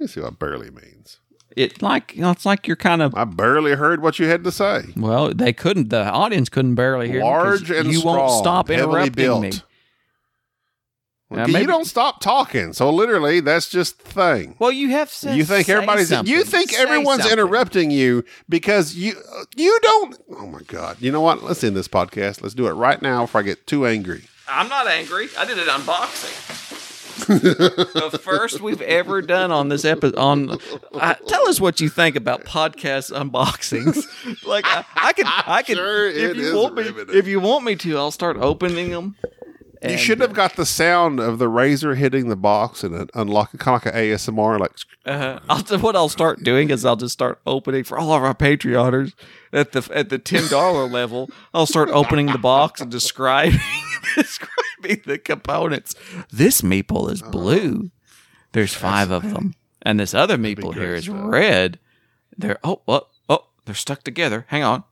me 0.00 0.06
see 0.06 0.20
what 0.20 0.38
burly 0.38 0.70
means. 0.70 1.18
It 1.56 1.82
like 1.82 2.16
you 2.16 2.22
know, 2.22 2.30
it's 2.30 2.46
like 2.46 2.66
you're 2.66 2.76
kind 2.76 3.02
of 3.02 3.14
I 3.14 3.24
barely 3.24 3.72
heard 3.74 4.00
what 4.02 4.18
you 4.18 4.26
had 4.26 4.42
to 4.44 4.50
say. 4.50 4.84
well. 4.96 5.32
They 5.34 5.52
couldn't. 5.52 5.90
The 5.90 6.04
audience 6.10 6.48
couldn't 6.48 6.74
barely 6.76 7.08
hear. 7.10 7.20
Large 7.22 7.70
and 7.70 7.92
you 7.92 7.98
strong, 7.98 8.16
won't 8.16 8.30
stop 8.42 8.70
interrupting 8.70 9.12
built. 9.12 9.42
me. 9.42 9.52
Now, 11.32 11.46
you 11.46 11.52
maybe- 11.52 11.66
don't 11.66 11.84
stop 11.86 12.20
talking, 12.20 12.72
so 12.72 12.90
literally 12.90 13.40
that's 13.40 13.68
just 13.68 14.02
the 14.04 14.10
thing. 14.10 14.54
Well, 14.58 14.72
you 14.72 14.90
have 14.90 15.10
said 15.10 15.36
you 15.36 15.44
think 15.44 15.66
say 15.66 15.72
everybody's 15.74 16.08
something. 16.08 16.32
you 16.32 16.44
think 16.44 16.70
Say 16.70 16.82
everyone's 16.82 17.22
something. 17.22 17.32
interrupting 17.38 17.90
you 17.90 18.24
because 18.48 18.94
you 18.94 19.14
you 19.56 19.78
don't 19.82 20.18
oh 20.38 20.46
my 20.46 20.60
god 20.66 20.96
you 21.00 21.10
know 21.12 21.20
what 21.20 21.42
let's 21.42 21.62
end 21.64 21.76
this 21.76 21.88
podcast 21.88 22.42
let's 22.42 22.54
do 22.54 22.66
it 22.66 22.72
right 22.72 23.00
now 23.02 23.22
before 23.22 23.40
i 23.40 23.44
get 23.44 23.66
too 23.66 23.86
angry 23.86 24.22
I'm 24.48 24.68
not 24.68 24.86
angry. 24.86 25.28
I 25.38 25.46
did 25.46 25.56
an 25.58 25.66
unboxing. 25.66 26.68
the 28.10 28.18
first 28.22 28.60
we've 28.60 28.82
ever 28.82 29.22
done 29.22 29.50
on 29.52 29.68
this 29.68 29.84
episode. 29.84 30.16
On 30.18 30.58
uh, 30.94 31.14
tell 31.26 31.48
us 31.48 31.60
what 31.60 31.80
you 31.80 31.88
think 31.88 32.16
about 32.16 32.44
podcast 32.44 33.12
unboxings. 33.16 34.04
like 34.44 34.66
I, 34.66 34.84
I 34.96 35.12
can, 35.12 35.26
I 35.26 35.62
can. 35.62 35.76
Sure, 35.76 36.08
if 36.08 36.32
it 36.32 36.36
you 36.36 36.42
is 36.48 36.54
want 36.54 36.74
me, 36.74 36.82
riveting. 36.82 37.16
if 37.16 37.26
you 37.28 37.40
want 37.40 37.64
me 37.64 37.76
to, 37.76 37.96
I'll 37.96 38.10
start 38.10 38.36
opening 38.38 38.90
them. 38.90 39.16
You 39.90 39.96
should 39.96 40.20
have 40.20 40.32
got 40.32 40.56
the 40.56 40.66
sound 40.66 41.20
of 41.20 41.38
the 41.38 41.48
razor 41.48 41.94
hitting 41.94 42.28
the 42.28 42.36
box 42.36 42.84
and 42.84 42.94
it 42.94 43.10
unlock 43.14 43.56
kind 43.58 43.76
of 43.76 43.84
like 43.84 43.94
an 43.94 44.00
asmr 44.00 44.58
like 44.58 44.72
uh-huh. 45.04 45.40
I'll, 45.48 45.78
what 45.78 45.96
I'll 45.96 46.08
start 46.08 46.44
doing 46.44 46.70
is 46.70 46.84
I'll 46.84 46.96
just 46.96 47.12
start 47.12 47.40
opening 47.46 47.84
for 47.84 47.98
all 47.98 48.12
of 48.12 48.22
our 48.22 48.34
Patreoners 48.34 49.12
at 49.52 49.72
the 49.72 49.88
at 49.92 50.08
the 50.10 50.18
ten 50.18 50.48
dollar 50.48 50.88
level. 50.88 51.28
I'll 51.52 51.66
start 51.66 51.88
opening 51.90 52.26
the 52.26 52.38
box 52.38 52.80
and 52.80 52.90
describing 52.90 53.58
describing 54.14 55.02
the 55.06 55.18
components. 55.18 55.94
This 56.30 56.62
meeple 56.62 57.10
is 57.10 57.22
blue. 57.22 57.90
There's 58.52 58.74
five 58.74 59.10
of 59.10 59.22
them, 59.22 59.54
and 59.82 59.98
this 59.98 60.14
other 60.14 60.36
meeple 60.36 60.74
here 60.74 60.94
is 60.94 61.08
red. 61.08 61.78
They're 62.36 62.58
oh 62.62 62.82
oh 62.86 63.08
oh 63.28 63.46
they're 63.64 63.74
stuck 63.74 64.04
together. 64.04 64.46
Hang 64.48 64.62
on. 64.62 64.84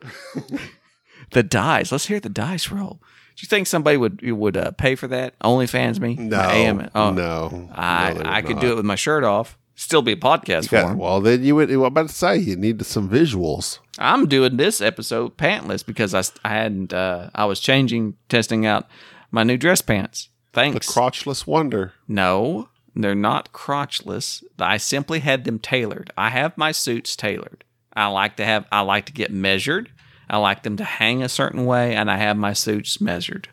the 1.30 1.42
dice. 1.42 1.92
Let's 1.92 2.06
hear 2.06 2.18
the 2.18 2.28
dice 2.28 2.70
roll. 2.70 3.00
You 3.38 3.46
think 3.48 3.66
somebody 3.66 3.96
would 3.96 4.22
would 4.22 4.56
uh, 4.56 4.70
pay 4.72 4.94
for 4.94 5.08
that? 5.08 5.38
OnlyFans 5.40 6.00
me? 6.00 6.14
No, 6.16 6.38
I 6.38 6.54
am. 6.54 6.90
Oh, 6.94 7.10
no, 7.10 7.68
I 7.74 8.12
no, 8.14 8.22
I 8.24 8.42
could 8.42 8.56
not. 8.56 8.60
do 8.62 8.72
it 8.72 8.76
with 8.76 8.84
my 8.84 8.94
shirt 8.96 9.24
off. 9.24 9.58
Still 9.74 10.02
be 10.02 10.12
a 10.12 10.16
podcast 10.16 10.70
Yeah, 10.70 10.82
form. 10.82 10.98
well, 10.98 11.20
then 11.20 11.42
you 11.42 11.54
would. 11.56 11.70
I'm 11.70 11.80
about 11.82 12.08
to 12.08 12.14
say, 12.14 12.36
you 12.36 12.56
need 12.56 12.84
some 12.84 13.08
visuals. 13.08 13.78
I'm 13.98 14.26
doing 14.28 14.56
this 14.58 14.80
episode 14.80 15.36
pantless 15.36 15.84
because 15.84 16.14
I, 16.14 16.22
I 16.44 16.50
hadn't. 16.54 16.92
Uh, 16.92 17.30
I 17.34 17.46
was 17.46 17.58
changing, 17.58 18.14
testing 18.28 18.66
out 18.66 18.86
my 19.30 19.42
new 19.42 19.56
dress 19.56 19.80
pants. 19.80 20.28
Thanks. 20.52 20.86
The 20.86 20.92
crotchless 20.92 21.46
wonder. 21.46 21.94
no, 22.06 22.68
they're 22.94 23.14
not 23.14 23.52
crotchless. 23.54 24.44
I 24.58 24.76
simply 24.76 25.20
had 25.20 25.44
them 25.44 25.58
tailored. 25.58 26.12
I 26.18 26.28
have 26.28 26.58
my 26.58 26.72
suits 26.72 27.16
tailored. 27.16 27.64
I 27.94 28.06
like 28.08 28.36
to 28.36 28.44
have. 28.44 28.66
I 28.70 28.82
like 28.82 29.06
to 29.06 29.12
get 29.12 29.30
measured. 29.32 29.90
I 30.28 30.38
like 30.38 30.62
them 30.62 30.76
to 30.76 30.84
hang 30.84 31.22
a 31.22 31.28
certain 31.28 31.66
way, 31.66 31.94
and 31.94 32.10
I 32.10 32.16
have 32.16 32.36
my 32.36 32.52
suits 32.52 33.00
measured. 33.00 33.48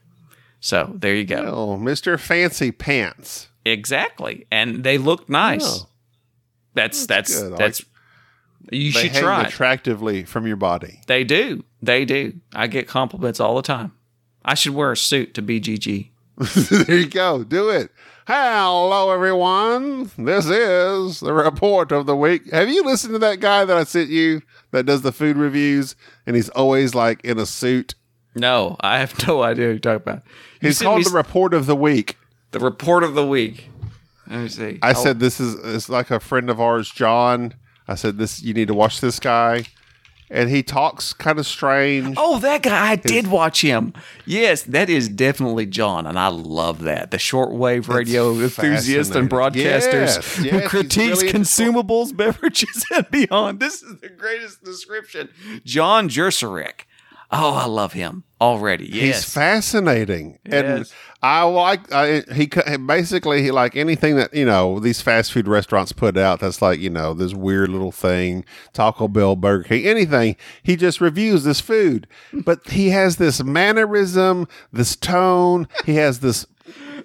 So 0.59 0.93
there 0.95 1.15
you 1.15 1.25
go. 1.25 1.43
Oh, 1.45 1.77
Mister 1.77 2.17
Fancy 2.17 2.71
Pants. 2.71 3.49
Exactly, 3.65 4.45
and 4.51 4.83
they 4.83 4.97
look 4.97 5.29
nice. 5.29 5.65
Oh. 5.65 5.89
That's 6.73 7.05
that's. 7.05 7.41
I 7.41 7.49
that's. 7.49 7.83
you 8.71 8.91
should 8.91 9.13
try. 9.13 9.43
attractively 9.43 10.23
from 10.23 10.47
your 10.47 10.55
body. 10.55 11.01
They 11.07 11.23
do. 11.23 11.63
They 11.81 12.05
do. 12.05 12.33
I 12.53 12.67
get 12.67 12.87
compliments 12.87 13.39
all 13.39 13.55
the 13.55 13.61
time. 13.61 13.93
I 14.43 14.53
should 14.53 14.73
wear 14.73 14.91
a 14.91 14.97
suit 14.97 15.33
to 15.35 15.41
BGG. 15.41 16.09
there 16.87 16.97
you 16.97 17.07
go. 17.07 17.43
Do 17.43 17.69
it. 17.69 17.91
Hello, 18.31 19.09
everyone. 19.09 20.11
This 20.15 20.45
is 20.45 21.19
the 21.19 21.33
report 21.33 21.91
of 21.91 22.05
the 22.05 22.15
week. 22.15 22.51
Have 22.51 22.69
you 22.69 22.83
listened 22.83 23.13
to 23.13 23.17
that 23.17 23.39
guy 23.39 23.65
that 23.65 23.75
I 23.75 23.83
sent 23.85 24.11
you 24.11 24.43
that 24.69 24.85
does 24.85 25.01
the 25.01 25.11
food 25.11 25.35
reviews? 25.35 25.95
And 26.27 26.35
he's 26.35 26.49
always 26.49 26.93
like 26.93 27.25
in 27.25 27.39
a 27.39 27.47
suit. 27.47 27.95
No, 28.35 28.75
I 28.81 28.99
have 28.99 29.27
no 29.27 29.41
idea 29.41 29.65
what 29.65 29.71
you're 29.71 29.79
talking 29.79 30.03
about. 30.03 30.21
You 30.61 30.67
He's 30.67 30.79
called 30.79 31.05
the 31.05 31.09
report 31.09 31.55
of 31.55 31.65
the 31.65 31.75
week. 31.75 32.19
the 32.51 32.59
report 32.59 33.03
of 33.03 33.15
the 33.15 33.25
week. 33.25 33.67
Let 34.27 34.41
me 34.41 34.47
see. 34.49 34.77
I 34.83 34.91
Oh, 34.91 34.93
said 34.93 35.19
this 35.19 35.39
is 35.39 35.55
it's 35.55 35.89
like 35.89 36.11
a 36.11 36.19
friend 36.19 36.51
of 36.51 36.61
ours, 36.61 36.91
John. 36.91 37.55
I 37.87 37.95
said 37.95 38.19
this. 38.19 38.43
You 38.43 38.53
need 38.53 38.67
to 38.67 38.75
watch 38.75 39.01
this 39.01 39.19
guy, 39.19 39.63
and 40.29 40.49
he 40.49 40.63
talks 40.63 41.13
kind 41.13 41.39
of 41.39 41.45
strange. 41.47 42.15
Oh, 42.17 42.39
that 42.39 42.63
guy! 42.63 42.91
I 42.91 42.95
did 42.95 43.27
watch 43.27 43.61
him. 43.61 43.93
Yes, 44.25 44.63
that 44.63 44.89
is 44.89 45.09
definitely 45.09 45.65
John, 45.65 46.05
and 46.05 46.19
I 46.19 46.27
love 46.27 46.81
that. 46.81 47.11
The 47.11 47.17
shortwave 47.17 47.87
radio 47.87 48.31
enthusiast 48.33 49.15
and 49.15 49.29
broadcasters 49.29 49.55
Yes, 49.93 50.35
who 50.37 50.43
yes, 50.45 50.67
critiques 50.67 51.21
really 51.21 51.33
consumables, 51.33 52.15
beverages, 52.15 52.85
and 52.95 53.09
beyond. 53.09 53.59
This 53.59 53.81
is 53.81 53.99
the 53.99 54.09
greatest 54.09 54.63
description. 54.63 55.29
John 55.63 56.09
Jurasek. 56.09 56.81
Oh, 57.31 57.53
I 57.53 57.65
love 57.65 57.93
him 57.93 58.23
already. 58.41 58.85
Yes. 58.85 59.23
He's 59.23 59.33
fascinating, 59.33 60.39
and 60.45 60.91
I 61.21 61.43
like. 61.43 61.91
I, 61.93 62.23
he 62.33 62.47
basically 62.77 63.43
he 63.43 63.51
like 63.51 63.75
anything 63.75 64.15
that 64.15 64.33
you 64.33 64.45
know 64.45 64.79
these 64.79 65.01
fast 65.01 65.31
food 65.31 65.47
restaurants 65.47 65.91
put 65.91 66.17
out. 66.17 66.39
That's 66.39 66.59
like 66.59 66.79
you 66.79 66.89
know 66.89 67.13
this 67.13 67.35
weird 67.35 67.69
little 67.69 67.91
thing, 67.91 68.45
Taco 68.73 69.07
Bell, 69.07 69.35
Burger 69.35 69.65
King, 69.65 69.85
anything. 69.85 70.37
He 70.63 70.75
just 70.75 70.99
reviews 70.99 71.43
this 71.43 71.59
food, 71.59 72.07
but 72.33 72.67
he 72.69 72.89
has 72.89 73.17
this 73.17 73.43
mannerism, 73.43 74.47
this 74.73 74.95
tone. 74.95 75.67
He 75.85 75.95
has 75.95 76.21
this 76.21 76.47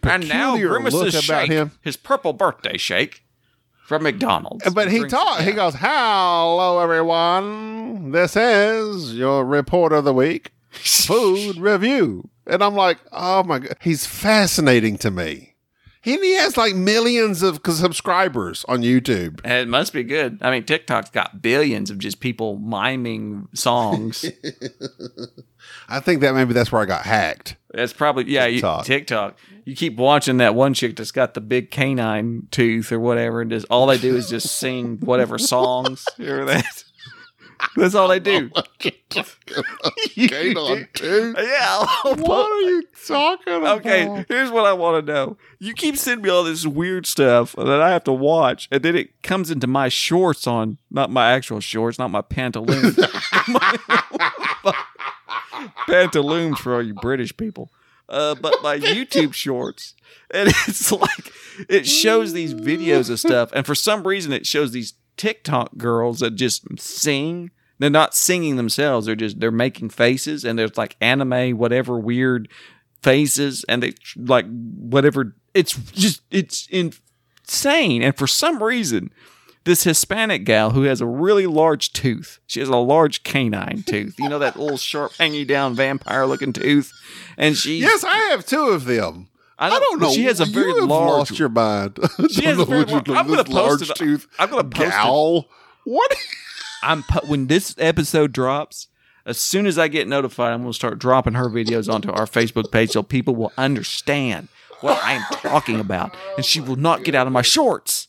and 0.03 0.29
now 0.29 0.53
peculiar 0.53 0.69
Grimace's 0.69 0.95
look 0.95 1.09
about 1.09 1.23
shake, 1.23 1.51
him. 1.51 1.73
his 1.83 1.97
purple 1.97 2.33
birthday 2.33 2.77
shake 2.77 3.24
from 3.85 4.03
McDonald's. 4.03 4.69
But 4.73 4.91
he 4.91 5.01
Brings- 5.01 5.13
talk. 5.13 5.41
He 5.41 5.53
goes, 5.53 5.75
"Hello, 5.77 6.81
everyone. 6.81 8.11
This 8.11 8.35
is 8.37 9.15
your 9.15 9.45
report 9.45 9.93
of 9.93 10.05
the 10.05 10.15
week, 10.15 10.53
food 10.71 11.57
review." 11.57 12.29
And 12.47 12.63
I'm 12.63 12.75
like, 12.75 12.99
"Oh 13.13 13.43
my 13.45 13.61
god, 13.61 13.77
he's 13.81 14.07
fascinating 14.07 14.99
to 14.99 15.11
me." 15.11 15.55
He, 16.03 16.19
he 16.19 16.35
has 16.35 16.59
like 16.59 16.75
millions 16.75 17.43
of 17.43 17.61
subscribers 17.67 18.63
on 18.69 18.83
YouTube. 18.83 19.41
And 19.43 19.55
It 19.55 19.69
must 19.69 19.95
be 19.95 20.03
good. 20.03 20.37
I 20.43 20.51
mean, 20.51 20.65
TikTok's 20.65 21.09
got 21.09 21.41
billions 21.41 21.91
of 21.91 21.99
just 21.99 22.21
people 22.21 22.59
miming 22.59 23.49
songs. 23.55 24.23
I 25.89 26.01
think 26.01 26.21
that 26.21 26.35
maybe 26.35 26.53
that's 26.53 26.73
where 26.73 26.83
I 26.83 26.87
got 26.87 27.03
hacked. 27.03 27.57
That's 27.73 27.93
probably 27.93 28.31
yeah. 28.31 28.47
You, 28.47 28.57
TikTok. 28.57 28.85
TikTok. 28.85 29.39
You 29.65 29.75
keep 29.75 29.97
watching 29.97 30.37
that 30.39 30.55
one 30.55 30.75
chick 30.75 30.97
that's 30.97 31.11
got 31.11 31.35
the 31.35 31.41
big 31.41 31.71
canine 31.71 32.49
tooth 32.51 32.93
or 32.93 33.01
whatever, 33.01 33.41
and 33.41 33.51
just 33.51 33.67
all 33.71 33.87
they 33.87 33.99
do 33.99 34.15
is 34.17 34.29
just 34.29 34.55
sing 34.59 34.99
whatever 35.01 35.39
songs. 35.39 36.05
Remember 36.19 36.47
that? 36.47 36.85
That's 37.77 37.95
all 37.95 38.09
they 38.09 38.21
do. 38.21 38.51
Oh 38.55 38.63
on 38.63 38.65
do- 40.15 40.87
two. 40.93 41.35
Yeah. 41.39 41.87
What 42.05 42.51
are 42.53 42.61
you 42.61 42.83
talking 43.07 43.55
about? 43.55 43.79
Okay, 43.79 44.25
here's 44.29 44.51
what 44.51 44.67
I 44.67 44.73
want 44.73 45.07
to 45.07 45.13
know. 45.13 45.37
You 45.59 45.73
keep 45.75 45.97
sending 45.97 46.25
me 46.25 46.31
all 46.31 46.45
this 46.45 46.67
weird 46.67 47.07
stuff 47.07 47.55
that 47.57 47.81
I 47.81 47.91
have 47.91 48.05
to 48.05 48.13
watch, 48.13 48.69
and 48.71 48.83
then 48.83 48.97
it 48.97 49.23
comes 49.23 49.51
into 49.51 49.67
my 49.67 49.89
shorts 49.89 50.47
on, 50.47 50.79
not 50.91 51.11
my 51.11 51.33
actual 51.33 51.61
shorts, 51.61 51.99
not 51.99 52.11
my 52.11 52.23
pantaloons. 52.23 52.99
pantaloons 55.87 56.59
for 56.59 56.75
all 56.75 56.83
you 56.83 56.95
British 56.95 57.37
people. 57.37 57.71
Uh, 58.09 58.35
but 58.35 58.55
my 58.63 58.79
YouTube 58.79 59.33
shorts. 59.35 59.95
And 60.31 60.49
it's 60.49 60.93
like, 60.93 61.33
it 61.69 61.87
shows 61.87 62.33
these 62.33 62.55
videos 62.55 63.11
of 63.11 63.21
stuff, 63.21 63.51
and 63.53 63.65
for 63.65 63.75
some 63.75 64.07
reason, 64.07 64.33
it 64.33 64.47
shows 64.47 64.73
these 64.73 64.95
TikTok 65.17 65.77
girls 65.77 66.21
that 66.21 66.35
just 66.35 66.67
sing. 66.79 67.51
They're 67.79 67.91
not 67.91 68.15
singing 68.15 68.57
themselves. 68.57 69.07
They're 69.07 69.15
just 69.15 69.41
they're 69.41 69.51
making 69.51 69.91
faces, 69.91 70.45
and 70.45 70.59
there's 70.59 70.77
like 70.77 70.97
anime, 71.01 71.57
whatever 71.59 71.99
weird 71.99 72.49
faces, 73.03 73.65
and 73.69 73.83
they 73.83 73.95
like 74.17 74.47
whatever. 74.49 75.35
It's 75.53 75.75
just 75.93 76.23
it's 76.31 76.67
insane. 76.71 78.03
And 78.03 78.17
for 78.17 78.27
some 78.27 78.63
reason, 78.63 79.11
this 79.65 79.85
Hispanic 79.85 80.45
gal 80.45 80.71
who 80.71 80.83
has 80.83 81.01
a 81.01 81.07
really 81.07 81.47
large 81.47 81.93
tooth. 81.93 82.39
She 82.47 82.61
has 82.61 82.69
a 82.69 82.77
large 82.77 83.23
canine 83.23 83.83
tooth. 83.87 84.15
You 84.19 84.29
know 84.29 84.39
that 84.39 84.59
little 84.59 84.77
sharp, 84.79 85.13
hanging 85.15 85.47
down 85.47 85.75
vampire 85.75 86.27
looking 86.27 86.53
tooth. 86.53 86.93
And 87.37 87.57
she 87.57 87.79
Yes, 87.79 88.05
I 88.05 88.17
have 88.31 88.45
two 88.47 88.69
of 88.69 88.85
them. 88.85 89.29
I 89.59 89.67
I 89.67 89.71
don't- 89.71 89.81
don't 89.83 90.01
know. 90.03 90.11
she 90.13 90.25
has 90.25 90.41
a 90.41 90.45
very 90.47 90.69
you 90.73 90.81
have 90.81 90.89
large- 90.89 91.11
lost 91.31 91.39
your 91.39 91.49
mind. 91.49 91.99
She 92.31 92.45
has 92.45 92.59
a 92.59 92.65
very 92.65 92.81
what 92.81 92.89
you're 92.91 92.97
lar- 92.97 93.03
doing. 93.03 93.19
I'm 93.19 93.27
gonna 93.29 93.45
This 93.45 93.55
post 93.55 93.91
it. 93.91 93.97
tooth. 93.97 94.27
I'm 94.39 94.51
gonna 94.51 94.65
post 94.65 94.87
it. 94.89 94.91
gal. 94.91 95.47
What? 95.85 96.17
I'm 96.83 97.03
pu- 97.05 97.27
when 97.27 97.47
this 97.47 97.75
episode 97.79 98.33
drops. 98.33 98.89
As 99.27 99.39
soon 99.41 99.67
as 99.67 99.79
I 99.79 99.89
get 99.89 100.07
notified, 100.07 100.53
I'm 100.53 100.61
going 100.61 100.73
to 100.73 100.77
start 100.77 100.99
dropping 100.99 101.33
her 101.33 101.49
videos 101.49 101.91
onto 101.91 102.13
our 102.13 102.27
Facebook 102.27 102.71
page 102.71 102.91
so 102.91 103.03
people 103.03 103.35
will 103.35 103.53
understand 103.57 104.49
what 104.83 105.03
I 105.03 105.15
am 105.15 105.23
talking 105.41 105.81
about, 105.81 106.15
and 106.37 106.45
she 106.45 106.61
will 106.61 106.77
not 106.77 107.05
get 107.05 107.15
out 107.15 107.27
of 107.27 107.33
my 107.33 107.41
shorts. 107.41 108.09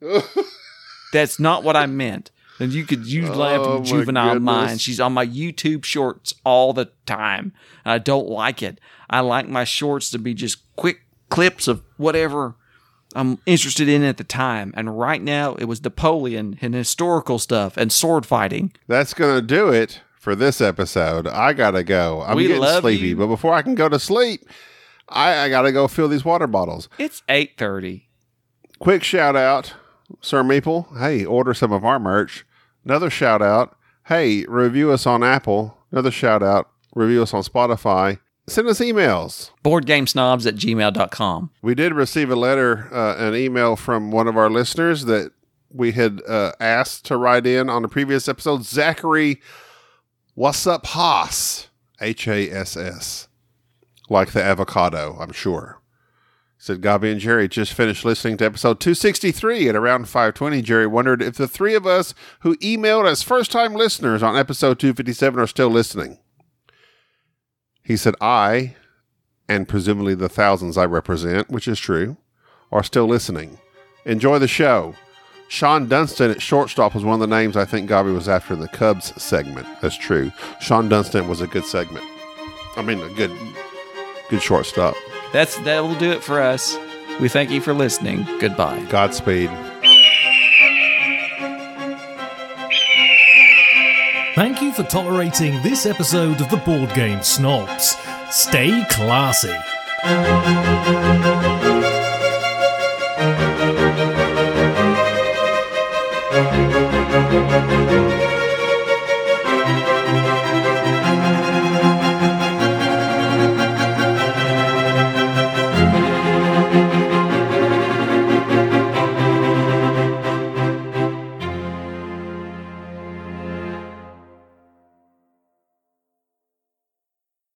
That's 1.12 1.38
not 1.38 1.62
what 1.62 1.76
I 1.76 1.86
meant. 1.86 2.30
And 2.58 2.72
you 2.72 2.84
could 2.84 3.06
use 3.06 3.28
laugh 3.28 3.60
Oh, 3.62 3.76
in 3.78 3.84
juvenile 3.84 4.34
goodness. 4.34 4.46
mind. 4.46 4.80
She's 4.80 4.98
on 5.00 5.12
my 5.12 5.26
YouTube 5.26 5.84
shorts 5.84 6.34
all 6.44 6.72
the 6.72 6.90
time. 7.04 7.52
And 7.84 7.92
I 7.92 7.98
don't 7.98 8.28
like 8.28 8.62
it. 8.62 8.80
I 9.10 9.20
like 9.20 9.46
my 9.48 9.64
shorts 9.64 10.10
to 10.10 10.18
be 10.18 10.32
just 10.34 10.58
quick 10.74 11.00
clips 11.28 11.68
of 11.68 11.82
whatever 11.98 12.54
I'm 13.14 13.38
interested 13.46 13.88
in 13.88 14.02
at 14.02 14.16
the 14.16 14.24
time. 14.24 14.72
And 14.76 14.98
right 14.98 15.20
now, 15.22 15.54
it 15.56 15.66
was 15.66 15.82
Napoleon 15.84 16.58
and 16.62 16.74
historical 16.74 17.38
stuff 17.38 17.76
and 17.76 17.92
sword 17.92 18.24
fighting. 18.26 18.72
That's 18.88 19.12
gonna 19.14 19.42
do 19.42 19.68
it 19.68 20.00
for 20.18 20.34
this 20.34 20.60
episode. 20.60 21.26
I 21.28 21.52
gotta 21.52 21.84
go. 21.84 22.22
I'm 22.22 22.36
We 22.36 22.48
getting 22.48 22.62
sleepy, 22.80 23.08
you. 23.08 23.16
but 23.16 23.26
before 23.28 23.52
I 23.54 23.62
can 23.62 23.74
go 23.74 23.88
to 23.88 23.98
sleep, 23.98 24.42
I, 25.08 25.40
I 25.44 25.48
gotta 25.50 25.72
go 25.72 25.88
fill 25.88 26.08
these 26.08 26.24
water 26.24 26.46
bottles. 26.46 26.88
It's 26.98 27.22
eight 27.28 27.52
thirty. 27.58 28.08
Quick 28.78 29.02
shout 29.04 29.36
out, 29.36 29.74
Sir 30.20 30.42
Meeple. 30.42 30.98
Hey, 30.98 31.24
order 31.24 31.54
some 31.54 31.72
of 31.72 31.84
our 31.84 31.98
merch. 31.98 32.46
Another 32.84 33.10
shout 33.10 33.42
out. 33.42 33.76
Hey, 34.06 34.44
review 34.46 34.92
us 34.92 35.06
on 35.06 35.22
Apple. 35.24 35.76
Another 35.90 36.10
shout 36.10 36.42
out. 36.42 36.70
Review 36.94 37.22
us 37.22 37.34
on 37.34 37.42
Spotify. 37.42 38.18
Send 38.48 38.68
us 38.68 38.78
emails. 38.78 39.50
Boardgamesnobs 39.64 40.46
at 40.46 40.54
gmail.com. 40.54 41.50
We 41.62 41.74
did 41.74 41.92
receive 41.92 42.30
a 42.30 42.36
letter, 42.36 42.88
uh, 42.94 43.16
an 43.18 43.34
email 43.34 43.74
from 43.74 44.12
one 44.12 44.28
of 44.28 44.36
our 44.36 44.48
listeners 44.48 45.06
that 45.06 45.32
we 45.68 45.92
had 45.92 46.22
uh, 46.28 46.52
asked 46.60 47.04
to 47.06 47.16
write 47.16 47.46
in 47.46 47.68
on 47.68 47.84
a 47.84 47.88
previous 47.88 48.28
episode. 48.28 48.64
Zachary, 48.64 49.40
what's 50.34 50.66
up, 50.66 50.86
Hass? 50.86 51.68
H 52.00 52.28
A 52.28 52.50
S 52.50 52.76
S. 52.76 53.28
Like 54.08 54.30
the 54.30 54.42
avocado, 54.42 55.16
I'm 55.18 55.32
sure. 55.32 55.80
Said 56.58 56.80
Gabi 56.80 57.12
and 57.12 57.20
Jerry 57.20 57.48
just 57.48 57.72
finished 57.74 58.04
listening 58.04 58.38
to 58.38 58.46
episode 58.46 58.80
263 58.80 59.68
at 59.68 59.76
around 59.76 60.08
520. 60.08 60.62
Jerry 60.62 60.86
wondered 60.86 61.22
if 61.22 61.36
the 61.36 61.46
three 61.46 61.74
of 61.74 61.86
us 61.86 62.14
who 62.40 62.56
emailed 62.56 63.08
as 63.08 63.22
first 63.22 63.52
time 63.52 63.74
listeners 63.74 64.22
on 64.22 64.36
episode 64.36 64.78
257 64.78 65.38
are 65.38 65.46
still 65.46 65.68
listening. 65.68 66.18
He 67.82 67.96
said, 67.96 68.14
I, 68.20 68.74
and 69.48 69.68
presumably 69.68 70.14
the 70.14 70.28
thousands 70.30 70.78
I 70.78 70.86
represent, 70.86 71.50
which 71.50 71.68
is 71.68 71.78
true, 71.78 72.16
are 72.72 72.82
still 72.82 73.06
listening. 73.06 73.58
Enjoy 74.04 74.38
the 74.38 74.48
show. 74.48 74.94
Shawon 75.48 75.88
Dunston 75.88 76.30
at 76.32 76.42
shortstop 76.42 76.94
was 76.94 77.04
one 77.04 77.14
of 77.14 77.20
the 77.20 77.36
names 77.36 77.56
I 77.56 77.64
think 77.64 77.88
Gabi 77.88 78.12
was 78.12 78.28
after 78.28 78.54
in 78.54 78.60
the 78.60 78.68
Cubs 78.68 79.12
segment. 79.22 79.68
That's 79.80 79.96
true. 79.96 80.30
Shawon 80.60 80.88
Dunston 80.88 81.28
was 81.28 81.40
a 81.40 81.46
good 81.46 81.64
segment. 81.64 82.04
I 82.76 82.82
mean, 82.82 83.00
a 83.00 83.08
good 83.10 83.30
Good 84.28 84.42
shortstop. 84.42 84.96
That's 85.32 85.58
that 85.60 85.82
will 85.82 85.98
do 85.98 86.10
it 86.12 86.22
for 86.22 86.40
us. 86.40 86.76
We 87.20 87.28
thank 87.28 87.50
you 87.50 87.60
for 87.60 87.72
listening. 87.72 88.26
Goodbye. 88.40 88.84
Godspeed. 88.90 89.50
Thank 94.34 94.60
you 94.60 94.70
for 94.72 94.82
tolerating 94.82 95.62
this 95.62 95.86
episode 95.86 96.40
of 96.42 96.50
the 96.50 96.58
Board 96.58 96.92
Game 96.94 97.22
Snobs. 97.22 97.96
Stay 98.30 98.84
classy. 98.90 99.54